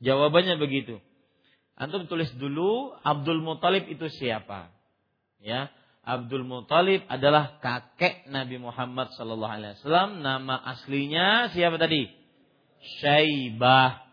Jawabannya 0.01 0.57
begitu. 0.57 1.03
Antum 1.81 2.05
tulis 2.05 2.29
dulu 2.37 2.93
Abdul 3.01 3.41
Muttalib 3.41 3.89
itu 3.89 4.05
siapa? 4.13 4.69
Ya. 5.41 5.73
Abdul 6.05 6.45
Muthalib 6.45 7.09
adalah 7.09 7.57
kakek 7.61 8.29
Nabi 8.29 8.61
Muhammad 8.61 9.17
sallallahu 9.17 9.49
alaihi 9.49 9.81
wasallam. 9.81 10.21
Nama 10.21 10.61
aslinya 10.77 11.49
siapa 11.57 11.81
tadi? 11.81 12.05
Syaibah. 13.01 14.05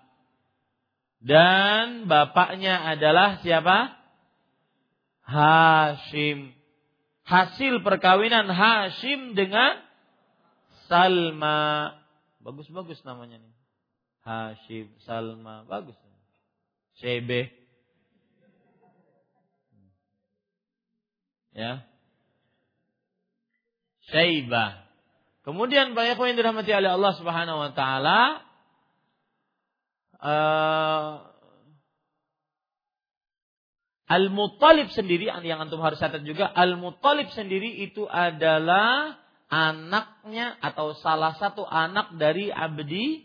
Dan 1.20 2.08
bapaknya 2.08 2.88
adalah 2.88 3.44
siapa? 3.44 4.00
Hashim. 5.28 6.56
Hasil 7.28 7.84
perkawinan 7.84 8.48
Hashim 8.48 9.36
dengan 9.36 9.84
Salma. 10.88 12.00
Bagus-bagus 12.40 13.04
namanya 13.04 13.44
nih. 13.44 13.54
Hashim, 14.24 14.88
Salma, 15.04 15.68
bagus. 15.68 16.00
Shebe. 16.98 17.54
Ya. 21.58 21.82
Syaibah. 24.14 24.86
Kemudian 25.42 25.98
banyak 25.98 26.20
yang 26.20 26.38
dirahmati 26.38 26.70
oleh 26.70 26.92
Allah 26.94 27.14
Subhanahu 27.18 27.58
wa 27.58 27.72
taala 27.74 28.20
uh, 30.22 31.12
Al-Muttalib 34.08 34.92
sendiri 34.96 35.28
yang 35.28 35.60
antum 35.60 35.84
harus 35.84 36.00
catat 36.00 36.24
juga 36.24 36.48
Al-Muttalib 36.52 37.32
sendiri 37.36 37.84
itu 37.84 38.08
adalah 38.08 39.20
anaknya 39.48 40.60
atau 40.60 40.96
salah 41.00 41.36
satu 41.40 41.64
anak 41.64 42.16
dari 42.20 42.52
Abdi 42.52 43.24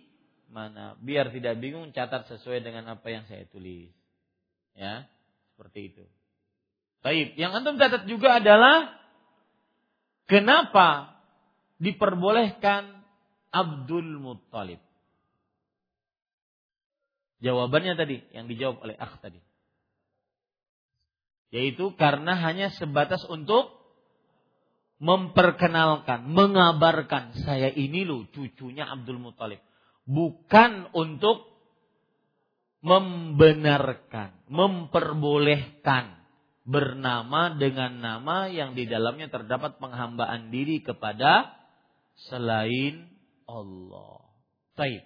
mana 0.50 0.94
biar 1.02 1.34
tidak 1.34 1.58
bingung 1.58 1.90
catat 1.90 2.30
sesuai 2.30 2.62
dengan 2.62 2.86
apa 2.94 3.06
yang 3.10 3.26
saya 3.26 3.42
tulis 3.50 3.90
ya 4.78 5.10
seperti 5.54 5.90
itu 5.90 6.04
Baik, 7.02 7.34
yang 7.34 7.50
antum 7.50 7.76
catat 7.82 8.06
juga 8.06 8.38
adalah 8.38 8.94
kenapa 10.30 11.18
diperbolehkan 11.82 13.02
Abdul 13.50 14.22
Muttalib. 14.22 14.78
Jawabannya 17.42 17.98
tadi 17.98 18.22
yang 18.30 18.46
dijawab 18.46 18.86
oleh 18.86 18.94
akh 18.94 19.18
tadi. 19.18 19.42
Yaitu 21.50 21.92
karena 21.98 22.38
hanya 22.38 22.70
sebatas 22.70 23.26
untuk 23.26 23.82
memperkenalkan, 25.02 26.30
mengabarkan 26.30 27.34
saya 27.42 27.66
ini 27.74 28.06
loh 28.06 28.30
cucunya 28.30 28.86
Abdul 28.86 29.18
Muthalib. 29.18 29.58
Bukan 30.06 30.94
untuk 30.94 31.50
membenarkan, 32.86 34.46
memperbolehkan 34.46 36.21
bernama 36.62 37.58
dengan 37.58 37.98
nama 37.98 38.46
yang 38.46 38.78
di 38.78 38.86
dalamnya 38.86 39.26
terdapat 39.26 39.82
penghambaan 39.82 40.54
diri 40.54 40.78
kepada 40.78 41.50
selain 42.30 43.10
Allah. 43.50 44.22
Baik. 44.78 45.02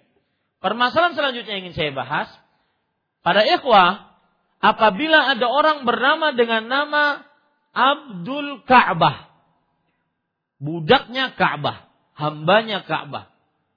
Permasalahan 0.61 1.17
selanjutnya 1.17 1.57
yang 1.57 1.69
ingin 1.69 1.77
saya 1.77 1.91
bahas. 1.93 2.29
Pada 3.21 3.41
ikhwah, 3.45 4.15
apabila 4.61 5.33
ada 5.33 5.45
orang 5.49 5.85
bernama 5.85 6.33
dengan 6.33 6.65
nama 6.69 7.03
Abdul 7.73 8.65
Ka'bah. 8.65 9.29
Budaknya 10.57 11.37
Ka'bah. 11.37 11.89
Hambanya 12.17 12.81
Ka'bah. 12.85 13.29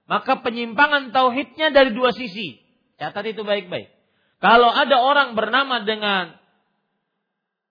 Maka 0.09 0.41
penyimpangan 0.41 1.13
tauhidnya 1.13 1.71
dari 1.71 1.93
dua 1.93 2.11
sisi. 2.17 2.57
Catat 2.97 3.37
itu 3.37 3.45
baik-baik. 3.45 3.93
Kalau 4.41 4.73
ada 4.73 4.97
orang 5.05 5.37
bernama 5.37 5.85
dengan 5.85 6.40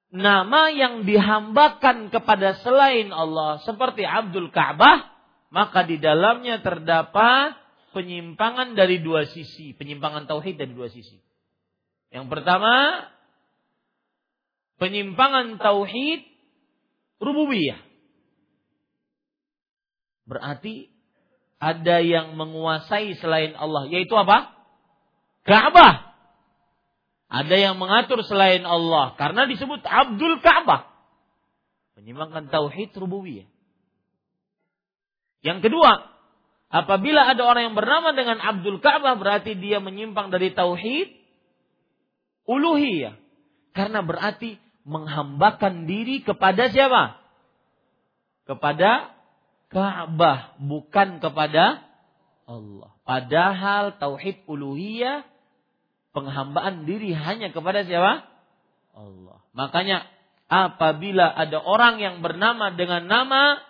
nama 0.09 0.73
yang 0.73 1.05
dihambakan 1.05 2.09
kepada 2.09 2.57
selain 2.65 3.13
Allah 3.13 3.61
seperti 3.65 4.01
Abdul 4.05 4.49
Ka'bah, 4.49 5.09
maka 5.53 5.85
di 5.85 6.01
dalamnya 6.01 6.61
terdapat 6.61 7.57
penyimpangan 7.93 8.73
dari 8.73 9.01
dua 9.01 9.25
sisi, 9.29 9.73
penyimpangan 9.77 10.25
tauhid 10.25 10.57
dari 10.57 10.73
dua 10.73 10.89
sisi. 10.89 11.17
Yang 12.09 12.25
pertama, 12.29 13.05
penyimpangan 14.81 15.61
tauhid 15.61 16.25
rububiyah. 17.21 17.81
Berarti 20.25 20.89
ada 21.59 22.01
yang 22.01 22.37
menguasai 22.37 23.17
selain 23.17 23.53
Allah, 23.57 23.89
yaitu 23.89 24.13
apa? 24.17 24.53
Ka'bah. 25.45 26.08
Ada 27.29 27.55
yang 27.61 27.75
mengatur 27.77 28.25
selain 28.25 28.65
Allah 28.65 29.13
karena 29.13 29.45
disebut 29.45 29.85
Abdul 29.85 30.41
Ka'bah. 30.41 30.89
Menyimpangkan 31.93 32.49
tauhid 32.49 32.89
rububiyah. 32.97 33.45
Yang 35.45 35.69
kedua, 35.69 36.09
apabila 36.73 37.29
ada 37.29 37.45
orang 37.45 37.71
yang 37.71 37.77
bernama 37.77 38.17
dengan 38.17 38.41
Abdul 38.41 38.81
Ka'bah 38.81 39.13
berarti 39.13 39.53
dia 39.53 39.77
menyimpang 39.77 40.33
dari 40.33 40.57
tauhid 40.57 41.13
uluhiyah. 42.49 43.13
Karena 43.77 44.01
berarti 44.01 44.57
menghambakan 44.89 45.85
diri 45.85 46.25
kepada 46.25 46.73
siapa? 46.73 47.21
Kepada 48.49 49.13
Ka'bah, 49.69 50.57
bukan 50.57 51.21
kepada 51.21 51.85
Allah. 52.49 52.89
Padahal 53.05 54.01
tauhid 54.01 54.49
uluhiyah 54.49 55.29
penghambaan 56.19 56.83
diri 56.83 57.15
hanya 57.15 57.55
kepada 57.55 57.87
siapa? 57.87 58.27
Allah. 58.91 59.39
Makanya 59.55 60.03
apabila 60.51 61.31
ada 61.31 61.63
orang 61.63 62.03
yang 62.03 62.19
bernama 62.19 62.75
dengan 62.75 63.07
nama 63.07 63.63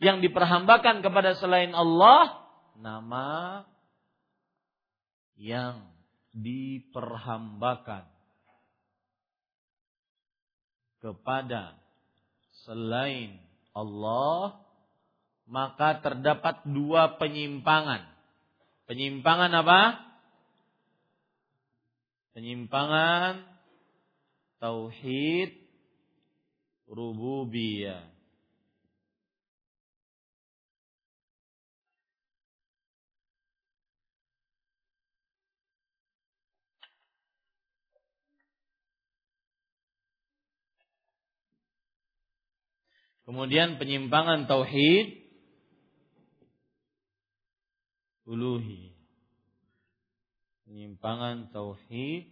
yang 0.00 0.24
diperhambakan 0.24 1.04
kepada 1.04 1.36
selain 1.36 1.76
Allah, 1.76 2.40
nama 2.80 3.28
yang 5.36 5.84
diperhambakan 6.32 8.08
kepada 11.04 11.76
selain 12.64 13.36
Allah, 13.76 14.56
maka 15.44 16.00
terdapat 16.00 16.64
dua 16.64 17.20
penyimpangan. 17.20 18.08
Penyimpangan 18.88 19.52
apa? 19.52 20.05
Penyimpangan 22.36 23.48
tauhid 24.60 25.56
rububiyah. 26.84 28.12
Kemudian 43.24 43.80
penyimpangan 43.80 44.44
tauhid 44.44 45.24
uluhi 48.28 48.95
penyimpangan 50.66 51.54
tauhid 51.54 52.26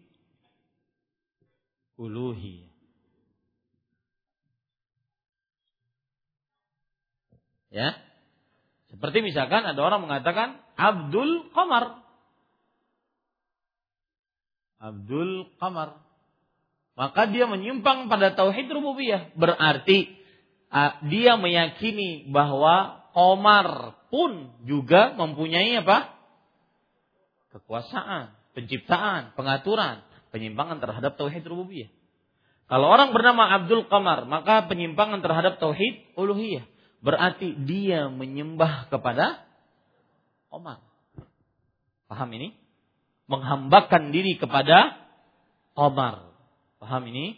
uluhi. 1.94 2.66
Ya. 7.70 7.98
Seperti 8.90 9.26
misalkan 9.26 9.66
ada 9.66 9.78
orang 9.82 10.06
mengatakan 10.06 10.62
Abdul 10.78 11.50
Qamar. 11.50 12.02
Abdul 14.78 15.50
Qamar. 15.58 15.98
Maka 16.94 17.26
dia 17.26 17.50
menyimpang 17.50 18.06
pada 18.06 18.38
tauhid 18.38 18.70
rububiyah. 18.70 19.34
Berarti 19.34 20.14
dia 21.10 21.34
meyakini 21.34 22.30
bahwa 22.30 23.02
Qamar 23.10 23.98
pun 24.10 24.54
juga 24.66 25.14
mempunyai 25.18 25.82
apa? 25.82 26.13
Kekuasaan, 27.54 28.34
penciptaan, 28.58 29.38
pengaturan, 29.38 30.02
penyimpangan 30.34 30.82
terhadap 30.82 31.14
tauhid 31.14 31.46
rububiyah. 31.46 31.86
Kalau 32.66 32.90
orang 32.90 33.14
bernama 33.14 33.46
Abdul 33.54 33.86
Qamar, 33.86 34.26
maka 34.26 34.66
penyimpangan 34.66 35.22
terhadap 35.22 35.62
tauhid 35.62 36.16
uluhiyah. 36.18 36.66
Berarti 37.04 37.54
dia 37.68 38.08
menyembah 38.08 38.88
kepada 38.88 39.44
Omar. 40.48 40.80
Paham 42.08 42.32
ini? 42.32 42.56
Menghambakan 43.28 44.10
diri 44.10 44.40
kepada 44.40 44.96
Omar. 45.76 46.32
Paham 46.80 47.04
ini? 47.12 47.36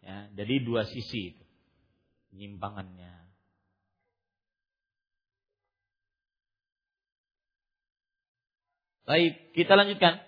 Ya, 0.00 0.32
jadi 0.32 0.64
dua 0.64 0.88
sisi 0.88 1.36
itu. 1.36 1.44
Penyimpangannya. 2.32 3.11
Baik, 9.12 9.52
kita 9.52 9.76
lanjutkan. 9.76 10.24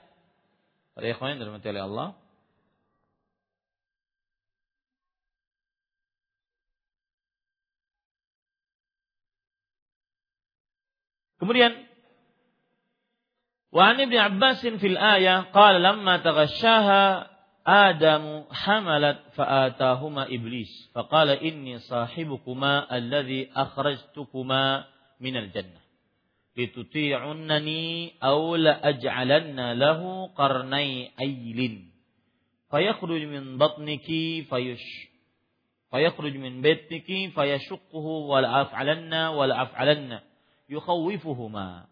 Para 0.92 1.08
ikhwan 1.08 1.32
yang 1.32 1.40
dirahmati 1.40 1.72
oleh 1.72 1.84
Allah. 1.88 2.08
Kemudian 11.40 11.72
Wa 13.72 13.96
an 13.96 14.04
Ibnu 14.04 14.20
Abbas 14.20 14.60
fil 14.60 15.00
ayah 15.00 15.48
qala 15.48 15.80
lamma 15.80 16.20
taghashaha 16.20 17.32
Adam 17.64 18.44
hamalat 18.52 19.32
fa'atahuma 19.32 20.28
iblis 20.28 20.68
faqala 20.92 21.40
inni 21.40 21.80
sahibukuma 21.88 22.84
alladhi 22.84 23.48
akhrajtukuma 23.48 24.84
minal 25.16 25.48
jannah 25.48 25.83
لتطيعنني 26.56 28.12
أو 28.22 28.56
لأجعلن 28.56 29.72
له 29.72 30.26
قرني 30.26 31.10
أيل. 31.20 31.84
فيخرج 32.70 33.22
من 33.22 33.58
بطنك 33.58 34.06
فيش 34.50 34.80
فيخرج 35.90 36.36
من 36.36 36.62
بيتك 36.62 37.06
فيشقه 37.34 38.06
ولأفعلن 38.06 39.14
ولأفعلن. 39.14 40.20
يخوفهما. 40.70 41.86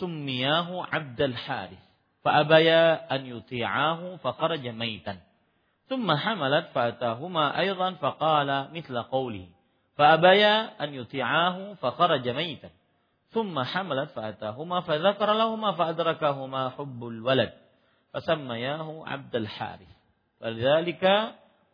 سمياه 0.00 0.86
عبد 0.92 1.20
الحارث. 1.20 1.82
فأبيا 2.24 3.14
أن 3.14 3.26
يطيعاه 3.26 4.16
فخرج 4.16 4.68
ميتا. 4.68 5.16
ثم 5.86 6.16
حملت 6.16 6.66
فأتاهما 6.74 7.58
أيضا 7.58 7.90
فقال 7.90 8.68
مثل 8.74 9.02
قوله. 9.02 9.46
فأبيا 9.96 10.84
أن 10.84 10.94
يطيعاه 10.94 11.74
فخرج 11.74 12.28
ميتا. 12.28 12.70
ثم 13.32 13.56
حملت 13.56 14.10
فأتاهما 14.10 14.80
فذكر 14.80 15.28
لهما 15.32 15.72
فأدركهما 15.72 16.62
حب 16.68 17.00
الولد 17.00 17.52
فسمياه 18.12 18.88
عبد 19.08 19.34
الحارث. 19.36 19.92
فلذلك 20.40 21.04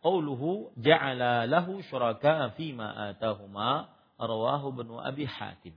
قوله 0.03 0.71
جعل 0.77 1.21
له 1.51 1.67
شركاء 1.81 2.49
فيما 2.49 3.09
آتاهما 3.09 3.89
رواه 4.21 4.67
ابن 4.67 4.89
أبي 4.99 5.27
حاتم. 5.27 5.75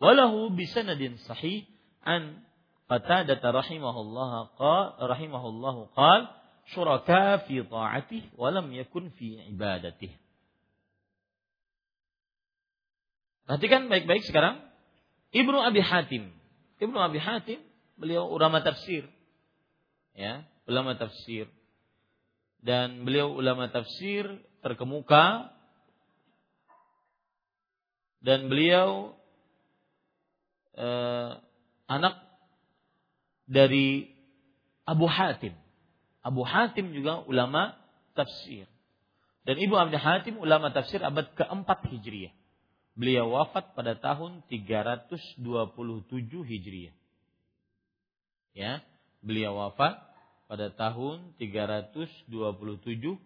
وله 0.00 0.32
بسند 0.50 1.14
صحيح 1.28 1.64
عن 2.02 2.40
قتادة 2.88 3.50
رحمه 3.50 3.96
الله 4.00 4.32
قال 4.56 4.86
رحمه 5.10 5.44
الله 5.48 5.76
قال 5.96 6.28
شركاء 6.72 7.36
في 7.36 7.62
طاعته 7.62 8.22
ولم 8.40 8.72
يكن 8.72 9.08
في 9.20 9.44
عبادته. 9.44 10.12
Perhatikan 13.42 13.92
baik-baik 13.92 14.24
sekarang. 14.24 14.71
Ibnu 15.32 15.58
Abi 15.58 15.80
Hatim. 15.80 16.28
Ibnu 16.76 16.98
Abi 17.00 17.18
Hatim 17.18 17.60
beliau 17.96 18.28
ulama 18.28 18.60
tafsir. 18.60 19.08
Ya, 20.12 20.44
ulama 20.68 20.94
tafsir. 21.00 21.48
Dan 22.62 23.08
beliau 23.08 23.32
ulama 23.32 23.72
tafsir 23.72 24.28
terkemuka 24.62 25.50
dan 28.22 28.46
beliau 28.46 29.18
eh, 30.78 31.30
anak 31.90 32.14
dari 33.50 34.14
Abu 34.86 35.10
Hatim. 35.10 35.56
Abu 36.22 36.46
Hatim 36.46 36.94
juga 36.94 37.26
ulama 37.26 37.74
tafsir. 38.14 38.70
Dan 39.42 39.58
Ibu 39.58 39.74
Abdi 39.74 39.98
Hatim 39.98 40.38
ulama 40.38 40.70
tafsir 40.70 41.02
abad 41.02 41.34
keempat 41.34 41.82
Hijriah. 41.90 42.30
Beliau 42.92 43.32
wafat 43.32 43.72
pada 43.72 43.96
tahun 43.96 44.44
327 44.52 45.40
Hijriah. 46.44 46.94
Ya, 48.52 48.84
beliau 49.24 49.56
wafat 49.56 49.96
pada 50.44 50.68
tahun 50.68 51.32
327 51.40 52.28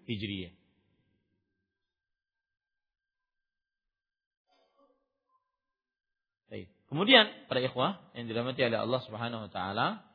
Hijriah. 0.06 0.54
Kemudian 6.86 7.26
para 7.50 7.58
ikhwah 7.58 7.98
yang 8.14 8.30
dirahmati 8.30 8.62
oleh 8.62 8.78
Allah 8.78 9.00
Subhanahu 9.02 9.44
wa 9.44 9.50
taala, 9.50 10.06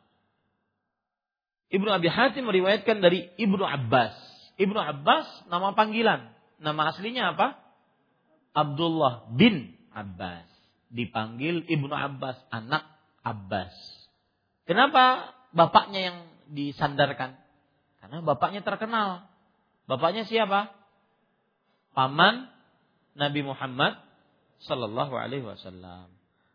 Ibnu 1.71 1.87
Abi 1.91 2.07
Hatim 2.07 2.47
meriwayatkan 2.47 3.03
dari 3.03 3.27
Ibnu 3.39 3.63
Abbas. 3.63 4.15
Ibnu 4.55 4.79
Abbas 4.79 5.27
nama 5.51 5.75
panggilan, 5.75 6.31
nama 6.63 6.91
aslinya 6.91 7.35
apa? 7.35 7.59
Abdullah 8.51 9.31
bin 9.33 9.75
Abbas. 9.91 10.47
Dipanggil 10.91 11.63
Ibnu 11.67 11.91
Abbas, 11.91 12.35
anak 12.51 12.83
Abbas. 13.23 13.71
Kenapa 14.67 15.31
bapaknya 15.55 16.11
yang 16.11 16.17
disandarkan? 16.51 17.39
Karena 18.03 18.19
bapaknya 18.23 18.61
terkenal. 18.63 19.27
Bapaknya 19.87 20.27
siapa? 20.27 20.71
Paman 21.95 22.47
Nabi 23.15 23.43
Muhammad 23.43 23.99
sallallahu 24.63 25.15
alaihi 25.15 25.43
wasallam 25.43 26.11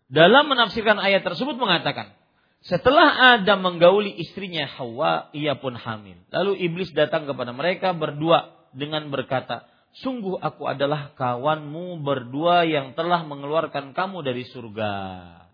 dalam 0.06 0.46
menafsirkan 0.46 1.02
ayat 1.02 1.26
tersebut 1.26 1.58
mengatakan, 1.58 2.14
setelah 2.62 3.38
Adam 3.38 3.62
menggauli 3.62 4.14
istrinya 4.22 4.66
Hawa, 4.78 5.30
ia 5.34 5.58
pun 5.58 5.74
hamil. 5.74 6.18
Lalu 6.30 6.62
iblis 6.62 6.94
datang 6.94 7.26
kepada 7.26 7.50
mereka 7.50 7.90
berdua 7.90 8.54
dengan 8.70 9.10
berkata, 9.10 9.66
Sungguh 10.04 10.36
aku 10.36 10.68
adalah 10.68 11.16
kawanmu 11.16 12.04
berdua 12.04 12.68
yang 12.68 12.92
telah 12.92 13.24
mengeluarkan 13.24 13.96
kamu 13.96 14.20
dari 14.20 14.44
surga. 14.44 14.92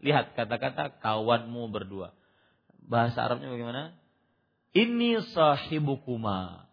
Lihat 0.03 0.35
kata-kata 0.35 0.99
kawanmu 0.99 1.71
berdua. 1.71 2.11
Bahasa 2.83 3.23
Arabnya 3.23 3.55
bagaimana? 3.55 3.95
Ini 4.75 5.23
sahibukuma. 5.31 6.67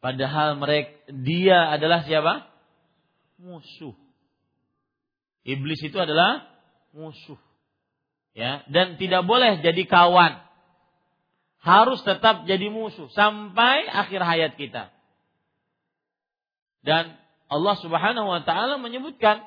Padahal 0.00 0.56
mereka 0.56 0.96
dia 1.12 1.68
adalah 1.68 2.08
siapa? 2.08 2.48
Musuh. 3.36 3.92
Iblis 5.44 5.80
itu 5.84 6.00
adalah 6.00 6.48
musuh. 6.96 7.36
Ya, 8.32 8.64
dan 8.72 8.96
tidak 8.96 9.28
boleh 9.28 9.60
jadi 9.60 9.84
kawan. 9.84 10.40
Harus 11.60 12.00
tetap 12.00 12.48
jadi 12.48 12.72
musuh 12.72 13.12
sampai 13.12 13.92
akhir 13.92 14.20
hayat 14.24 14.52
kita. 14.56 14.88
Dan 16.84 17.16
Allah 17.48 17.74
Subhanahu 17.80 18.28
wa 18.28 18.40
taala 18.44 18.76
menyebutkan 18.76 19.40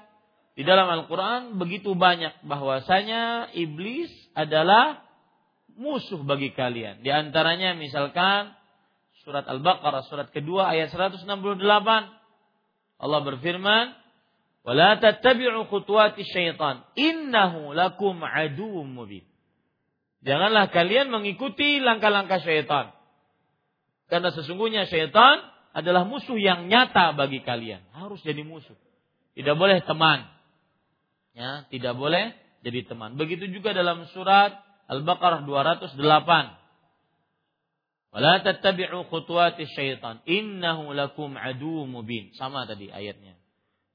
di 0.57 0.65
dalam 0.65 0.89
Al-Qur'an 0.89 1.61
begitu 1.61 1.93
banyak 1.93 2.41
bahwasanya 2.41 3.53
iblis 3.53 4.09
adalah 4.33 5.05
musuh 5.77 6.25
bagi 6.25 6.49
kalian. 6.57 7.05
Di 7.05 7.13
antaranya 7.13 7.77
misalkan 7.77 8.57
surat 9.21 9.45
Al-Baqarah 9.45 10.09
surat 10.09 10.33
kedua 10.33 10.73
ayat 10.73 10.89
168 10.89 11.29
Allah 12.97 13.21
berfirman 13.21 13.93
Wala 14.67 14.99
tattabi'u 14.99 15.63
khutuwati 15.71 16.27
syaitan. 16.27 16.83
Innahu 16.99 17.71
lakum 17.71 18.19
aduwwum 18.19 18.99
mubin. 18.99 19.23
Janganlah 20.27 20.67
kalian 20.75 21.07
mengikuti 21.07 21.79
langkah-langkah 21.79 22.43
syaitan. 22.43 22.91
Karena 24.11 24.27
sesungguhnya 24.35 24.83
syaitan 24.91 25.39
adalah 25.78 26.09
musuh 26.09 26.41
yang 26.41 26.65
nyata 26.65 27.13
bagi 27.13 27.45
kalian. 27.45 27.86
Harus 27.93 28.17
jadi 28.25 28.41
musuh. 28.41 28.73
Tidak 29.38 29.53
boleh 29.53 29.86
teman. 29.86 30.25
Ya, 31.38 31.69
tidak 31.69 31.93
boleh 31.93 32.34
jadi 32.65 32.82
teman. 32.89 33.13
Begitu 33.13 33.45
juga 33.53 33.78
dalam 33.78 34.09
surat 34.09 34.57
Al-Baqarah 34.89 35.45
208. 35.45 36.01
Wala 38.09 38.41
tattabi'u 38.41 39.05
khutuwati 39.05 39.69
syaitan. 39.69 40.25
Innahu 40.25 40.97
lakum 40.97 41.38
aduwwum 41.38 42.01
mubin. 42.01 42.34
Sama 42.34 42.65
tadi 42.65 42.89
ayatnya. 42.89 43.38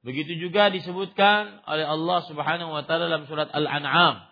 Begitu 0.07 0.39
juga 0.39 0.71
disebutkan 0.71 1.67
oleh 1.67 1.83
Allah 1.83 2.23
Subhanahu 2.31 2.71
wa 2.71 2.87
taala 2.87 3.11
dalam 3.11 3.27
surat 3.27 3.51
Al-An'am. 3.51 4.23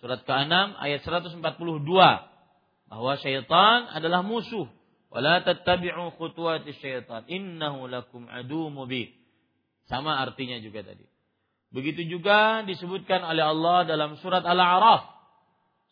Surat 0.00 0.24
ke-6 0.24 0.80
ayat 0.80 1.04
142 1.04 1.44
bahwa 2.88 3.12
syaitan 3.20 3.92
adalah 3.92 4.24
musuh. 4.24 4.64
Wala 5.10 5.42
tattabi'u 5.42 6.14
khutuwati 6.14 6.70
syaitan 6.78 7.26
innahu 7.26 7.90
lakum 7.90 8.30
adu 8.30 8.70
mubin. 8.70 9.10
Sama 9.90 10.22
artinya 10.22 10.62
juga 10.62 10.86
tadi. 10.86 11.02
Begitu 11.74 12.06
juga 12.06 12.62
disebutkan 12.62 13.26
oleh 13.26 13.42
Allah 13.42 13.86
dalam 13.90 14.14
surat 14.22 14.46
Al-A'raf. 14.46 15.06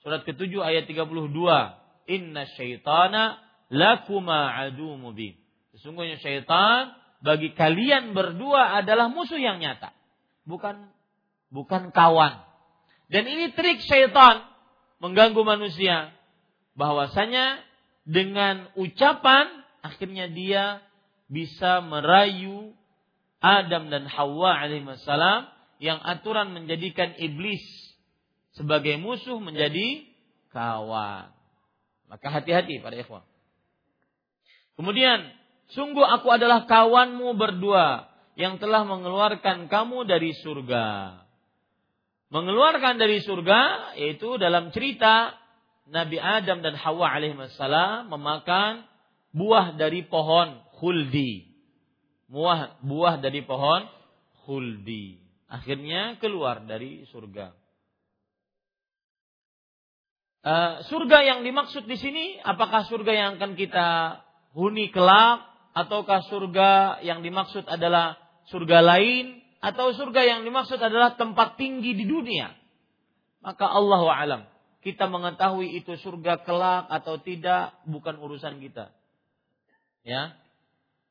Surat 0.07 0.23
ke-7 0.23 0.55
ayat 0.62 0.87
32. 0.87 1.19
Inna 2.09 2.47
syaitana 2.55 3.43
lakuma 3.75 4.55
adu 4.55 4.95
mubin. 4.95 5.35
Sesungguhnya 5.75 6.23
syaitan 6.23 6.95
bagi 7.19 7.51
kalian 7.59 8.14
berdua 8.14 8.79
adalah 8.79 9.11
musuh 9.11 9.39
yang 9.39 9.59
nyata. 9.59 9.91
Bukan 10.47 10.95
bukan 11.51 11.91
kawan. 11.91 12.39
Dan 13.11 13.27
ini 13.27 13.51
trik 13.51 13.83
syaitan 13.83 14.47
mengganggu 15.03 15.43
manusia. 15.43 16.14
Bahwasanya 16.79 17.68
dengan 18.09 18.73
ucapan 18.81 19.45
akhirnya 19.85 20.33
dia 20.33 20.81
bisa 21.29 21.85
merayu 21.85 22.73
Adam 23.45 23.93
dan 23.93 24.09
Hawa 24.09 24.65
alaihissalam 24.65 25.47
yang 25.79 26.01
aturan 26.01 26.57
menjadikan 26.57 27.15
iblis 27.21 27.63
sebagai 28.57 28.97
musuh 28.97 29.39
menjadi 29.39 30.09
kawan. 30.51 31.31
Maka 32.09 32.27
hati-hati 32.33 32.81
pada 32.81 32.97
ikhwan. 32.97 33.23
Kemudian 34.75 35.39
Sungguh 35.69 36.05
aku 36.05 36.33
adalah 36.33 36.65
kawanmu 36.65 37.37
berdua 37.37 38.09
yang 38.41 38.57
telah 38.57 38.89
mengeluarkan 38.89 39.69
kamu 39.69 40.09
dari 40.09 40.33
surga. 40.33 40.87
mengeluarkan 42.29 43.01
dari 43.01 43.25
surga 43.25 43.97
yaitu 43.97 44.37
dalam 44.37 44.69
cerita 44.69 45.33
Nabi 45.89 46.20
Adam 46.20 46.61
dan 46.61 46.76
Hawa 46.76 47.16
alaihissalam 47.16 48.12
memakan 48.12 48.84
buah 49.32 49.76
dari 49.76 50.05
pohon 50.05 50.61
khuldi. 50.76 51.49
Buah 52.28 52.76
buah 52.84 53.16
dari 53.24 53.41
pohon 53.41 53.89
khuldi. 54.45 55.16
Akhirnya 55.49 56.20
keluar 56.20 56.61
dari 56.68 57.09
surga. 57.09 57.57
Uh, 60.45 60.84
surga 60.86 61.18
yang 61.24 61.41
dimaksud 61.43 61.89
di 61.89 61.97
sini 61.99 62.39
apakah 62.41 62.86
surga 62.86 63.12
yang 63.12 63.30
akan 63.41 63.53
kita 63.59 63.89
huni 64.55 64.93
kelak 64.93 65.45
ataukah 65.72 66.24
surga 66.28 67.03
yang 67.05 67.24
dimaksud 67.24 67.64
adalah 67.64 68.16
surga 68.53 68.78
lain 68.80 69.41
atau 69.59 69.91
surga 69.91 70.22
yang 70.24 70.41
dimaksud 70.47 70.78
adalah 70.78 71.16
tempat 71.18 71.59
tinggi 71.59 71.97
di 71.97 72.05
dunia. 72.05 72.55
Maka 73.43 73.66
Allah 73.66 74.03
alam. 74.14 74.43
Kita 74.89 75.05
mengetahui 75.05 75.84
itu 75.84 76.01
surga 76.01 76.49
kelak 76.49 76.89
atau 76.89 77.20
tidak 77.20 77.76
bukan 77.84 78.16
urusan 78.16 78.57
kita. 78.57 78.89
Ya. 80.01 80.32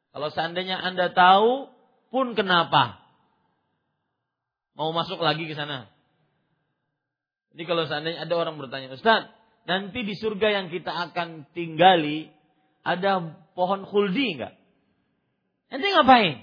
Kalau 0.10 0.34
seandainya 0.34 0.82
Anda 0.82 1.14
tahu 1.14 1.70
pun 2.10 2.34
kenapa? 2.34 2.98
Mau 4.74 4.90
masuk 4.98 5.22
lagi 5.22 5.46
ke 5.46 5.54
sana? 5.54 5.94
Jadi 7.54 7.70
kalau 7.70 7.86
seandainya 7.86 8.26
ada 8.26 8.34
orang 8.34 8.58
bertanya, 8.58 8.98
Ustaz, 8.98 9.30
nanti 9.70 10.02
di 10.02 10.18
surga 10.18 10.58
yang 10.58 10.74
kita 10.74 10.90
akan 10.90 11.46
tinggali 11.54 12.34
ada 12.82 13.38
pohon 13.54 13.86
khuldi 13.86 14.42
enggak? 14.42 14.58
Nanti 15.70 15.86
ngapain? 15.86 16.42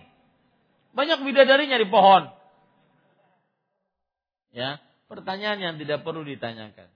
Banyak 0.95 1.19
bidadari 1.27 1.67
nyari 1.67 1.91
pohon. 1.91 2.31
Ya, 4.55 4.79
pertanyaan 5.11 5.59
yang 5.59 5.75
tidak 5.83 6.07
perlu 6.07 6.23
ditanyakan. 6.23 6.94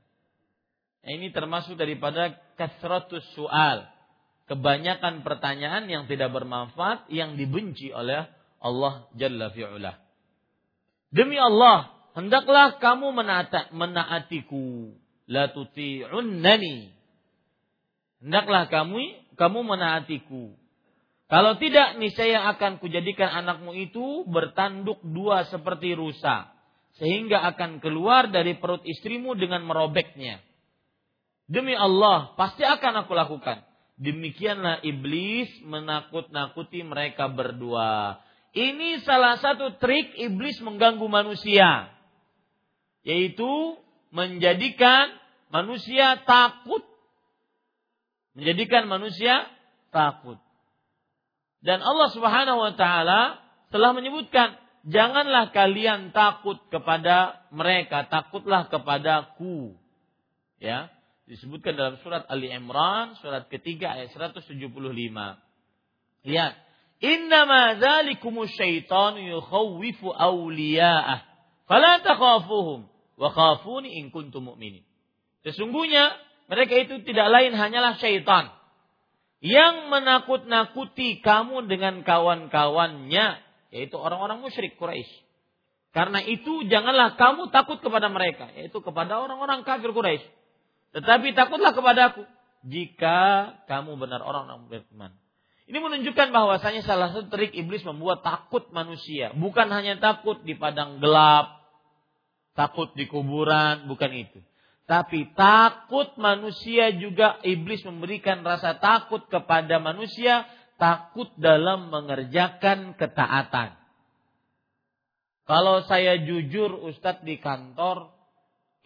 Ini 1.07 1.31
termasuk 1.31 1.79
daripada 1.79 2.35
kasratus 2.59 3.23
soal. 3.39 3.87
Kebanyakan 4.49 5.23
pertanyaan 5.23 5.87
yang 5.93 6.09
tidak 6.09 6.33
bermanfaat 6.33 7.13
yang 7.13 7.37
dibenci 7.37 7.93
oleh 7.93 8.25
Allah 8.59 9.07
Jalla 9.15 9.53
fi'ula. 9.53 9.93
Demi 11.13 11.37
Allah, 11.37 11.93
hendaklah 12.17 12.81
kamu 12.81 13.13
menaati, 13.13 13.73
menaatiku. 13.77 14.93
La 15.29 15.53
tuti'unnani. 15.53 16.97
Hendaklah 18.25 18.73
kamu 18.73 19.29
kamu 19.37 19.61
menaatiku. 19.63 20.57
Kalau 21.29 21.61
tidak, 21.61 22.01
niscaya 22.01 22.49
akan 22.57 22.81
kujadikan 22.81 23.29
anakmu 23.29 23.77
itu 23.77 24.25
bertanduk 24.25 24.97
dua 25.05 25.45
seperti 25.53 25.93
rusa. 25.93 26.49
Sehingga 26.97 27.45
akan 27.55 27.85
keluar 27.85 28.33
dari 28.33 28.57
perut 28.57 28.81
istrimu 28.83 29.37
dengan 29.37 29.63
merobeknya. 29.69 30.41
Demi 31.49 31.73
Allah, 31.73 32.37
pasti 32.37 32.61
akan 32.61 33.09
aku 33.09 33.17
lakukan. 33.17 33.65
Demikianlah 33.97 34.85
iblis 34.85 35.49
menakut-nakuti 35.65 36.85
mereka 36.85 37.27
berdua. 37.33 38.21
Ini 38.53 39.01
salah 39.03 39.41
satu 39.41 39.81
trik 39.81 40.13
iblis 40.21 40.61
mengganggu 40.61 41.09
manusia. 41.09 41.89
Yaitu 43.01 43.49
menjadikan 44.13 45.09
manusia 45.49 46.21
takut. 46.29 46.85
Menjadikan 48.37 48.85
manusia 48.85 49.49
takut. 49.89 50.37
Dan 51.65 51.81
Allah 51.81 52.09
Subhanahu 52.13 52.61
wa 52.61 52.73
taala 52.77 53.41
telah 53.75 53.91
menyebutkan, 53.97 54.55
janganlah 54.87 55.51
kalian 55.51 56.15
takut 56.15 56.61
kepada 56.71 57.43
mereka, 57.51 58.07
takutlah 58.07 58.71
kepadaku. 58.71 59.75
Ya, 60.63 60.91
disebutkan 61.29 61.77
dalam 61.77 62.01
surat 62.01 62.25
Ali 62.33 62.49
Imran 62.49 63.13
surat 63.21 63.47
ketiga 63.53 63.93
ayat 63.93 64.17
175. 64.17 64.49
Lihat, 66.25 66.53
innama 67.05 67.77
dzalikumus 67.77 68.51
syaitan 68.57 69.21
yukhawwifu 69.21 70.09
awliya'ah 70.09 71.21
fala 71.69 72.01
takhafuhum 72.01 72.89
wa 73.21 73.29
khafuni 73.29 74.01
in 74.01 74.09
kuntum 74.09 74.49
mu'minin. 74.49 74.83
Sesungguhnya 75.45 76.17
mereka 76.49 76.75
itu 76.81 77.05
tidak 77.05 77.29
lain 77.29 77.53
hanyalah 77.53 78.01
syaitan 78.01 78.49
yang 79.39 79.93
menakut-nakuti 79.93 81.23
kamu 81.23 81.71
dengan 81.71 82.03
kawan-kawannya, 82.03 83.39
yaitu 83.71 83.95
orang-orang 83.95 84.43
musyrik 84.43 84.75
Quraisy. 84.81 85.29
Karena 85.95 86.19
itu 86.25 86.67
janganlah 86.67 87.15
kamu 87.15 87.53
takut 87.55 87.79
kepada 87.79 88.11
mereka, 88.11 88.51
yaitu 88.59 88.83
kepada 88.83 89.23
orang-orang 89.23 89.63
kafir 89.63 89.95
Quraisy. 89.95 90.38
Tetapi 90.97 91.37
takutlah 91.37 91.77
kepadaku 91.77 92.25
jika 92.65 93.53
kamu 93.69 94.01
benar 94.01 94.25
orang-orang 94.25 94.67
beriman. 94.67 95.13
Ini 95.69 95.85
menunjukkan 95.85 96.33
bahwasanya 96.33 96.81
salah 96.81 97.13
satu 97.13 97.29
trik 97.29 97.53
iblis 97.53 97.85
membuat 97.85 98.25
takut 98.25 98.73
manusia, 98.73 99.37
bukan 99.37 99.69
hanya 99.69 100.01
takut 100.01 100.41
di 100.41 100.57
padang 100.57 100.97
gelap, 100.97 101.61
takut 102.57 102.89
di 102.97 103.05
kuburan, 103.05 103.85
bukan 103.85 104.09
itu. 104.17 104.41
Tapi 104.89 105.37
takut 105.37 106.17
manusia 106.17 106.89
juga 106.97 107.37
iblis 107.45 107.85
memberikan 107.85 108.41
rasa 108.41 108.81
takut 108.81 109.29
kepada 109.29 109.77
manusia, 109.77 110.49
takut 110.81 111.29
dalam 111.37 111.93
mengerjakan 111.93 112.97
ketaatan. 112.97 113.77
Kalau 115.45 115.85
saya 115.85 116.17
jujur 116.25 116.73
Ustadz 116.89 117.29
di 117.29 117.37
kantor, 117.37 118.09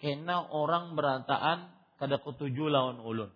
kena 0.02 0.50
orang 0.50 0.98
berantaan 0.98 1.70
kada 2.02 2.18
ketujuh 2.18 2.66
lawan 2.66 2.98
ulun. 2.98 3.30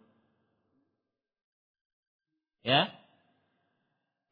Ya. 2.66 2.90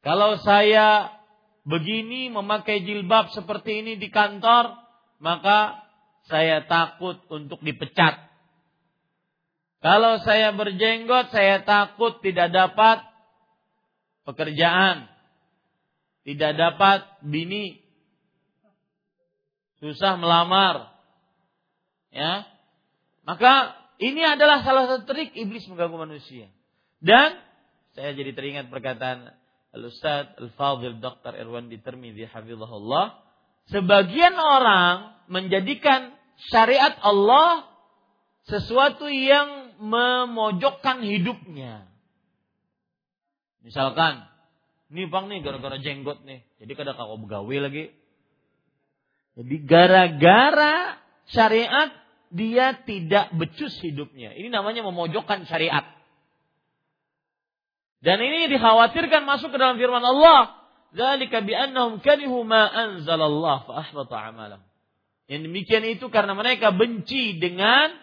Kalau 0.03 0.43
saya 0.43 1.15
begini 1.63 2.35
memakai 2.35 2.83
jilbab 2.83 3.31
seperti 3.31 3.87
ini 3.87 3.95
di 3.95 4.11
kantor, 4.11 4.75
maka 5.23 5.87
saya 6.27 6.67
takut 6.67 7.23
untuk 7.31 7.63
dipecat. 7.63 8.27
Kalau 9.79 10.19
saya 10.27 10.51
berjenggot, 10.51 11.31
saya 11.31 11.63
takut 11.63 12.19
tidak 12.19 12.51
dapat 12.51 13.07
pekerjaan. 14.27 15.07
Tidak 16.27 16.59
dapat 16.59 17.07
bini. 17.23 17.79
Susah 19.79 20.19
melamar. 20.19 20.91
Ya. 22.11 22.51
Maka 23.23 23.84
ini 24.03 24.23
adalah 24.27 24.67
salah 24.67 24.91
satu 24.91 25.07
trik 25.07 25.35
iblis 25.35 25.67
mengganggu 25.71 25.95
manusia. 25.95 26.51
Dan 26.99 27.39
saya 27.95 28.11
jadi 28.17 28.35
teringat 28.35 28.67
perkataan 28.73 29.31
Al-Ustaz 29.75 30.35
Al-Fadhil 30.39 30.99
Dr. 30.99 31.35
Irwan 31.35 31.67
di 31.71 31.79
Tirmidzi 31.83 32.27
hafizahullah 32.31 33.23
sebagian 33.71 34.35
orang 34.39 35.19
menjadikan 35.31 36.15
syariat 36.51 36.95
Allah 37.03 37.71
sesuatu 38.47 39.09
yang 39.09 39.79
memojokkan 39.81 41.03
hidupnya. 41.03 41.89
Misalkan, 43.65 44.29
nih 44.93 45.09
bang 45.09 45.25
nih 45.33 45.41
gara-gara 45.41 45.81
jenggot 45.81 46.21
nih, 46.29 46.45
jadi 46.61 46.73
kadang 46.77 46.95
kau 47.01 47.17
begawe 47.17 47.57
lagi. 47.65 47.91
Jadi 49.35 49.57
gara-gara 49.65 51.01
syariat 51.33 51.91
dia 52.35 52.75
tidak 52.83 53.31
becus 53.39 53.79
hidupnya. 53.79 54.35
Ini 54.35 54.51
namanya 54.51 54.83
memojokkan 54.83 55.47
syariat. 55.47 55.87
Dan 58.03 58.19
ini 58.19 58.51
dikhawatirkan 58.51 59.23
masuk 59.23 59.55
ke 59.55 59.59
dalam 59.63 59.79
firman 59.79 60.03
Allah. 60.03 60.67
Zalika. 60.99 61.41
Yang 65.25 65.41
demikian 65.47 65.85
itu 65.87 66.07
karena 66.11 66.35
mereka 66.35 66.75
benci 66.75 67.39
dengan 67.39 67.95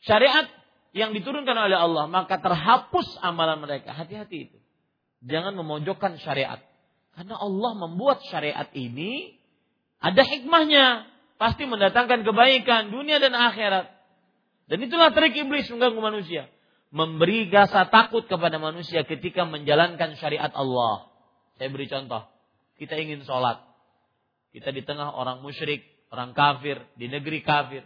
syariat 0.00 0.48
yang 0.96 1.12
diturunkan 1.12 1.56
oleh 1.56 1.76
Allah, 1.76 2.08
maka 2.08 2.40
terhapus 2.40 3.20
amalan 3.20 3.60
mereka. 3.60 3.92
Hati-hati 3.92 4.48
itu. 4.48 4.58
Jangan 5.28 5.54
memojokkan 5.60 6.16
syariat. 6.24 6.58
Karena 7.12 7.36
Allah 7.36 7.72
membuat 7.76 8.24
syariat 8.26 8.66
ini 8.72 9.36
ada 10.00 10.24
hikmahnya. 10.24 11.11
Pasti 11.42 11.66
mendatangkan 11.66 12.22
kebaikan 12.22 12.94
dunia 12.94 13.18
dan 13.18 13.34
akhirat. 13.34 13.90
Dan 14.70 14.78
itulah 14.78 15.10
trik 15.10 15.34
iblis 15.34 15.66
mengganggu 15.74 15.98
manusia. 15.98 16.46
Memberi 16.94 17.50
rasa 17.50 17.90
takut 17.90 18.30
kepada 18.30 18.62
manusia 18.62 19.02
ketika 19.02 19.42
menjalankan 19.42 20.14
syariat 20.22 20.54
Allah. 20.54 21.10
Saya 21.58 21.66
beri 21.74 21.90
contoh. 21.90 22.30
Kita 22.78 22.94
ingin 22.94 23.26
sholat. 23.26 23.58
Kita 24.54 24.70
di 24.70 24.86
tengah 24.86 25.18
orang 25.18 25.42
musyrik, 25.42 25.82
orang 26.14 26.30
kafir, 26.30 26.78
di 26.94 27.10
negeri 27.10 27.42
kafir. 27.42 27.82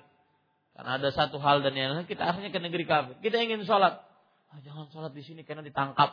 Karena 0.76 1.00
ada 1.00 1.08
satu 1.08 1.40
hal 1.40 1.64
dan 1.64 1.72
yang 1.72 1.96
lain, 1.96 2.04
kita 2.04 2.28
akhirnya 2.28 2.52
ke 2.52 2.60
negeri 2.60 2.84
kafir. 2.84 3.16
Kita 3.24 3.40
ingin 3.40 3.64
sholat. 3.64 4.04
Ah, 4.52 4.60
jangan 4.60 4.92
sholat 4.92 5.16
di 5.16 5.24
sini 5.24 5.48
karena 5.48 5.64
ditangkap. 5.64 6.12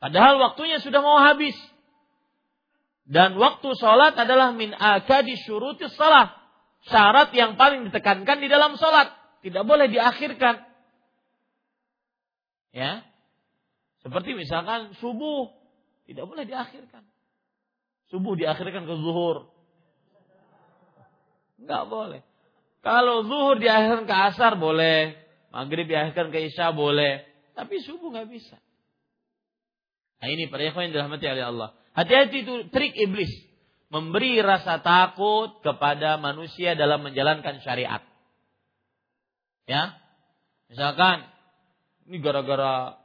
Padahal 0.00 0.40
waktunya 0.40 0.80
sudah 0.80 1.04
mau 1.04 1.20
habis. 1.20 1.52
Dan 3.06 3.38
waktu 3.38 3.70
sholat 3.78 4.18
adalah 4.18 4.50
min 4.50 4.74
akadi 4.74 5.38
syurutis 5.46 5.94
salat. 5.94 6.34
Syarat 6.90 7.30
yang 7.34 7.54
paling 7.54 7.86
ditekankan 7.86 8.42
di 8.42 8.50
dalam 8.50 8.74
sholat. 8.74 9.14
Tidak 9.46 9.62
boleh 9.62 9.86
diakhirkan. 9.86 10.58
Ya. 12.74 13.06
Seperti 14.02 14.34
misalkan 14.34 14.94
subuh. 14.98 15.54
Tidak 16.06 16.26
boleh 16.26 16.46
diakhirkan. 16.46 17.06
Subuh 18.10 18.34
diakhirkan 18.34 18.86
ke 18.86 18.94
zuhur. 18.98 19.50
Enggak 21.62 21.86
boleh. 21.86 22.22
Kalau 22.82 23.22
zuhur 23.22 23.58
diakhirkan 23.58 24.06
ke 24.06 24.16
asar 24.34 24.58
boleh. 24.58 25.14
Maghrib 25.54 25.86
diakhirkan 25.86 26.34
ke 26.34 26.50
isya 26.50 26.74
boleh. 26.74 27.22
Tapi 27.54 27.82
subuh 27.86 28.10
nggak 28.10 28.28
bisa. 28.30 28.58
Nah 30.22 30.28
ini 30.28 30.50
para 30.50 30.66
ikhwan 30.66 30.90
yang 30.90 30.94
dirahmati 31.00 31.26
oleh 31.26 31.44
Allah. 31.46 31.70
Hati-hati 31.96 32.44
itu 32.44 32.54
trik 32.68 32.92
iblis. 32.92 33.32
Memberi 33.88 34.36
rasa 34.44 34.84
takut 34.84 35.64
kepada 35.64 36.20
manusia 36.20 36.76
dalam 36.76 37.00
menjalankan 37.00 37.64
syariat. 37.64 38.04
Ya, 39.64 39.96
misalkan 40.68 41.24
ini 42.06 42.20
gara-gara 42.20 43.00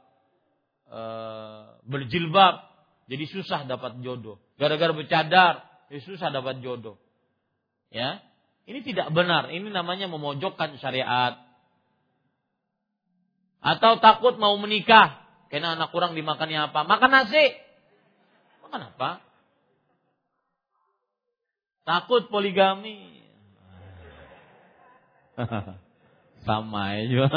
e, 0.86 1.00
berjilbab 1.88 2.68
jadi 3.08 3.24
susah 3.32 3.64
dapat 3.64 3.98
jodoh. 4.04 4.36
Gara-gara 4.60 4.92
bercadar 4.92 5.64
jadi 5.88 6.02
susah 6.04 6.28
dapat 6.28 6.60
jodoh. 6.60 7.00
Ya, 7.88 8.20
ini 8.68 8.84
tidak 8.84 9.10
benar. 9.10 9.48
Ini 9.48 9.72
namanya 9.72 10.06
memojokkan 10.12 10.76
syariat. 10.78 11.40
Atau 13.62 14.02
takut 14.02 14.36
mau 14.36 14.54
menikah. 14.58 15.22
Karena 15.48 15.78
anak 15.78 15.94
kurang 15.94 16.18
dimakannya 16.18 16.72
apa? 16.72 16.84
Makan 16.84 17.10
nasi. 17.10 17.71
Kenapa? 18.72 19.20
Takut 21.84 22.32
poligami. 22.32 23.20
Sama 26.48 26.96
aja. 26.96 27.28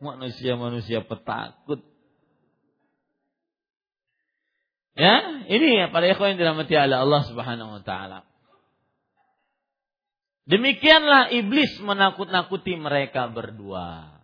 Manusia-manusia 0.00 1.04
petakut. 1.04 1.84
Ya, 4.94 5.44
ini 5.50 5.84
ya 5.84 5.90
para 5.90 6.06
ikhwan 6.08 6.34
yang 6.34 6.40
dirahmati 6.40 6.72
Allah 6.78 7.22
Subhanahu 7.28 7.76
wa 7.76 7.82
taala. 7.84 8.24
Demikianlah 10.48 11.32
iblis 11.34 11.76
menakut-nakuti 11.80 12.76
mereka 12.80 13.28
berdua. 13.28 14.16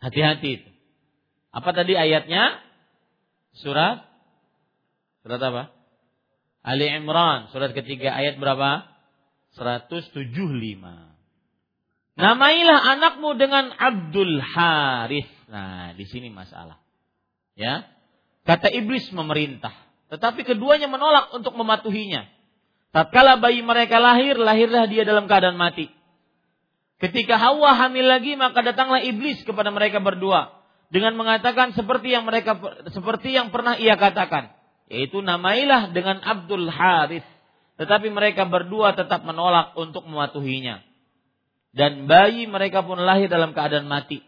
Hati-hati 0.00 0.72
Apa 1.48 1.70
tadi 1.72 1.96
ayatnya? 1.96 2.63
Surat 3.58 4.14
Surat 5.24 5.40
apa? 5.40 5.72
Ali 6.64 6.84
Imran, 6.88 7.48
surat 7.48 7.72
ketiga 7.72 8.12
ayat 8.12 8.36
berapa? 8.36 8.84
175. 9.56 10.12
Namailah 12.16 12.78
anakmu 12.92 13.32
dengan 13.36 13.72
Abdul 13.72 14.40
Haris. 14.40 15.28
Nah, 15.48 15.96
di 15.96 16.04
sini 16.08 16.28
masalah. 16.28 16.76
Ya. 17.56 17.88
Kata 18.44 18.68
iblis 18.68 19.08
memerintah, 19.16 19.72
tetapi 20.12 20.44
keduanya 20.44 20.88
menolak 20.92 21.32
untuk 21.32 21.56
mematuhinya. 21.56 22.28
Tatkala 22.92 23.40
bayi 23.40 23.64
mereka 23.64 23.96
lahir, 23.96 24.36
lahirlah 24.36 24.84
dia 24.84 25.08
dalam 25.08 25.24
keadaan 25.24 25.56
mati. 25.56 25.88
Ketika 27.00 27.40
Hawa 27.40 27.72
hamil 27.80 28.04
lagi, 28.04 28.36
maka 28.36 28.60
datanglah 28.60 29.00
iblis 29.00 29.40
kepada 29.48 29.72
mereka 29.72 30.04
berdua 30.04 30.63
dengan 30.92 31.16
mengatakan 31.16 31.72
seperti 31.72 32.12
yang 32.12 32.24
mereka 32.28 32.56
seperti 32.92 33.32
yang 33.34 33.48
pernah 33.54 33.78
ia 33.78 33.96
katakan, 33.96 34.52
yaitu 34.88 35.20
namailah 35.24 35.92
dengan 35.94 36.20
Abdul 36.20 36.68
Harith. 36.68 37.26
Tetapi 37.74 38.06
mereka 38.14 38.46
berdua 38.46 38.94
tetap 38.94 39.26
menolak 39.26 39.74
untuk 39.74 40.06
mematuhinya. 40.06 40.78
Dan 41.74 42.06
bayi 42.06 42.46
mereka 42.46 42.86
pun 42.86 43.02
lahir 43.02 43.26
dalam 43.26 43.50
keadaan 43.50 43.90
mati. 43.90 44.22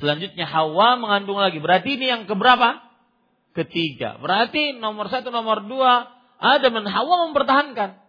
Selanjutnya 0.00 0.48
Hawa 0.48 0.96
mengandung 0.96 1.36
lagi. 1.36 1.60
Berarti 1.60 2.00
ini 2.00 2.08
yang 2.08 2.24
keberapa? 2.24 2.80
Ketiga. 3.52 4.16
Berarti 4.16 4.80
nomor 4.80 5.12
satu, 5.12 5.28
nomor 5.28 5.68
dua, 5.68 6.08
Adam 6.40 6.80
dan 6.80 6.88
Hawa 6.88 7.28
mempertahankan. 7.28 8.00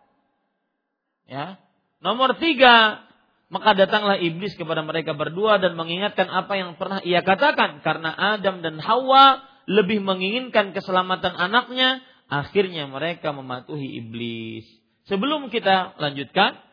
Ya. 1.28 1.60
Nomor 2.00 2.40
tiga, 2.40 3.04
maka 3.52 3.76
datanglah 3.76 4.16
iblis 4.16 4.56
kepada 4.56 4.80
mereka 4.80 5.12
berdua 5.12 5.60
dan 5.60 5.76
mengingatkan 5.76 6.32
apa 6.32 6.56
yang 6.56 6.80
pernah 6.80 7.04
ia 7.04 7.20
katakan. 7.20 7.84
Karena 7.84 8.16
Adam 8.16 8.64
dan 8.64 8.80
Hawa 8.80 9.44
lebih 9.68 10.00
menginginkan 10.00 10.72
keselamatan 10.72 11.36
anaknya. 11.36 12.00
Akhirnya 12.32 12.88
mereka 12.88 13.36
mematuhi 13.36 14.00
iblis. 14.00 14.64
Sebelum 15.12 15.52
kita 15.52 16.00
lanjutkan. 16.00 16.64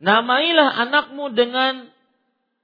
Namailah 0.00 0.88
anakmu 0.88 1.28
dengan 1.36 1.92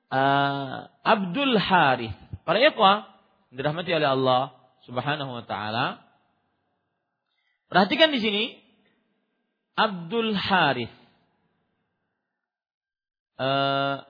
uh, 0.08 0.88
Abdul 1.04 1.60
Harith. 1.60 2.16
Para 2.48 2.64
ikhwah, 2.64 3.12
dirahmati 3.52 3.92
oleh 3.92 4.08
Allah 4.08 4.56
subhanahu 4.88 5.36
wa 5.36 5.44
ta'ala. 5.44 6.00
Perhatikan 7.68 8.08
di 8.08 8.24
sini. 8.24 8.44
Abdul 9.76 10.32
Harith 10.32 10.99
uh, 13.40 14.04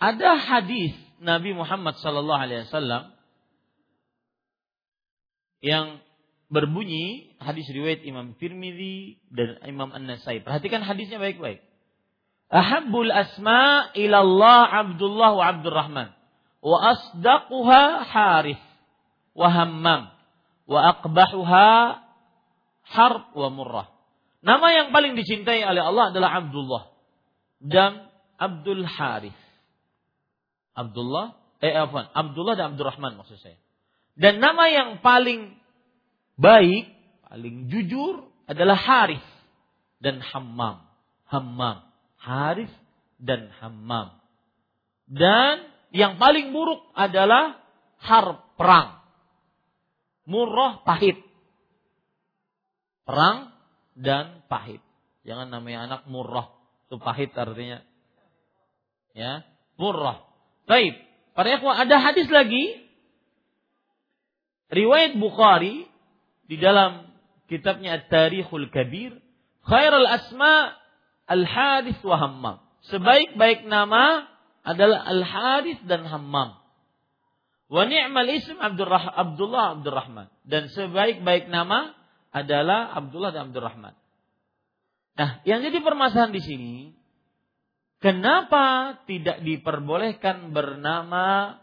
ada 0.00 0.30
hadis 0.36 0.92
Nabi 1.20 1.56
Muhammad 1.56 1.96
Sallallahu 2.00 2.40
Alaihi 2.40 2.68
Wasallam 2.68 3.12
yang 5.60 6.00
berbunyi 6.48 7.36
hadis 7.38 7.68
riwayat 7.68 8.02
Imam 8.04 8.34
Firmidi 8.40 9.20
dan 9.30 9.60
Imam 9.68 9.92
An-Nasai. 9.92 10.40
Perhatikan 10.40 10.82
hadisnya 10.82 11.20
baik-baik. 11.20 11.62
Ahabbul 12.50 13.14
asma 13.14 13.94
ilallah 13.94 14.66
Abdullah 14.66 15.30
wa 15.38 15.44
Abdurrahman 15.54 16.08
wa 16.60 16.76
asdaquha 16.82 18.02
Harith 18.02 18.64
wa 19.38 19.46
Hammam 19.46 20.10
wa 20.66 20.78
aqbahuha 20.90 21.70
Harb 22.90 23.30
wa 23.38 23.48
Murrah. 23.54 23.88
Nama 24.42 24.66
yang 24.72 24.88
paling 24.90 25.14
dicintai 25.14 25.62
oleh 25.62 25.78
Allah 25.84 26.10
adalah 26.10 26.30
Abdullah 26.42 26.82
dan 27.62 28.10
Abdul 28.40 28.82
Harith. 28.88 29.36
Abdullah, 30.74 31.36
eh 31.60 31.76
apa? 31.76 32.08
Abdullah 32.10 32.56
dan 32.56 32.74
Abdurrahman 32.74 33.20
maksud 33.20 33.38
saya. 33.38 33.60
Dan 34.18 34.42
nama 34.42 34.66
yang 34.72 35.04
paling 35.04 35.54
baik, 36.40 36.88
paling 37.28 37.68
jujur 37.68 38.26
adalah 38.48 38.74
Harith 38.74 39.28
dan 40.02 40.18
Hammam. 40.24 40.82
Hammam. 41.30 41.86
Harith 42.18 42.74
dan 43.20 43.52
Hammam. 43.60 44.18
Dan 45.06 45.68
yang 45.94 46.18
paling 46.18 46.50
buruk 46.50 46.80
adalah 46.96 47.60
harb 48.00 48.40
perang. 48.56 48.98
Murrah 50.24 50.82
pahit 50.82 51.29
perang 53.04 53.52
dan 53.96 54.44
pahit. 54.46 54.82
Jangan 55.24 55.52
namanya 55.52 55.86
anak 55.86 56.02
murrah. 56.08 56.50
Itu 56.88 56.96
pahit 56.98 57.34
artinya. 57.36 57.84
Ya, 59.12 59.44
murrah. 59.76 60.24
Baik. 60.64 60.96
Para 61.34 61.56
ikhwah 61.56 61.78
ada 61.82 61.96
hadis 62.02 62.26
lagi 62.30 62.90
riwayat 64.70 65.18
Bukhari 65.18 65.86
di 66.46 66.56
dalam 66.58 67.10
kitabnya 67.50 68.02
At-Tarikhul 68.02 68.70
Kabir, 68.70 69.18
khairul 69.66 70.06
asma 70.06 70.74
al-hadis 71.26 71.98
wa 72.02 72.16
hammam. 72.18 72.56
Sebaik-baik 72.90 73.66
nama 73.66 74.26
adalah 74.66 75.04
al-hadis 75.06 75.78
dan 75.86 76.06
hammam. 76.06 76.58
Wa 77.70 77.86
ni'mal 77.86 78.30
ism 78.34 78.58
Abdullah 78.58 79.78
Abdurrahman. 79.78 80.26
Dan 80.42 80.66
sebaik-baik 80.74 81.46
nama 81.46 81.94
adalah 82.30 82.94
Abdullah 82.94 83.34
dan 83.34 83.50
Abdurrahman. 83.50 83.94
Nah, 85.18 85.30
yang 85.44 85.60
jadi 85.60 85.82
permasalahan 85.82 86.32
di 86.32 86.42
sini, 86.42 86.74
kenapa 88.00 88.96
tidak 89.04 89.42
diperbolehkan 89.42 90.54
bernama 90.54 91.58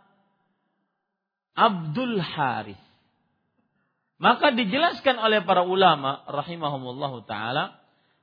Abdul 1.58 2.22
Haris? 2.22 2.80
Maka 4.18 4.54
dijelaskan 4.54 5.18
oleh 5.22 5.46
para 5.46 5.62
ulama 5.62 6.26
rahimahumullah 6.26 7.14
taala 7.30 7.78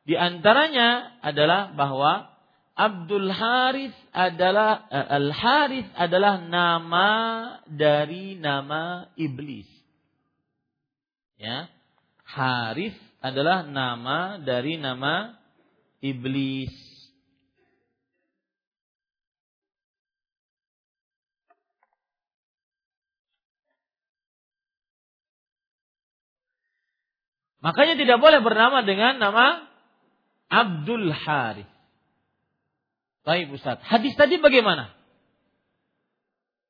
di 0.04 0.18
antaranya 0.18 1.18
adalah 1.24 1.72
bahwa 1.72 2.34
Abdul 2.74 3.30
Haris 3.30 3.94
adalah 4.10 4.90
eh, 4.90 5.06
Al 5.06 5.30
Haris 5.30 5.86
adalah 5.94 6.42
nama 6.42 7.10
dari 7.70 8.34
nama 8.34 9.08
iblis. 9.14 9.70
Ya. 11.38 11.70
Harith 12.34 12.98
adalah 13.22 13.62
nama 13.62 14.42
dari 14.42 14.74
nama 14.74 15.38
iblis. 16.02 16.74
Makanya 27.64 27.96
tidak 27.96 28.20
boleh 28.20 28.44
bernama 28.44 28.84
dengan 28.84 29.16
nama 29.16 29.64
Abdul 30.52 31.08
Harith. 31.14 31.70
Baik 33.24 33.56
Ustaz, 33.56 33.80
hadis 33.88 34.12
tadi 34.20 34.36
bagaimana? 34.36 34.92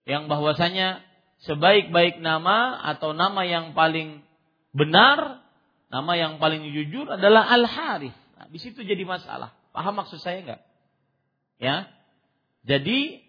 Yang 0.07 0.31
bahwasanya 0.31 1.03
sebaik-baik 1.43 2.23
nama 2.23 2.79
atau 2.95 3.11
nama 3.11 3.43
yang 3.43 3.75
paling 3.75 4.23
benar 4.71 5.44
nama 5.95 6.19
yang 6.19 6.43
paling 6.43 6.67
jujur 6.75 7.07
adalah 7.07 7.47
Al 7.47 7.71
Harith. 7.71 8.19
Nah, 8.35 8.51
di 8.51 8.59
situ 8.59 8.83
jadi 8.83 9.07
masalah. 9.07 9.55
Paham 9.71 10.03
maksud 10.03 10.19
saya 10.19 10.43
enggak? 10.43 10.61
Ya. 11.63 11.87
Jadi 12.67 13.23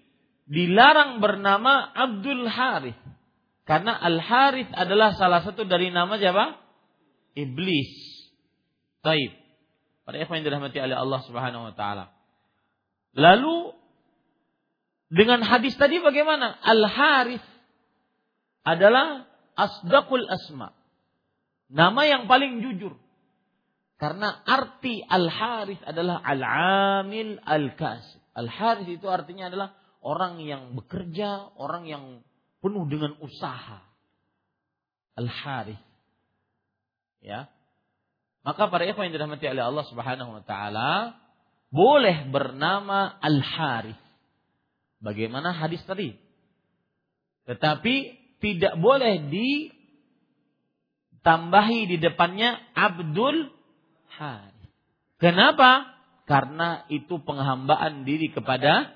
dilarang 0.49 1.21
bernama 1.21 1.93
Abdul 1.93 2.49
Harith 2.49 2.97
karena 3.69 3.93
Al 3.93 4.17
Harith 4.17 4.69
adalah 4.73 5.13
salah 5.13 5.45
satu 5.45 5.65
dari 5.65 5.93
nama 5.93 6.17
siapa? 6.17 6.57
Iblis. 7.37 7.93
Taib. 9.05 9.33
Para 10.05 10.21
ikhwan 10.21 10.41
yang 10.41 10.53
dirahmati 10.53 10.77
oleh 10.81 10.97
Allah 10.97 11.21
Subhanahu 11.25 11.69
wa 11.69 11.73
taala. 11.77 12.13
Lalu 13.13 13.73
dengan 15.09 15.41
hadis 15.45 15.77
tadi 15.77 16.01
bagaimana? 16.01 16.57
Al 16.61 16.81
Harith 16.85 17.47
adalah 18.65 19.29
asdaqul 19.57 20.25
asma. 20.29 20.74
Nama 21.69 22.01
yang 22.05 22.23
paling 22.29 22.61
jujur. 22.61 22.93
Karena 23.95 24.43
arti 24.43 24.99
Al 25.01 25.31
Harith 25.31 25.81
adalah 25.87 26.19
al-amil 26.21 27.39
al-kasib. 27.41 28.19
Al 28.35 28.51
Harith 28.51 28.91
itu 28.91 29.07
artinya 29.07 29.47
adalah 29.47 29.71
orang 30.03 30.43
yang 30.43 30.75
bekerja, 30.75 31.55
orang 31.55 31.87
yang 31.87 32.03
penuh 32.59 32.85
dengan 32.91 33.15
usaha. 33.23 33.81
Al-Harith. 35.15 35.79
Ya. 37.23 37.47
Maka 38.45 38.69
para 38.69 38.85
ikhwan 38.85 39.09
yang 39.09 39.15
dirahmati 39.17 39.47
oleh 39.49 39.63
Allah 39.63 39.85
Subhanahu 39.89 40.37
wa 40.37 40.43
taala 40.45 41.17
boleh 41.71 42.29
bernama 42.29 43.15
Al-Harith. 43.23 43.97
Bagaimana 45.01 45.55
hadis 45.55 45.81
tadi? 45.87 46.13
Tetapi 47.49 47.95
tidak 48.43 48.77
boleh 48.77 49.29
ditambahi 51.25 51.89
di 51.89 51.97
depannya 51.97 52.53
Abdul 52.77 53.49
Harith. 54.13 54.69
Kenapa? 55.17 55.89
Karena 56.29 56.85
itu 56.93 57.17
penghambaan 57.17 58.05
diri 58.05 58.29
kepada 58.29 58.93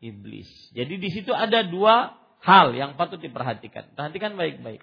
iblis. 0.00 0.48
Jadi 0.72 0.96
di 0.96 1.12
situ 1.12 1.36
ada 1.36 1.60
dua 1.60 2.16
hal 2.40 2.72
yang 2.72 2.96
patut 2.96 3.20
diperhatikan. 3.20 3.92
Perhatikan 3.92 4.40
baik-baik. 4.40 4.80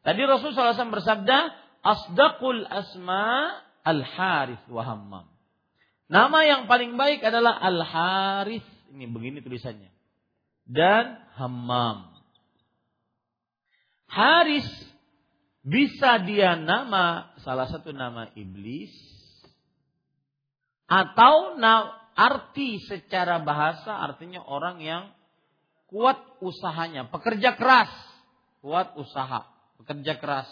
Tadi 0.00 0.20
Rasulullah 0.24 0.72
SAW 0.72 0.96
bersabda, 0.96 1.38
Asdaqul 1.84 2.64
asma 2.72 3.60
al-harith 3.84 4.64
wa 4.72 4.80
hammam. 4.80 5.28
Nama 6.08 6.38
yang 6.48 6.62
paling 6.64 6.96
baik 6.96 7.20
adalah 7.20 7.60
al-harith. 7.60 8.64
Ini 8.96 9.12
begini 9.12 9.44
tulisannya. 9.44 9.92
Dan 10.64 11.20
hammam. 11.36 12.16
Haris 14.08 14.93
bisa 15.64 16.20
dia 16.20 16.60
nama 16.60 17.32
salah 17.40 17.64
satu 17.72 17.88
nama 17.96 18.28
iblis 18.36 18.92
atau 20.84 21.56
arti 22.14 22.78
secara 22.84 23.40
bahasa 23.40 23.96
artinya 23.96 24.44
orang 24.44 24.84
yang 24.84 25.02
kuat 25.88 26.20
usahanya, 26.44 27.08
pekerja 27.08 27.56
keras, 27.56 27.88
kuat 28.60 28.92
usaha, 29.00 29.48
pekerja 29.80 30.20
keras. 30.20 30.50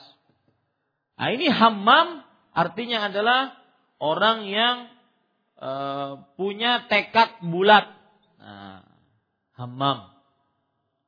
Nah 1.20 1.28
ini 1.28 1.52
hammam 1.52 2.24
artinya 2.56 3.12
adalah 3.12 3.54
orang 4.00 4.48
yang 4.48 4.76
e, 5.60 5.70
punya 6.34 6.88
tekad 6.88 7.42
bulat. 7.44 7.90
Nah, 8.40 8.86
hammam, 9.60 10.10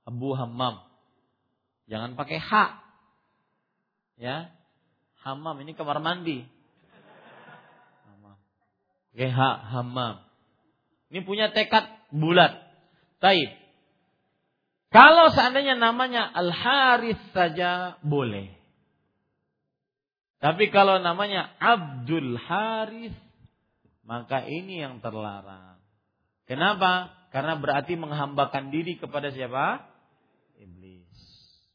abu 0.06 0.34
hammam. 0.36 0.82
Jangan 1.90 2.14
pakai 2.14 2.38
hak. 2.38 2.83
Ya, 4.14 4.54
hammam 5.22 5.58
ini 5.62 5.74
kamar 5.74 5.98
mandi. 5.98 6.46
Hak, 9.14 9.56
hammam. 9.70 10.26
Ini 11.14 11.22
punya 11.22 11.54
tekad 11.54 11.86
bulat. 12.10 12.50
Taib. 13.22 13.50
Kalau 14.90 15.30
seandainya 15.30 15.78
namanya 15.78 16.26
Al 16.26 16.50
Harith 16.50 17.22
saja 17.30 17.98
boleh. 18.02 18.50
Tapi 20.42 20.70
kalau 20.74 20.98
namanya 20.98 21.54
Abdul 21.56 22.36
Harith 22.36 23.16
maka 24.04 24.44
ini 24.44 24.84
yang 24.84 25.00
terlarang. 25.00 25.80
Kenapa? 26.44 27.10
Karena 27.32 27.56
berarti 27.56 27.96
menghambakan 27.96 28.68
diri 28.68 29.00
kepada 29.00 29.32
siapa? 29.32 29.82
Iblis. 30.60 31.08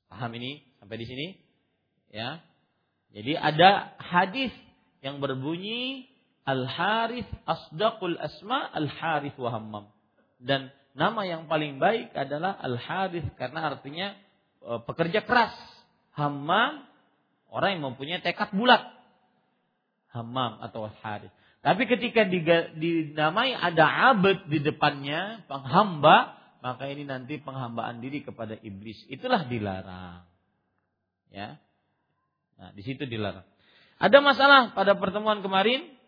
Paham 0.07 0.31
ini 0.37 0.63
sampai 0.77 0.95
di 1.01 1.05
sini? 1.09 1.27
Ya. 2.09 2.41
Jadi 3.13 3.33
ada 3.37 3.93
hadis 3.97 4.53
yang 5.01 5.17
berbunyi 5.23 6.05
Al 6.45 6.65
Harith 6.65 7.29
asdaqul 7.45 8.17
asma 8.17 8.69
Al 8.73 8.89
Harith 8.89 9.37
wa 9.37 9.49
hammam. 9.53 9.85
Dan 10.39 10.71
nama 10.95 11.27
yang 11.27 11.51
paling 11.51 11.77
baik 11.77 12.15
adalah 12.15 12.55
al-harith 12.63 13.27
karena 13.35 13.75
artinya 13.75 14.15
e, 14.63 14.71
pekerja 14.87 15.21
keras. 15.27 15.53
Hammam 16.15 16.87
orang 17.51 17.77
yang 17.77 17.83
mempunyai 17.91 18.23
tekad 18.23 18.55
bulat. 18.55 18.81
Hammam 20.09 20.63
atau 20.63 20.87
al-harith. 20.89 21.31
Tapi 21.59 21.83
ketika 21.91 22.23
dinamai 22.71 23.51
ada 23.51 24.15
abad 24.15 24.47
di 24.47 24.63
depannya, 24.63 25.43
penghamba, 25.43 26.39
maka 26.63 26.87
ini 26.87 27.03
nanti 27.03 27.35
penghambaan 27.35 27.99
diri 27.99 28.23
kepada 28.23 28.55
iblis. 28.63 28.95
Itulah 29.11 29.43
dilarang. 29.43 30.23
Ya. 31.35 31.59
Nah, 32.59 32.75
di 32.75 32.83
situ 32.83 33.07
dilarang. 33.07 33.47
Ada 33.99 34.19
masalah 34.19 34.75
pada 34.75 34.99
pertemuan 34.99 35.39
kemarin 35.39 35.99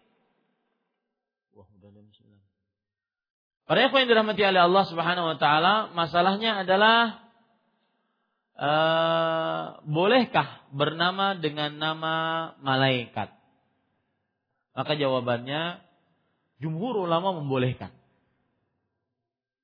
Para 3.71 3.87
yang 3.87 4.11
dirahmati 4.11 4.43
oleh 4.43 4.67
Allah 4.67 4.83
Subhanahu 4.83 5.31
wa 5.31 5.37
taala, 5.39 5.95
masalahnya 5.95 6.59
adalah 6.59 7.23
uh, 8.59 9.79
bolehkah 9.87 10.67
bernama 10.75 11.39
dengan 11.39 11.79
nama 11.79 12.15
malaikat? 12.59 13.31
Maka 14.75 14.91
jawabannya 14.99 15.79
jumhur 16.59 16.99
ulama 16.99 17.31
membolehkan. 17.39 17.95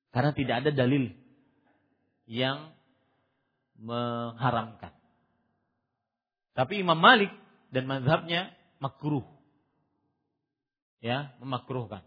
Karena 0.08 0.32
tidak 0.32 0.64
ada 0.64 0.70
dalil 0.72 1.12
yang 2.24 2.72
mengharamkan. 3.76 4.97
Tapi 6.58 6.82
Imam 6.82 6.98
Malik 6.98 7.30
dan 7.70 7.86
mazhabnya 7.86 8.50
makruh. 8.82 9.22
Ya, 10.98 11.38
memakruhkan. 11.38 12.02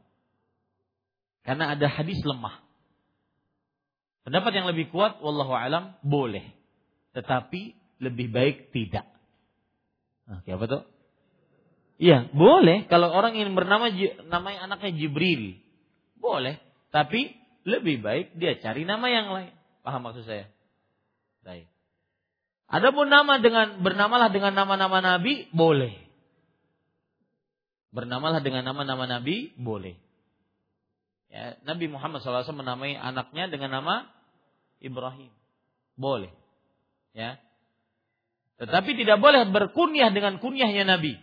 Karena 1.48 1.72
ada 1.72 1.88
hadis 1.88 2.20
lemah. 2.20 2.60
Pendapat 4.28 4.52
yang 4.52 4.68
lebih 4.68 4.92
kuat, 4.92 5.24
wallahu 5.24 5.56
alam, 5.56 5.96
boleh. 6.04 6.44
Tetapi 7.16 7.80
lebih 8.04 8.28
baik 8.36 8.76
tidak. 8.76 9.08
Nah, 10.28 10.44
apa 10.44 10.66
tuh? 10.68 10.84
Iya, 11.96 12.28
boleh. 12.36 12.92
Kalau 12.92 13.08
orang 13.08 13.40
ingin 13.40 13.56
bernama 13.56 13.88
namanya 14.28 14.68
anaknya 14.68 15.00
Jibril, 15.00 15.64
boleh. 16.20 16.60
Tapi 16.92 17.32
lebih 17.64 18.04
baik 18.04 18.36
dia 18.36 18.60
cari 18.60 18.84
nama 18.84 19.08
yang 19.08 19.32
lain. 19.32 19.56
Paham 19.80 20.12
maksud 20.12 20.28
saya? 20.28 20.52
Baik. 21.48 21.71
Adapun 22.72 23.12
nama 23.12 23.44
dengan 23.44 23.84
bernamalah 23.84 24.32
dengan 24.32 24.56
nama-nama 24.56 25.04
nabi 25.04 25.52
boleh. 25.52 25.92
Bernamalah 27.92 28.40
dengan 28.40 28.64
nama-nama 28.64 29.04
nabi 29.04 29.52
boleh. 29.60 30.00
Ya, 31.32 31.56
Nabi 31.64 31.88
Muhammad 31.88 32.20
SAW 32.20 32.44
menamai 32.52 32.96
anaknya 32.96 33.48
dengan 33.48 33.72
nama 33.72 34.08
Ibrahim. 34.84 35.32
Boleh. 35.96 36.32
Ya. 37.16 37.40
Tetapi 38.60 39.00
tidak 39.00 39.24
boleh 39.24 39.48
berkunyah 39.48 40.12
dengan 40.12 40.44
kunyahnya 40.44 40.84
Nabi. 40.84 41.16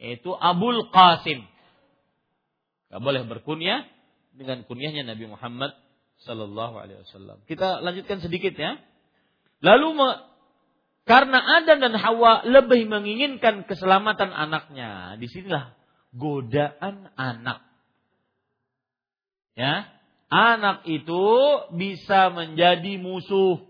Yaitu 0.00 0.32
Abul 0.32 0.88
Qasim. 0.88 1.44
Tidak 2.88 3.00
boleh 3.04 3.28
berkunyah 3.28 3.84
dengan 4.32 4.64
kunyahnya 4.64 5.04
Nabi 5.04 5.28
Muhammad 5.28 5.76
Sallallahu 6.24 6.80
Alaihi 6.80 7.04
Wasallam. 7.04 7.44
Kita 7.44 7.84
lanjutkan 7.84 8.24
sedikit 8.24 8.56
ya. 8.56 8.80
Lalu 9.64 9.88
karena 11.06 11.38
Adam 11.62 11.78
dan 11.80 11.94
Hawa 11.94 12.42
lebih 12.44 12.90
menginginkan 12.90 13.64
keselamatan 13.64 14.34
anaknya, 14.34 15.14
di 15.16 15.30
sinilah 15.30 15.72
godaan 16.16 17.12
anak 17.14 17.62
Ya, 19.56 19.88
anak 20.28 20.84
itu 20.84 21.24
bisa 21.72 22.28
menjadi 22.28 23.00
musuh. 23.00 23.64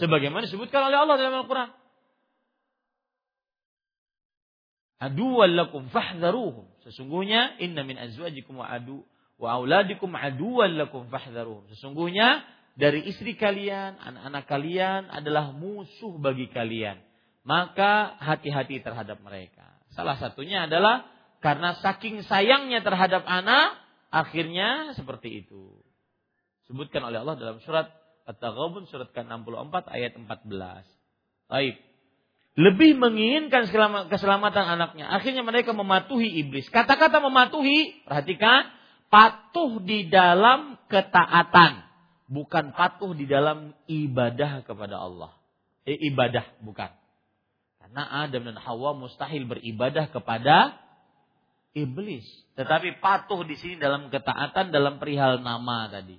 Sebagaimana 0.00 0.48
disebutkan 0.48 0.88
oleh 0.88 0.96
Allah 1.04 1.20
dalam 1.20 1.44
Al-Quran. 1.44 1.70
aduwwan 5.04 5.52
lakum 5.52 5.84
fahdharuhum. 5.92 6.64
Sesungguhnya 6.88 7.60
inna 7.60 7.84
min 7.84 8.00
azwajikum 8.00 8.64
wa 8.64 8.72
adu 8.72 9.04
wa 9.36 9.60
auladikum 9.60 10.08
aduwwan 10.16 10.80
lakum 10.80 11.12
fahdharuhum. 11.12 11.68
Sesungguhnya 11.76 12.40
dari 12.74 13.06
istri 13.06 13.38
kalian, 13.38 14.02
anak-anak 14.02 14.44
kalian 14.50 15.02
adalah 15.06 15.54
musuh 15.54 16.18
bagi 16.18 16.50
kalian. 16.50 16.98
Maka 17.46 18.18
hati-hati 18.18 18.82
terhadap 18.82 19.22
mereka. 19.22 19.78
Salah 19.94 20.18
satunya 20.18 20.66
adalah 20.66 21.06
karena 21.38 21.78
saking 21.78 22.26
sayangnya 22.26 22.82
terhadap 22.82 23.22
anak, 23.28 23.78
akhirnya 24.10 24.90
seperti 24.98 25.46
itu. 25.46 25.70
Sebutkan 26.66 27.04
oleh 27.06 27.22
Allah 27.22 27.38
dalam 27.38 27.62
surat 27.62 27.92
At-Taghabun 28.24 28.88
surat 28.88 29.12
ke-64 29.12 29.74
ayat 29.92 30.16
14. 30.16 30.88
Baik. 31.52 31.76
Lebih 32.56 32.96
menginginkan 32.96 33.68
keselamatan 34.08 34.64
anaknya. 34.64 35.12
Akhirnya 35.12 35.44
mereka 35.44 35.76
mematuhi 35.76 36.40
iblis. 36.40 36.64
Kata-kata 36.72 37.20
mematuhi, 37.20 38.00
perhatikan, 38.08 38.72
patuh 39.12 39.84
di 39.84 40.08
dalam 40.08 40.80
ketaatan. 40.88 41.83
Bukan 42.34 42.74
patuh 42.74 43.14
di 43.14 43.30
dalam 43.30 43.70
ibadah 43.86 44.66
kepada 44.66 44.98
Allah. 44.98 45.30
Eh, 45.86 45.94
ibadah, 46.10 46.42
bukan. 46.66 46.90
Karena 47.78 48.26
Adam 48.26 48.50
dan 48.50 48.58
Hawa 48.58 48.90
mustahil 48.98 49.46
beribadah 49.46 50.10
kepada 50.10 50.74
iblis. 51.78 52.26
Tetapi 52.58 52.98
patuh 52.98 53.46
di 53.46 53.54
sini 53.54 53.78
dalam 53.78 54.10
ketaatan 54.10 54.74
dalam 54.74 54.98
perihal 54.98 55.38
nama 55.46 55.86
tadi. 55.86 56.18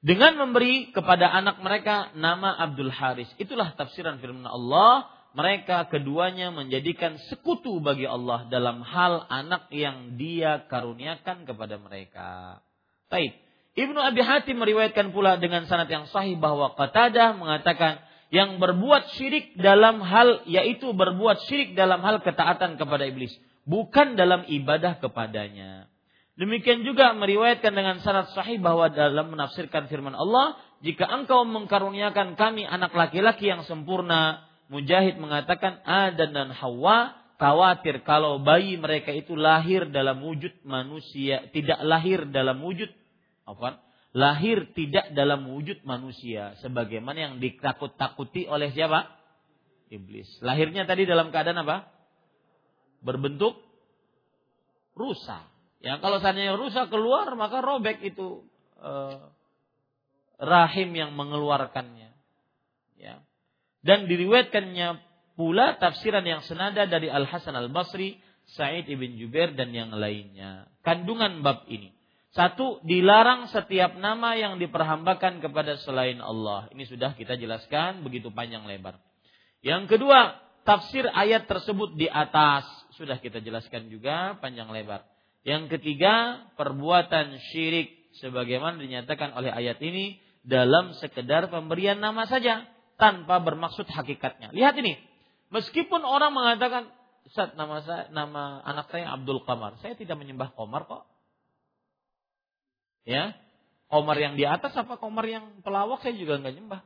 Dengan 0.00 0.38
memberi 0.38 0.94
kepada 0.94 1.28
anak 1.28 1.60
mereka 1.60 2.14
nama 2.16 2.54
Abdul 2.56 2.94
Haris. 2.94 3.28
Itulah 3.42 3.76
tafsiran 3.76 4.22
firman 4.22 4.46
Allah. 4.48 5.10
Mereka 5.36 5.92
keduanya 5.92 6.48
menjadikan 6.48 7.20
sekutu 7.28 7.84
bagi 7.84 8.08
Allah 8.08 8.48
dalam 8.48 8.80
hal 8.80 9.28
anak 9.28 9.68
yang 9.68 10.16
dia 10.16 10.64
karuniakan 10.64 11.44
kepada 11.44 11.76
mereka. 11.76 12.64
Baik. 13.12 13.45
Ibnu 13.76 14.00
Abi 14.00 14.24
Hatim 14.24 14.56
meriwayatkan 14.56 15.12
pula 15.12 15.36
dengan 15.36 15.68
sanad 15.68 15.92
yang 15.92 16.08
sahih 16.08 16.40
bahwa 16.40 16.72
Qatadah 16.72 17.36
mengatakan 17.36 18.00
yang 18.32 18.56
berbuat 18.56 19.14
syirik 19.14 19.54
dalam 19.60 20.00
hal 20.00 20.42
yaitu 20.48 20.96
berbuat 20.96 21.44
syirik 21.44 21.76
dalam 21.76 22.00
hal 22.00 22.24
ketaatan 22.24 22.80
kepada 22.80 23.04
iblis 23.04 23.30
bukan 23.68 24.16
dalam 24.16 24.48
ibadah 24.48 24.96
kepadanya. 24.96 25.90
Demikian 26.36 26.84
juga 26.84 27.12
meriwayatkan 27.16 27.72
dengan 27.72 27.96
syarat 28.00 28.32
sahih 28.32 28.60
bahwa 28.60 28.92
dalam 28.92 29.32
menafsirkan 29.32 29.88
firman 29.88 30.12
Allah, 30.12 30.56
jika 30.84 31.08
engkau 31.08 31.48
mengkaruniakan 31.48 32.36
kami 32.36 32.64
anak 32.64 32.92
laki-laki 32.92 33.48
yang 33.48 33.64
sempurna, 33.64 34.44
Mujahid 34.66 35.16
mengatakan 35.16 35.80
Adam 35.86 36.34
dan 36.34 36.50
Hawa 36.52 37.14
khawatir 37.38 38.02
kalau 38.04 38.42
bayi 38.42 38.76
mereka 38.76 39.14
itu 39.14 39.32
lahir 39.38 39.88
dalam 39.88 40.20
wujud 40.20 40.52
manusia, 40.66 41.48
tidak 41.54 41.80
lahir 41.86 42.28
dalam 42.28 42.60
wujud 42.60 42.90
apa? 43.46 43.80
Lahir 44.16 44.72
tidak 44.72 45.12
dalam 45.12 45.46
wujud 45.48 45.84
manusia 45.84 46.56
sebagaimana 46.64 47.30
yang 47.30 47.34
ditakut-takuti 47.38 48.48
oleh 48.48 48.72
siapa? 48.72 49.12
Iblis. 49.92 50.42
Lahirnya 50.42 50.84
tadi 50.88 51.06
dalam 51.06 51.30
keadaan 51.30 51.62
apa? 51.62 51.96
berbentuk 53.06 53.62
rusa. 54.98 55.46
Ya, 55.78 56.00
kalau 56.02 56.18
seandainya 56.18 56.58
rusa 56.58 56.88
keluar 56.90 57.30
maka 57.38 57.62
robek 57.62 58.02
itu 58.02 58.42
eh, 58.80 59.20
rahim 60.42 60.90
yang 60.96 61.14
mengeluarkannya. 61.14 62.10
Ya. 62.98 63.22
Dan 63.84 64.10
diriwayatkannya 64.10 64.98
pula 65.36 65.76
tafsiran 65.78 66.24
yang 66.24 66.42
senada 66.42 66.88
dari 66.88 67.12
Al 67.12 67.28
Hasan 67.28 67.54
Al 67.54 67.70
Basri, 67.70 68.18
Sa'id 68.56 68.88
ibn 68.90 69.14
Jubair 69.20 69.54
dan 69.54 69.70
yang 69.70 69.92
lainnya. 69.94 70.66
Kandungan 70.82 71.44
bab 71.44 71.68
ini. 71.70 71.95
Satu, 72.36 72.84
dilarang 72.84 73.48
setiap 73.48 73.96
nama 73.96 74.36
yang 74.36 74.60
diperhambakan 74.60 75.40
kepada 75.40 75.80
selain 75.80 76.20
Allah. 76.20 76.68
Ini 76.68 76.84
sudah 76.84 77.16
kita 77.16 77.40
jelaskan 77.40 78.04
begitu 78.04 78.28
panjang 78.28 78.68
lebar. 78.68 79.00
Yang 79.64 79.96
kedua, 79.96 80.36
tafsir 80.68 81.08
ayat 81.08 81.48
tersebut 81.48 81.96
di 81.96 82.04
atas 82.12 82.68
sudah 83.00 83.16
kita 83.24 83.40
jelaskan 83.40 83.88
juga 83.88 84.36
panjang 84.36 84.68
lebar. 84.68 85.08
Yang 85.48 85.80
ketiga, 85.80 86.44
perbuatan 86.60 87.40
syirik 87.40 88.12
sebagaimana 88.20 88.84
dinyatakan 88.84 89.32
oleh 89.32 89.48
ayat 89.48 89.80
ini 89.80 90.20
dalam 90.44 90.92
sekedar 90.92 91.48
pemberian 91.48 91.96
nama 92.04 92.28
saja 92.28 92.68
tanpa 93.00 93.40
bermaksud 93.40 93.88
hakikatnya. 93.88 94.52
Lihat 94.52 94.76
ini. 94.84 95.00
Meskipun 95.56 96.04
orang 96.04 96.36
mengatakan, 96.36 96.92
"Ustaz, 97.24 97.56
nama 97.56 97.80
saya 97.80 98.12
nama 98.12 98.60
anak 98.60 98.92
saya 98.92 99.08
Abdul 99.16 99.40
Qamar." 99.48 99.80
Saya 99.80 99.96
tidak 99.96 100.20
menyembah 100.20 100.52
Qamar 100.52 100.84
kok. 100.84 101.15
Ya. 103.06 103.38
Qamar 103.86 104.18
yang 104.18 104.34
di 104.34 104.42
atas 104.42 104.74
apa 104.74 104.98
Qamar 104.98 105.24
yang 105.30 105.62
pelawak 105.62 106.02
saya 106.02 106.18
juga 106.18 106.42
nggak 106.42 106.54
nyembah. 106.58 106.82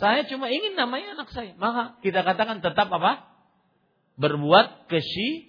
Saya 0.00 0.24
cuma 0.26 0.48
ingin 0.48 0.72
namanya 0.72 1.20
anak 1.20 1.28
saya. 1.36 1.52
Maka 1.60 2.00
kita 2.00 2.24
katakan 2.24 2.64
tetap 2.64 2.88
apa? 2.88 3.28
berbuat 4.20 4.92
kesy 4.92 5.48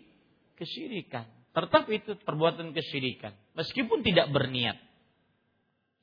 kesyirikan. 0.56 1.28
Tetap 1.52 1.92
itu 1.92 2.16
perbuatan 2.24 2.72
kesyirikan. 2.72 3.36
Meskipun 3.60 4.00
tidak 4.08 4.32
berniat. 4.32 4.80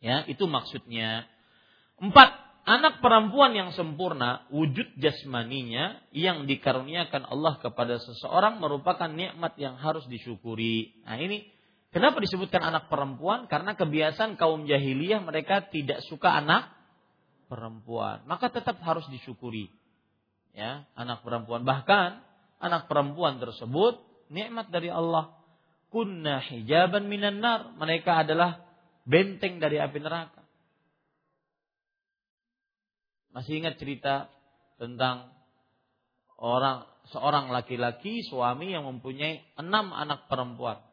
Ya, 0.04 0.28
itu 0.28 0.44
maksudnya. 0.44 1.24
Empat, 1.96 2.28
anak 2.68 3.00
perempuan 3.00 3.56
yang 3.56 3.72
sempurna, 3.72 4.44
wujud 4.52 5.00
jasmaninya 5.00 6.04
yang 6.12 6.44
dikaruniakan 6.44 7.24
Allah 7.24 7.56
kepada 7.64 7.96
seseorang 7.96 8.60
merupakan 8.60 9.08
nikmat 9.08 9.56
yang 9.56 9.80
harus 9.80 10.04
disyukuri. 10.06 11.00
Nah 11.08 11.16
ini, 11.16 11.48
kenapa 11.94 12.20
disebutkan 12.22 12.60
anak 12.62 12.92
perempuan? 12.92 13.46
Karena 13.46 13.76
kebiasaan 13.76 14.36
kaum 14.40 14.64
jahiliyah 14.68 15.22
mereka 15.24 15.66
tidak 15.68 16.04
suka 16.06 16.32
anak 16.38 16.72
perempuan. 17.48 18.22
Maka 18.28 18.52
tetap 18.52 18.78
harus 18.84 19.08
disyukuri. 19.08 19.72
Ya, 20.52 20.84
anak 20.94 21.24
perempuan. 21.24 21.64
Bahkan 21.64 22.08
anak 22.60 22.86
perempuan 22.86 23.40
tersebut 23.40 23.98
nikmat 24.28 24.68
dari 24.68 24.92
Allah. 24.92 25.34
Kunna 25.88 26.44
hijaban 26.44 27.08
minan 27.08 27.40
nar. 27.40 27.72
Mereka 27.80 28.28
adalah 28.28 28.60
benteng 29.08 29.56
dari 29.56 29.80
api 29.80 29.98
neraka. 29.98 30.44
Masih 33.32 33.64
ingat 33.64 33.80
cerita 33.80 34.28
tentang 34.76 35.32
orang 36.36 36.84
seorang 37.12 37.48
laki-laki 37.48 38.20
suami 38.26 38.72
yang 38.72 38.84
mempunyai 38.84 39.42
enam 39.56 39.94
anak 39.96 40.28
perempuan. 40.28 40.87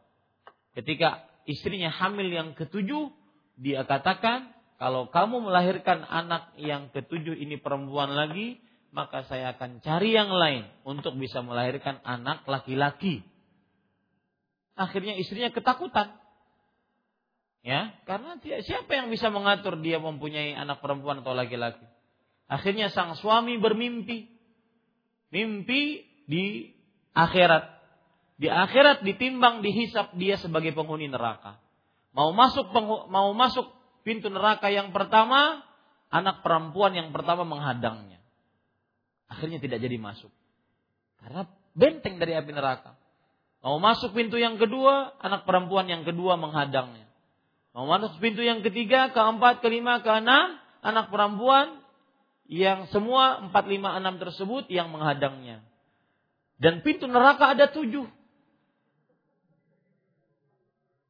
Ketika 0.76 1.24
istrinya 1.48 1.88
hamil 1.88 2.28
yang 2.28 2.52
ketujuh, 2.54 3.10
dia 3.56 3.88
katakan 3.88 4.52
kalau 4.76 5.08
kamu 5.08 5.48
melahirkan 5.48 6.04
anak 6.04 6.52
yang 6.60 6.92
ketujuh 6.92 7.32
ini 7.32 7.56
perempuan 7.56 8.12
lagi, 8.12 8.60
maka 8.92 9.24
saya 9.28 9.56
akan 9.56 9.80
cari 9.80 10.12
yang 10.12 10.32
lain 10.32 10.68
untuk 10.84 11.16
bisa 11.16 11.40
melahirkan 11.40 12.04
anak 12.04 12.44
laki-laki. 12.44 13.24
Akhirnya 14.76 15.16
istrinya 15.16 15.52
ketakutan. 15.56 16.20
Ya, 17.66 17.98
karena 18.06 18.38
siapa 18.62 18.92
yang 18.94 19.10
bisa 19.10 19.34
mengatur 19.34 19.80
dia 19.82 19.98
mempunyai 19.98 20.54
anak 20.54 20.84
perempuan 20.84 21.24
atau 21.24 21.34
laki-laki? 21.34 21.82
Akhirnya 22.46 22.94
sang 22.94 23.18
suami 23.18 23.58
bermimpi. 23.58 24.30
Mimpi 25.34 26.06
di 26.30 26.72
akhirat. 27.18 27.75
Di 28.36 28.52
akhirat 28.52 29.08
ditimbang 29.08 29.64
dihisap 29.64 30.16
dia 30.20 30.36
sebagai 30.36 30.76
penghuni 30.76 31.08
neraka. 31.08 31.56
Mau 32.12 32.36
masuk 32.36 32.72
mau 33.08 33.32
masuk 33.32 33.72
pintu 34.04 34.28
neraka 34.28 34.68
yang 34.68 34.92
pertama, 34.92 35.64
anak 36.12 36.44
perempuan 36.44 36.96
yang 36.96 37.10
pertama 37.16 37.48
menghadangnya. 37.48 38.20
Akhirnya 39.32 39.60
tidak 39.60 39.80
jadi 39.80 39.98
masuk. 40.00 40.32
Karena 41.20 41.48
benteng 41.74 42.20
dari 42.20 42.36
api 42.36 42.52
neraka. 42.52 42.96
Mau 43.66 43.82
masuk 43.82 44.14
pintu 44.14 44.38
yang 44.38 44.62
kedua, 44.62 45.18
anak 45.18 45.48
perempuan 45.50 45.90
yang 45.90 46.06
kedua 46.06 46.38
menghadangnya. 46.38 47.10
Mau 47.74 47.90
masuk 47.90 48.22
pintu 48.22 48.46
yang 48.46 48.62
ketiga, 48.62 49.10
keempat, 49.12 49.60
kelima, 49.60 50.00
keenam, 50.06 50.62
anak 50.86 51.10
perempuan 51.10 51.82
yang 52.46 52.86
semua 52.94 53.42
empat, 53.42 53.66
lima, 53.66 53.98
enam 53.98 54.22
tersebut 54.22 54.70
yang 54.70 54.94
menghadangnya. 54.94 55.66
Dan 56.62 56.86
pintu 56.86 57.10
neraka 57.10 57.58
ada 57.58 57.68
tujuh. 57.74 58.06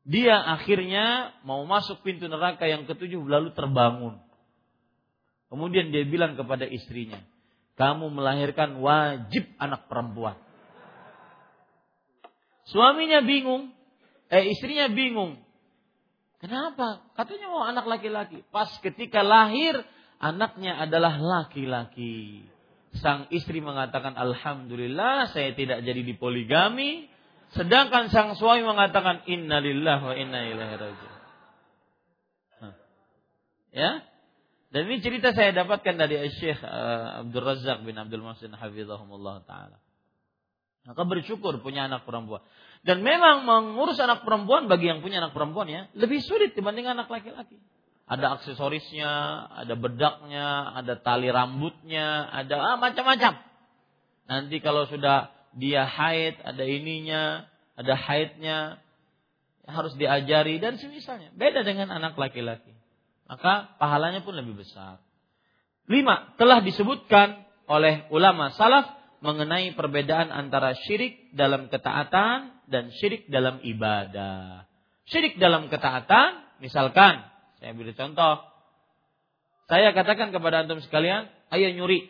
Dia 0.06 0.38
akhirnya 0.38 1.34
mau 1.42 1.66
masuk 1.66 2.06
pintu 2.06 2.30
neraka 2.30 2.70
yang 2.70 2.86
ketujuh 2.86 3.26
lalu 3.26 3.58
terbangun. 3.58 4.22
Kemudian 5.50 5.90
dia 5.90 6.06
bilang 6.06 6.38
kepada 6.38 6.70
istrinya, 6.70 7.26
kamu 7.74 8.14
melahirkan 8.14 8.78
wajib 8.86 9.50
anak 9.58 9.90
perempuan. 9.90 10.38
Suaminya 12.70 13.26
bingung, 13.26 13.74
eh 14.30 14.46
istrinya 14.54 14.94
bingung. 14.94 15.42
Kenapa? 16.38 17.02
Katanya 17.18 17.50
mau 17.50 17.66
anak 17.66 17.90
laki-laki. 17.90 18.46
Pas 18.54 18.70
ketika 18.86 19.26
lahir, 19.26 19.82
anaknya 20.22 20.78
adalah 20.86 21.18
laki-laki. 21.18 22.46
sang 22.96 23.28
istri 23.28 23.60
mengatakan 23.60 24.16
alhamdulillah 24.16 25.28
saya 25.36 25.52
tidak 25.52 25.84
jadi 25.84 26.00
dipoligami 26.00 27.12
sedangkan 27.56 28.12
sang 28.12 28.36
suami 28.36 28.68
mengatakan 28.68 29.24
innalillah 29.26 30.00
wa 30.04 30.14
inna 30.14 30.44
ilaihi 30.44 30.76
rajiun. 30.76 31.16
Ya. 33.76 33.92
Dan 34.72 34.88
ini 34.92 35.04
cerita 35.04 35.36
saya 35.36 35.52
dapatkan 35.52 35.96
dari 36.00 36.20
Syekh 36.36 36.60
uh, 36.64 37.24
Abdul 37.24 37.44
Razak 37.44 37.84
bin 37.84 37.96
Abdul 38.00 38.24
Muhsin 38.24 38.56
hafizahumullah 38.56 39.44
taala. 39.44 39.80
Maka 40.88 41.02
bersyukur 41.04 41.60
punya 41.60 41.92
anak 41.92 42.08
perempuan. 42.08 42.44
Dan 42.86 43.04
memang 43.04 43.44
mengurus 43.44 44.00
anak 44.00 44.24
perempuan 44.24 44.72
bagi 44.72 44.88
yang 44.88 45.04
punya 45.04 45.20
anak 45.20 45.36
perempuan 45.36 45.68
ya 45.68 45.82
lebih 45.98 46.24
sulit 46.24 46.56
dibanding 46.56 46.88
anak 46.88 47.12
laki-laki. 47.12 47.60
Ada 48.06 48.40
aksesorisnya, 48.40 49.12
ada 49.66 49.74
bedaknya, 49.74 50.78
ada 50.78 50.94
tali 51.02 51.28
rambutnya, 51.28 52.30
ada 52.30 52.56
ah, 52.62 52.78
macam-macam. 52.78 53.42
Nanti 54.30 54.62
kalau 54.62 54.86
sudah 54.88 55.35
dia 55.56 55.88
haid, 55.88 56.36
ada 56.44 56.64
ininya, 56.68 57.48
ada 57.80 57.94
haidnya, 57.96 58.80
harus 59.66 59.96
diajari 59.98 60.62
dan 60.62 60.78
semisalnya. 60.78 61.34
Beda 61.34 61.66
dengan 61.66 61.90
anak 61.90 62.20
laki-laki. 62.20 62.76
Maka 63.26 63.74
pahalanya 63.82 64.22
pun 64.22 64.38
lebih 64.38 64.54
besar. 64.62 65.02
Lima, 65.90 66.36
telah 66.38 66.62
disebutkan 66.62 67.42
oleh 67.66 68.06
ulama 68.14 68.54
salaf 68.54 68.86
mengenai 69.26 69.74
perbedaan 69.74 70.30
antara 70.30 70.78
syirik 70.86 71.34
dalam 71.34 71.66
ketaatan 71.72 72.54
dan 72.70 72.94
syirik 72.94 73.26
dalam 73.26 73.58
ibadah. 73.66 74.70
Syirik 75.10 75.42
dalam 75.42 75.70
ketaatan, 75.70 76.62
misalkan 76.62 77.26
saya 77.58 77.74
beri 77.74 77.98
contoh. 77.98 78.46
Saya 79.66 79.90
katakan 79.98 80.30
kepada 80.30 80.66
antum 80.66 80.78
sekalian, 80.82 81.26
ayo 81.50 81.74
nyuri. 81.74 82.06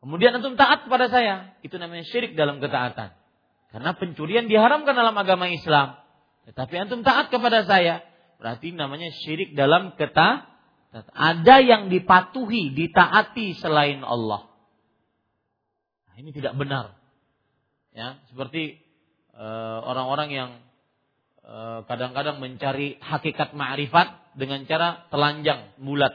Kemudian 0.00 0.32
antum 0.36 0.56
taat 0.56 0.88
kepada 0.88 1.12
saya. 1.12 1.54
Itu 1.60 1.76
namanya 1.76 2.08
syirik 2.08 2.32
dalam 2.34 2.58
ketaatan. 2.58 3.12
Karena 3.70 3.90
pencurian 3.94 4.48
diharamkan 4.48 4.96
dalam 4.96 5.14
agama 5.14 5.46
Islam. 5.52 6.00
Tetapi 6.48 6.74
antum 6.80 7.04
taat 7.04 7.28
kepada 7.28 7.68
saya. 7.68 8.02
Berarti 8.40 8.72
namanya 8.72 9.12
syirik 9.12 9.52
dalam 9.52 9.94
ketaatan. 9.94 10.48
Ada 11.14 11.62
yang 11.62 11.86
dipatuhi, 11.86 12.74
ditaati 12.74 13.54
selain 13.62 14.02
Allah. 14.02 14.50
Nah, 16.10 16.14
ini 16.18 16.34
tidak 16.34 16.58
benar. 16.58 16.98
Ya, 17.94 18.18
seperti 18.26 18.82
eh, 19.38 19.78
orang-orang 19.86 20.28
yang 20.34 20.50
Eh, 21.50 21.80
kadang-kadang 21.90 22.38
mencari 22.38 22.94
hakikat 23.02 23.58
ma'rifat 23.58 24.38
dengan 24.38 24.62
cara 24.70 25.08
telanjang 25.10 25.74
bulat 25.82 26.14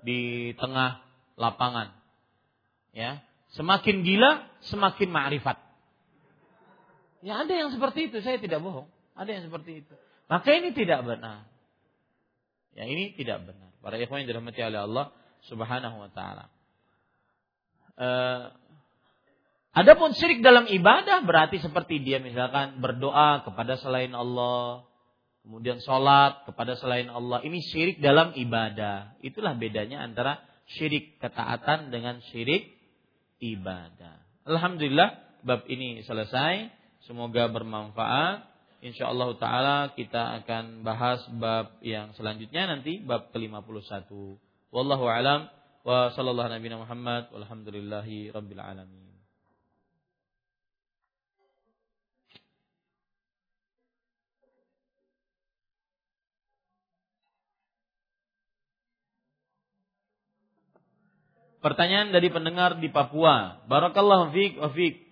di 0.00 0.54
tengah 0.56 1.04
lapangan. 1.36 1.95
Ya, 2.96 3.20
semakin 3.52 4.00
gila 4.08 4.48
semakin 4.72 5.12
ma'rifat. 5.12 5.60
Ya 7.20 7.44
ada 7.44 7.52
yang 7.52 7.68
seperti 7.68 8.08
itu, 8.08 8.24
saya 8.24 8.40
tidak 8.40 8.64
bohong. 8.64 8.88
Ada 9.12 9.36
yang 9.36 9.44
seperti 9.44 9.84
itu. 9.84 9.94
Maka 10.32 10.48
ini 10.56 10.72
tidak 10.72 11.04
benar. 11.04 11.44
Ya 12.72 12.88
ini 12.88 13.12
tidak 13.12 13.44
benar. 13.44 13.72
Para 13.84 14.00
ikhwan 14.00 14.24
yang 14.24 14.32
dirahmati 14.32 14.60
oleh 14.64 14.80
Allah 14.80 15.06
Subhanahu 15.44 15.96
wa 16.00 16.10
taala. 16.12 16.44
Uh, 17.96 18.52
Adapun 19.76 20.16
syirik 20.16 20.40
dalam 20.40 20.64
ibadah 20.64 21.20
berarti 21.28 21.60
seperti 21.60 22.00
dia 22.00 22.16
misalkan 22.16 22.80
berdoa 22.80 23.44
kepada 23.44 23.76
selain 23.76 24.16
Allah, 24.16 24.88
kemudian 25.44 25.84
sholat 25.84 26.48
kepada 26.48 26.80
selain 26.80 27.12
Allah. 27.12 27.44
Ini 27.44 27.60
syirik 27.60 28.00
dalam 28.00 28.32
ibadah. 28.32 29.20
Itulah 29.20 29.52
bedanya 29.52 30.00
antara 30.00 30.40
syirik 30.64 31.20
ketaatan 31.20 31.92
dengan 31.92 32.24
syirik 32.32 32.75
ibadah. 33.40 34.22
Alhamdulillah 34.46 35.42
bab 35.42 35.66
ini 35.70 36.02
selesai. 36.06 36.70
Semoga 37.06 37.46
bermanfaat. 37.46 38.46
Insya 38.82 39.08
Allah 39.10 39.30
Taala 39.40 39.78
kita 39.96 40.42
akan 40.42 40.84
bahas 40.86 41.22
bab 41.38 41.80
yang 41.80 42.12
selanjutnya 42.14 42.68
nanti 42.70 43.00
bab 43.02 43.32
ke-51. 43.34 44.10
Wallahu 44.70 45.06
alam 45.08 45.48
wa 45.86 46.10
sallallahu 46.12 46.50
nabi 46.50 46.66
Muhammad 46.74 47.30
walhamdulillahi 47.32 48.34
rabbil 48.34 48.62
alamin. 48.62 49.05
Pertanyaan 61.66 62.14
dari 62.14 62.30
pendengar 62.30 62.78
di 62.78 62.86
Papua. 62.94 63.58
Barakallahu 63.66 64.30
fiik 64.30 64.62
wa 64.62 64.70
fiik. 64.70 65.02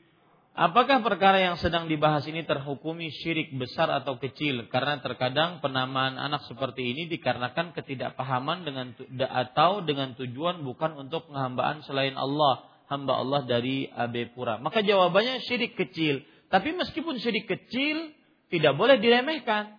Apakah 0.55 1.02
perkara 1.02 1.43
yang 1.43 1.59
sedang 1.59 1.90
dibahas 1.90 2.22
ini 2.31 2.47
terhukumi 2.47 3.10
syirik 3.10 3.51
besar 3.59 3.90
atau 3.90 4.22
kecil? 4.22 4.70
Karena 4.70 5.02
terkadang 5.02 5.59
penamaan 5.59 6.14
anak 6.14 6.47
seperti 6.47 6.94
ini 6.94 7.10
dikarenakan 7.10 7.74
ketidakpahaman 7.74 8.62
dengan 8.62 8.94
atau 9.35 9.82
dengan 9.82 10.14
tujuan 10.14 10.62
bukan 10.62 10.94
untuk 10.94 11.26
penghambaan 11.26 11.82
selain 11.90 12.14
Allah, 12.14 12.62
hamba 12.86 13.18
Allah 13.18 13.43
dari 13.51 13.90
AB 13.90 14.39
Pura. 14.39 14.62
Maka 14.62 14.86
jawabannya 14.86 15.43
syirik 15.43 15.74
kecil. 15.74 16.22
Tapi 16.55 16.70
meskipun 16.70 17.18
syirik 17.18 17.51
kecil 17.51 18.14
tidak 18.55 18.78
boleh 18.78 19.02
diremehkan. 19.02 19.74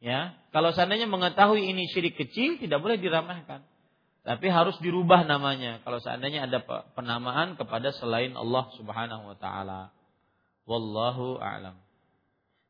Ya, 0.00 0.40
kalau 0.56 0.72
seandainya 0.72 1.04
mengetahui 1.04 1.68
ini 1.68 1.84
syirik 1.92 2.16
kecil 2.16 2.56
tidak 2.64 2.80
boleh 2.80 2.96
diremehkan. 2.96 3.75
Tapi 4.26 4.50
harus 4.50 4.74
dirubah 4.82 5.22
namanya 5.22 5.78
kalau 5.86 6.02
seandainya 6.02 6.50
ada 6.50 6.58
penamaan 6.98 7.54
kepada 7.54 7.94
selain 7.94 8.34
Allah 8.34 8.66
Subhanahu 8.74 9.22
wa 9.30 9.36
taala. 9.38 9.94
Wallahu 10.66 11.38
a'lam. 11.38 11.78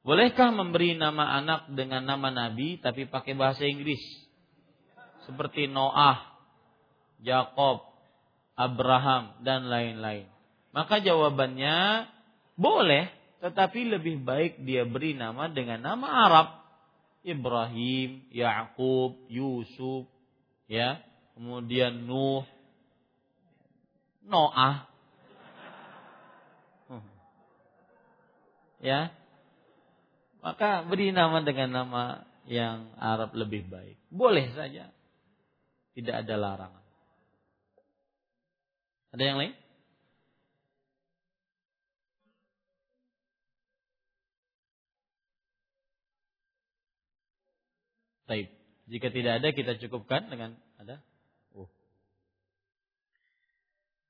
Bolehkah 0.05 0.53
memberi 0.53 1.01
nama 1.01 1.33
anak 1.41 1.73
dengan 1.73 2.05
nama 2.05 2.29
nabi 2.29 2.77
tapi 2.77 3.09
pakai 3.09 3.33
bahasa 3.33 3.65
Inggris? 3.65 4.05
Seperti 5.25 5.65
Noah, 5.65 6.37
Jacob, 7.25 7.89
Abraham 8.53 9.41
dan 9.41 9.73
lain-lain. 9.73 10.29
Maka 10.77 11.01
jawabannya 11.01 12.05
boleh, 12.53 13.09
tetapi 13.41 13.97
lebih 13.97 14.21
baik 14.21 14.61
dia 14.61 14.85
beri 14.85 15.17
nama 15.17 15.49
dengan 15.49 15.81
nama 15.81 16.07
Arab. 16.29 16.49
Ibrahim, 17.25 18.29
Yakub, 18.29 19.25
Yusuf, 19.33 20.05
ya, 20.69 21.03
kemudian 21.37 22.09
Nuh, 22.09 22.49
Noah. 24.25 24.89
Ya. 28.81 29.13
Maka 30.41 30.87
beri 30.87 31.11
nama 31.11 31.43
dengan 31.43 31.71
nama 31.73 32.03
yang 32.47 32.95
Arab 32.97 33.35
lebih 33.35 33.67
baik. 33.67 33.99
Boleh 34.09 34.53
saja. 34.55 34.91
Tidak 35.97 36.13
ada 36.13 36.35
larangan. 36.39 36.85
Ada 39.17 39.23
yang 39.25 39.39
lain? 39.41 39.55
Baik. 48.29 48.49
Jika 48.87 49.09
tidak 49.11 49.33
ada 49.43 49.49
kita 49.51 49.73
cukupkan 49.83 50.31
dengan 50.31 50.55
ada 50.79 51.03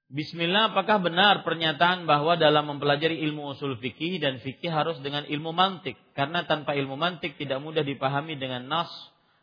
Bismillah, 0.06 0.70
apakah 0.70 1.02
benar 1.02 1.42
pernyataan 1.42 2.06
bahwa 2.06 2.38
dalam 2.38 2.70
mempelajari 2.70 3.26
ilmu 3.26 3.58
usul 3.58 3.74
fikih 3.82 4.22
dan 4.22 4.38
fikih 4.38 4.70
harus 4.70 5.02
dengan 5.02 5.26
ilmu 5.26 5.50
mantik? 5.50 5.98
Karena 6.14 6.46
tanpa 6.46 6.78
ilmu 6.78 6.94
mantik 6.94 7.34
tidak 7.34 7.58
mudah 7.58 7.82
dipahami 7.82 8.38
dengan 8.38 8.70
nas, 8.70 8.86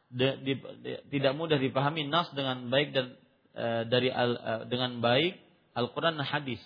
de, 0.08 0.40
di, 0.40 0.56
de, 0.56 1.04
tidak 1.12 1.36
mudah 1.36 1.60
dipahami 1.60 2.08
nas 2.08 2.32
dengan 2.32 2.72
baik 2.72 2.96
dan 2.96 3.12
e, 3.52 3.66
dari 3.92 4.08
al, 4.08 4.40
e, 4.40 4.54
dengan 4.72 5.04
baik 5.04 5.36
Al-Quran 5.76 6.24
hadis 6.24 6.64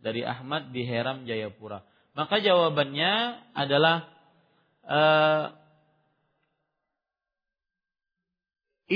dari 0.00 0.24
Ahmad 0.24 0.72
di 0.72 0.88
Heram 0.88 1.28
Jayapura. 1.28 1.84
Maka 2.16 2.40
jawabannya 2.40 3.12
adalah 3.52 4.08
e, 4.80 5.00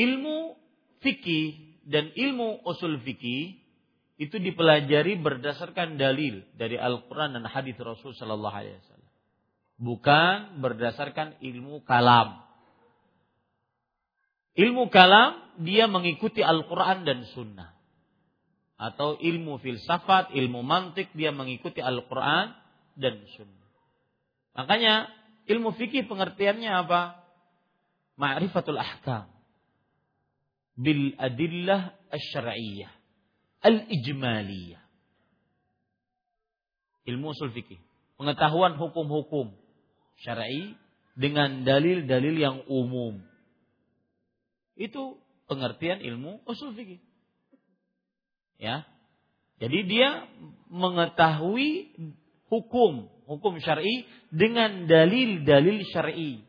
ilmu 0.01 0.57
fikih 1.05 1.77
dan 1.85 2.09
ilmu 2.17 2.65
usul 2.65 3.05
fikih 3.05 3.60
itu 4.21 4.37
dipelajari 4.37 5.17
berdasarkan 5.17 5.97
dalil 5.97 6.45
dari 6.53 6.77
Al-Quran 6.77 7.41
dan 7.41 7.49
hadis 7.49 7.73
Rasul 7.81 8.13
Sallallahu 8.13 8.53
Alaihi 8.53 8.77
Wasallam, 8.77 9.13
bukan 9.81 10.37
berdasarkan 10.61 11.41
ilmu 11.41 11.81
kalam. 11.89 12.45
Ilmu 14.61 14.93
kalam 14.93 15.41
dia 15.65 15.89
mengikuti 15.89 16.45
Al-Quran 16.45 17.09
dan 17.09 17.25
Sunnah, 17.33 17.73
atau 18.77 19.17
ilmu 19.17 19.57
filsafat, 19.57 20.37
ilmu 20.37 20.61
mantik 20.61 21.09
dia 21.17 21.33
mengikuti 21.33 21.81
Al-Quran 21.81 22.53
dan 23.01 23.25
Sunnah. 23.41 23.73
Makanya 24.53 25.09
ilmu 25.49 25.73
fikih 25.81 26.05
pengertiannya 26.05 26.69
apa? 26.69 27.25
Ma'rifatul 28.21 28.77
ahkam 28.77 29.33
bil 30.77 31.17
adillah 31.17 31.97
asy-syar'iyyah 32.13 33.00
al-ijmaliyah. 33.65 34.83
Ilmu 37.09 37.33
usul 37.33 37.51
fikih, 37.57 37.81
pengetahuan 38.21 38.77
hukum-hukum 38.77 39.57
syar'i 40.21 40.77
dengan 41.17 41.65
dalil-dalil 41.65 42.37
yang 42.37 42.57
umum. 42.69 43.25
Itu 44.77 45.19
pengertian 45.49 46.05
ilmu 46.05 46.45
usul 46.47 46.77
fikih. 46.77 47.01
Ya. 48.61 48.85
Jadi 49.61 49.89
dia 49.89 50.29
mengetahui 50.73 51.93
hukum, 52.49 53.09
hukum 53.29 53.55
syar'i 53.61 54.09
dengan 54.33 54.89
dalil-dalil 54.89 55.85
syar'i 55.89 56.45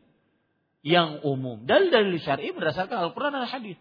yang 0.84 1.20
umum. 1.24 1.64
Dalil-dalil 1.64 2.20
syar'i 2.20 2.52
berdasarkan 2.52 3.10
Al-Qur'an 3.10 3.36
dan 3.36 3.48
hadis. 3.48 3.76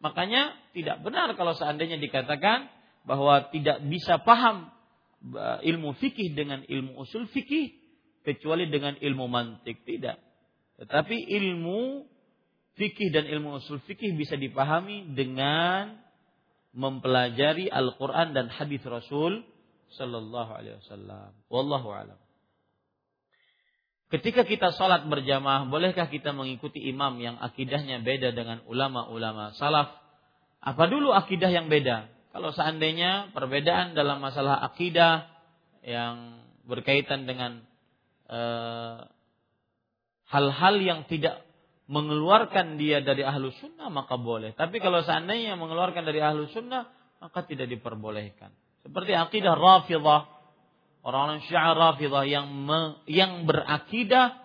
Makanya 0.00 0.54
tidak 0.76 1.00
benar 1.02 1.32
kalau 1.34 1.56
seandainya 1.56 1.96
dikatakan 1.96 2.68
bahwa 3.06 3.48
tidak 3.54 3.80
bisa 3.86 4.18
paham 4.20 4.68
ilmu 5.62 5.94
fikih 5.96 6.34
dengan 6.34 6.66
ilmu 6.66 6.98
usul 7.00 7.30
fikih 7.30 7.72
kecuali 8.26 8.66
dengan 8.66 8.98
ilmu 8.98 9.30
mantik 9.30 9.86
tidak. 9.86 10.18
Tetapi 10.82 11.16
ilmu 11.30 12.04
fikih 12.76 13.14
dan 13.14 13.24
ilmu 13.30 13.62
usul 13.62 13.80
fikih 13.86 14.12
bisa 14.18 14.34
dipahami 14.36 15.14
dengan 15.14 16.02
mempelajari 16.76 17.72
Al-Quran 17.72 18.36
dan 18.36 18.52
hadis 18.52 18.84
Rasul 18.84 19.40
Sallallahu 19.96 20.50
Alaihi 20.52 20.76
Wasallam. 20.82 21.30
Wallahu 21.48 21.88
alam. 21.94 22.18
Ketika 24.06 24.46
kita 24.46 24.70
sholat 24.70 25.02
berjamaah, 25.10 25.66
bolehkah 25.66 26.06
kita 26.06 26.30
mengikuti 26.30 26.78
imam 26.78 27.18
yang 27.18 27.42
akidahnya 27.42 28.06
beda 28.06 28.30
dengan 28.30 28.62
ulama-ulama 28.70 29.50
salaf? 29.58 29.98
Apa 30.62 30.86
dulu 30.86 31.10
akidah 31.10 31.50
yang 31.50 31.66
beda? 31.66 32.15
Kalau 32.36 32.52
seandainya 32.52 33.32
perbedaan 33.32 33.96
dalam 33.96 34.20
masalah 34.20 34.60
akidah 34.60 35.24
yang 35.80 36.44
berkaitan 36.68 37.24
dengan 37.24 37.64
eh, 38.28 39.08
hal-hal 40.28 40.76
yang 40.84 41.08
tidak 41.08 41.40
mengeluarkan 41.88 42.76
dia 42.76 43.00
dari 43.00 43.24
ahlu 43.24 43.48
sunnah 43.56 43.88
maka 43.88 44.20
boleh. 44.20 44.52
Tapi 44.52 44.84
kalau 44.84 45.00
seandainya 45.00 45.56
mengeluarkan 45.56 46.04
dari 46.04 46.20
ahlu 46.20 46.44
sunnah 46.52 46.92
maka 47.24 47.40
tidak 47.48 47.72
diperbolehkan. 47.72 48.52
Seperti 48.84 49.16
akidah 49.16 49.56
rafidah 49.56 50.28
orang-orang 51.08 51.40
Syiah 51.48 51.72
Rafidah 51.72 52.28
yang 52.28 52.52
me, 52.52 53.00
yang 53.08 53.48
berakidah 53.48 54.44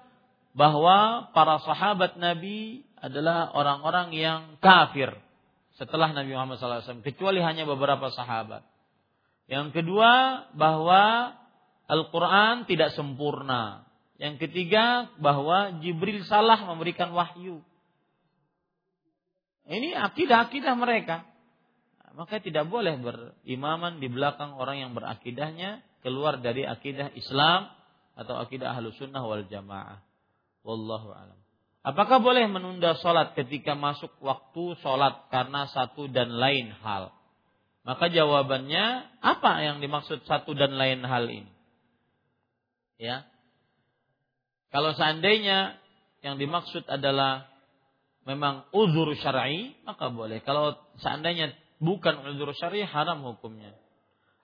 bahwa 0.56 1.28
para 1.36 1.60
sahabat 1.60 2.16
Nabi 2.16 2.88
adalah 3.04 3.52
orang-orang 3.52 4.16
yang 4.16 4.42
kafir 4.64 5.12
setelah 5.82 6.14
Nabi 6.14 6.38
Muhammad 6.38 6.62
SAW 6.62 7.02
kecuali 7.02 7.42
hanya 7.42 7.66
beberapa 7.66 8.14
sahabat. 8.14 8.62
Yang 9.50 9.82
kedua 9.82 10.46
bahwa 10.54 11.34
Al-Quran 11.90 12.70
tidak 12.70 12.94
sempurna. 12.94 13.90
Yang 14.22 14.46
ketiga 14.46 15.10
bahwa 15.18 15.82
Jibril 15.82 16.22
salah 16.30 16.62
memberikan 16.70 17.10
wahyu. 17.18 17.66
Ini 19.66 19.98
akidah-akidah 19.98 20.78
mereka. 20.78 21.26
Maka 22.14 22.38
tidak 22.38 22.70
boleh 22.70 23.02
berimaman 23.02 23.98
di 23.98 24.06
belakang 24.06 24.54
orang 24.62 24.86
yang 24.86 24.92
berakidahnya 24.94 25.82
keluar 26.06 26.38
dari 26.38 26.62
akidah 26.62 27.10
Islam 27.18 27.74
atau 28.14 28.38
akidah 28.38 28.78
ahlu 28.78 28.94
sunnah 28.94 29.26
wal 29.26 29.50
jamaah. 29.50 29.98
Wallahu 30.62 31.10
alam. 31.10 31.41
Apakah 31.82 32.22
boleh 32.22 32.46
menunda 32.46 32.94
sholat 33.02 33.34
ketika 33.34 33.74
masuk 33.74 34.14
waktu 34.22 34.78
sholat 34.86 35.26
karena 35.34 35.66
satu 35.66 36.06
dan 36.06 36.30
lain 36.30 36.70
hal? 36.86 37.10
Maka 37.82 38.14
jawabannya 38.14 39.18
apa 39.26 39.66
yang 39.66 39.82
dimaksud 39.82 40.22
satu 40.30 40.54
dan 40.54 40.78
lain 40.78 41.02
hal 41.02 41.26
ini? 41.26 41.50
Ya. 43.02 43.26
Kalau 44.70 44.94
seandainya 44.94 45.82
yang 46.22 46.38
dimaksud 46.38 46.86
adalah 46.86 47.50
memang 48.30 48.70
uzur 48.70 49.18
syar'i, 49.18 49.74
maka 49.82 50.14
boleh. 50.14 50.46
Kalau 50.46 50.78
seandainya 51.02 51.58
bukan 51.82 52.22
uzur 52.30 52.54
syar'i, 52.54 52.86
haram 52.86 53.26
hukumnya. 53.26 53.74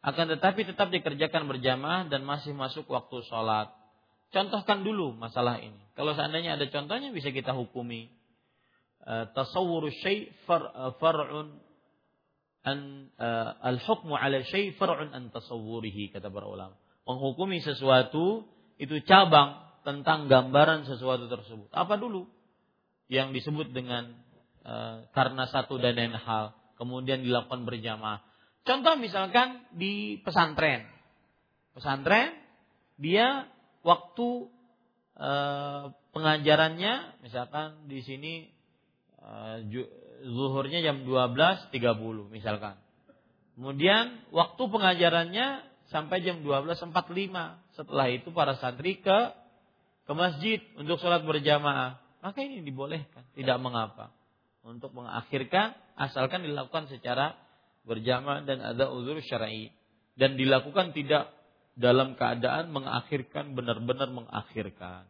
Akan 0.01 0.25
tetapi 0.25 0.65
tetap 0.65 0.89
dikerjakan 0.89 1.45
berjamaah 1.45 2.09
dan 2.09 2.25
masih 2.25 2.57
masuk 2.57 2.89
waktu 2.89 3.21
sholat. 3.29 3.69
Contohkan 4.31 4.83
dulu 4.83 5.15
masalah 5.15 5.59
ini. 5.63 5.79
Kalau 5.95 6.13
seandainya 6.13 6.59
ada 6.59 6.67
contohnya 6.67 7.09
bisa 7.15 7.31
kita 7.31 7.55
hukumi. 7.55 8.11
Eh, 9.07 9.25
tasawwur 9.31 9.87
syai' 10.03 10.27
eh, 10.27 10.91
far'un 10.99 11.47
an 12.67 12.79
eh, 13.15 13.51
al-hukmu 13.71 14.13
'ala 14.19 14.43
syai' 14.43 14.75
far'un 14.75 15.15
an 15.15 15.31
tasawwurihi 15.31 16.11
kata 16.11 16.27
para 16.27 16.47
ulama. 16.47 16.75
Menghukumi 17.07 17.63
sesuatu 17.63 18.43
itu 18.75 18.99
cabang 19.07 19.63
tentang 19.87 20.27
gambaran 20.27 20.83
sesuatu 20.83 21.31
tersebut. 21.31 21.71
Apa 21.71 21.95
dulu 21.95 22.27
yang 23.07 23.31
disebut 23.31 23.71
dengan 23.71 24.27
karena 25.15 25.47
satu 25.47 25.79
dan 25.79 25.95
lain 25.95 26.11
hal 26.11 26.51
kemudian 26.75 27.23
dilakukan 27.23 27.63
berjamaah 27.63 28.19
Contoh 28.67 28.99
misalkan 28.99 29.63
di 29.71 30.19
pesantren. 30.19 30.83
Pesantren 31.71 32.35
dia 32.99 33.47
waktu 33.87 34.51
e, 35.15 35.31
pengajarannya 36.11 37.23
misalkan 37.23 37.87
di 37.87 38.03
sini 38.03 38.33
e, 39.15 39.31
zuhurnya 40.27 40.83
jam 40.83 41.07
12.30 41.07 41.71
misalkan. 42.27 42.75
Kemudian 43.55 44.27
waktu 44.35 44.63
pengajarannya 44.67 45.47
sampai 45.89 46.21
jam 46.21 46.43
12.45. 46.43 46.91
Setelah 47.79 48.07
itu 48.11 48.29
para 48.35 48.59
santri 48.59 48.99
ke 48.99 49.19
ke 50.07 50.13
masjid 50.15 50.59
untuk 50.79 50.99
sholat 50.99 51.23
berjamaah. 51.27 51.99
Maka 52.23 52.39
ini 52.43 52.63
dibolehkan, 52.63 53.23
tidak 53.35 53.57
mengapa. 53.59 54.11
Untuk 54.63 54.91
mengakhirkan 54.91 55.75
asalkan 55.95 56.43
dilakukan 56.43 56.91
secara 56.91 57.35
berjamaah 57.87 58.43
dan 58.43 58.59
ada 58.59 58.91
uzur 58.91 59.19
syar'i 59.23 59.71
dan 60.19 60.35
dilakukan 60.35 60.91
tidak 60.91 61.31
dalam 61.77 62.17
keadaan 62.17 62.73
mengakhirkan 62.73 63.53
benar-benar 63.53 64.09
mengakhirkan. 64.09 65.05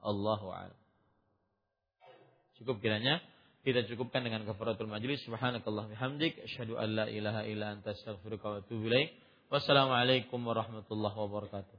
Allahu. 0.00 0.50
Cukup 2.58 2.80
kiranya 2.80 3.20
kita 3.62 3.84
cukupkan 3.84 4.24
dengan 4.24 4.48
kafaratul 4.48 4.88
majlis. 4.88 5.20
Subhanakallah 5.28 5.92
bihamdik 5.92 6.40
asyhadu 6.40 6.80
an 6.80 6.88
la 6.96 7.06
ilaha 7.06 7.44
illa 7.44 7.76
anta 7.76 7.92
astaghfiruka 7.92 8.46
wa 8.48 8.56
atubu 8.64 8.88
ilaik. 8.88 9.12
Wassalamualaikum 9.52 10.40
warahmatullahi 10.40 11.16
wabarakatuh. 11.16 11.77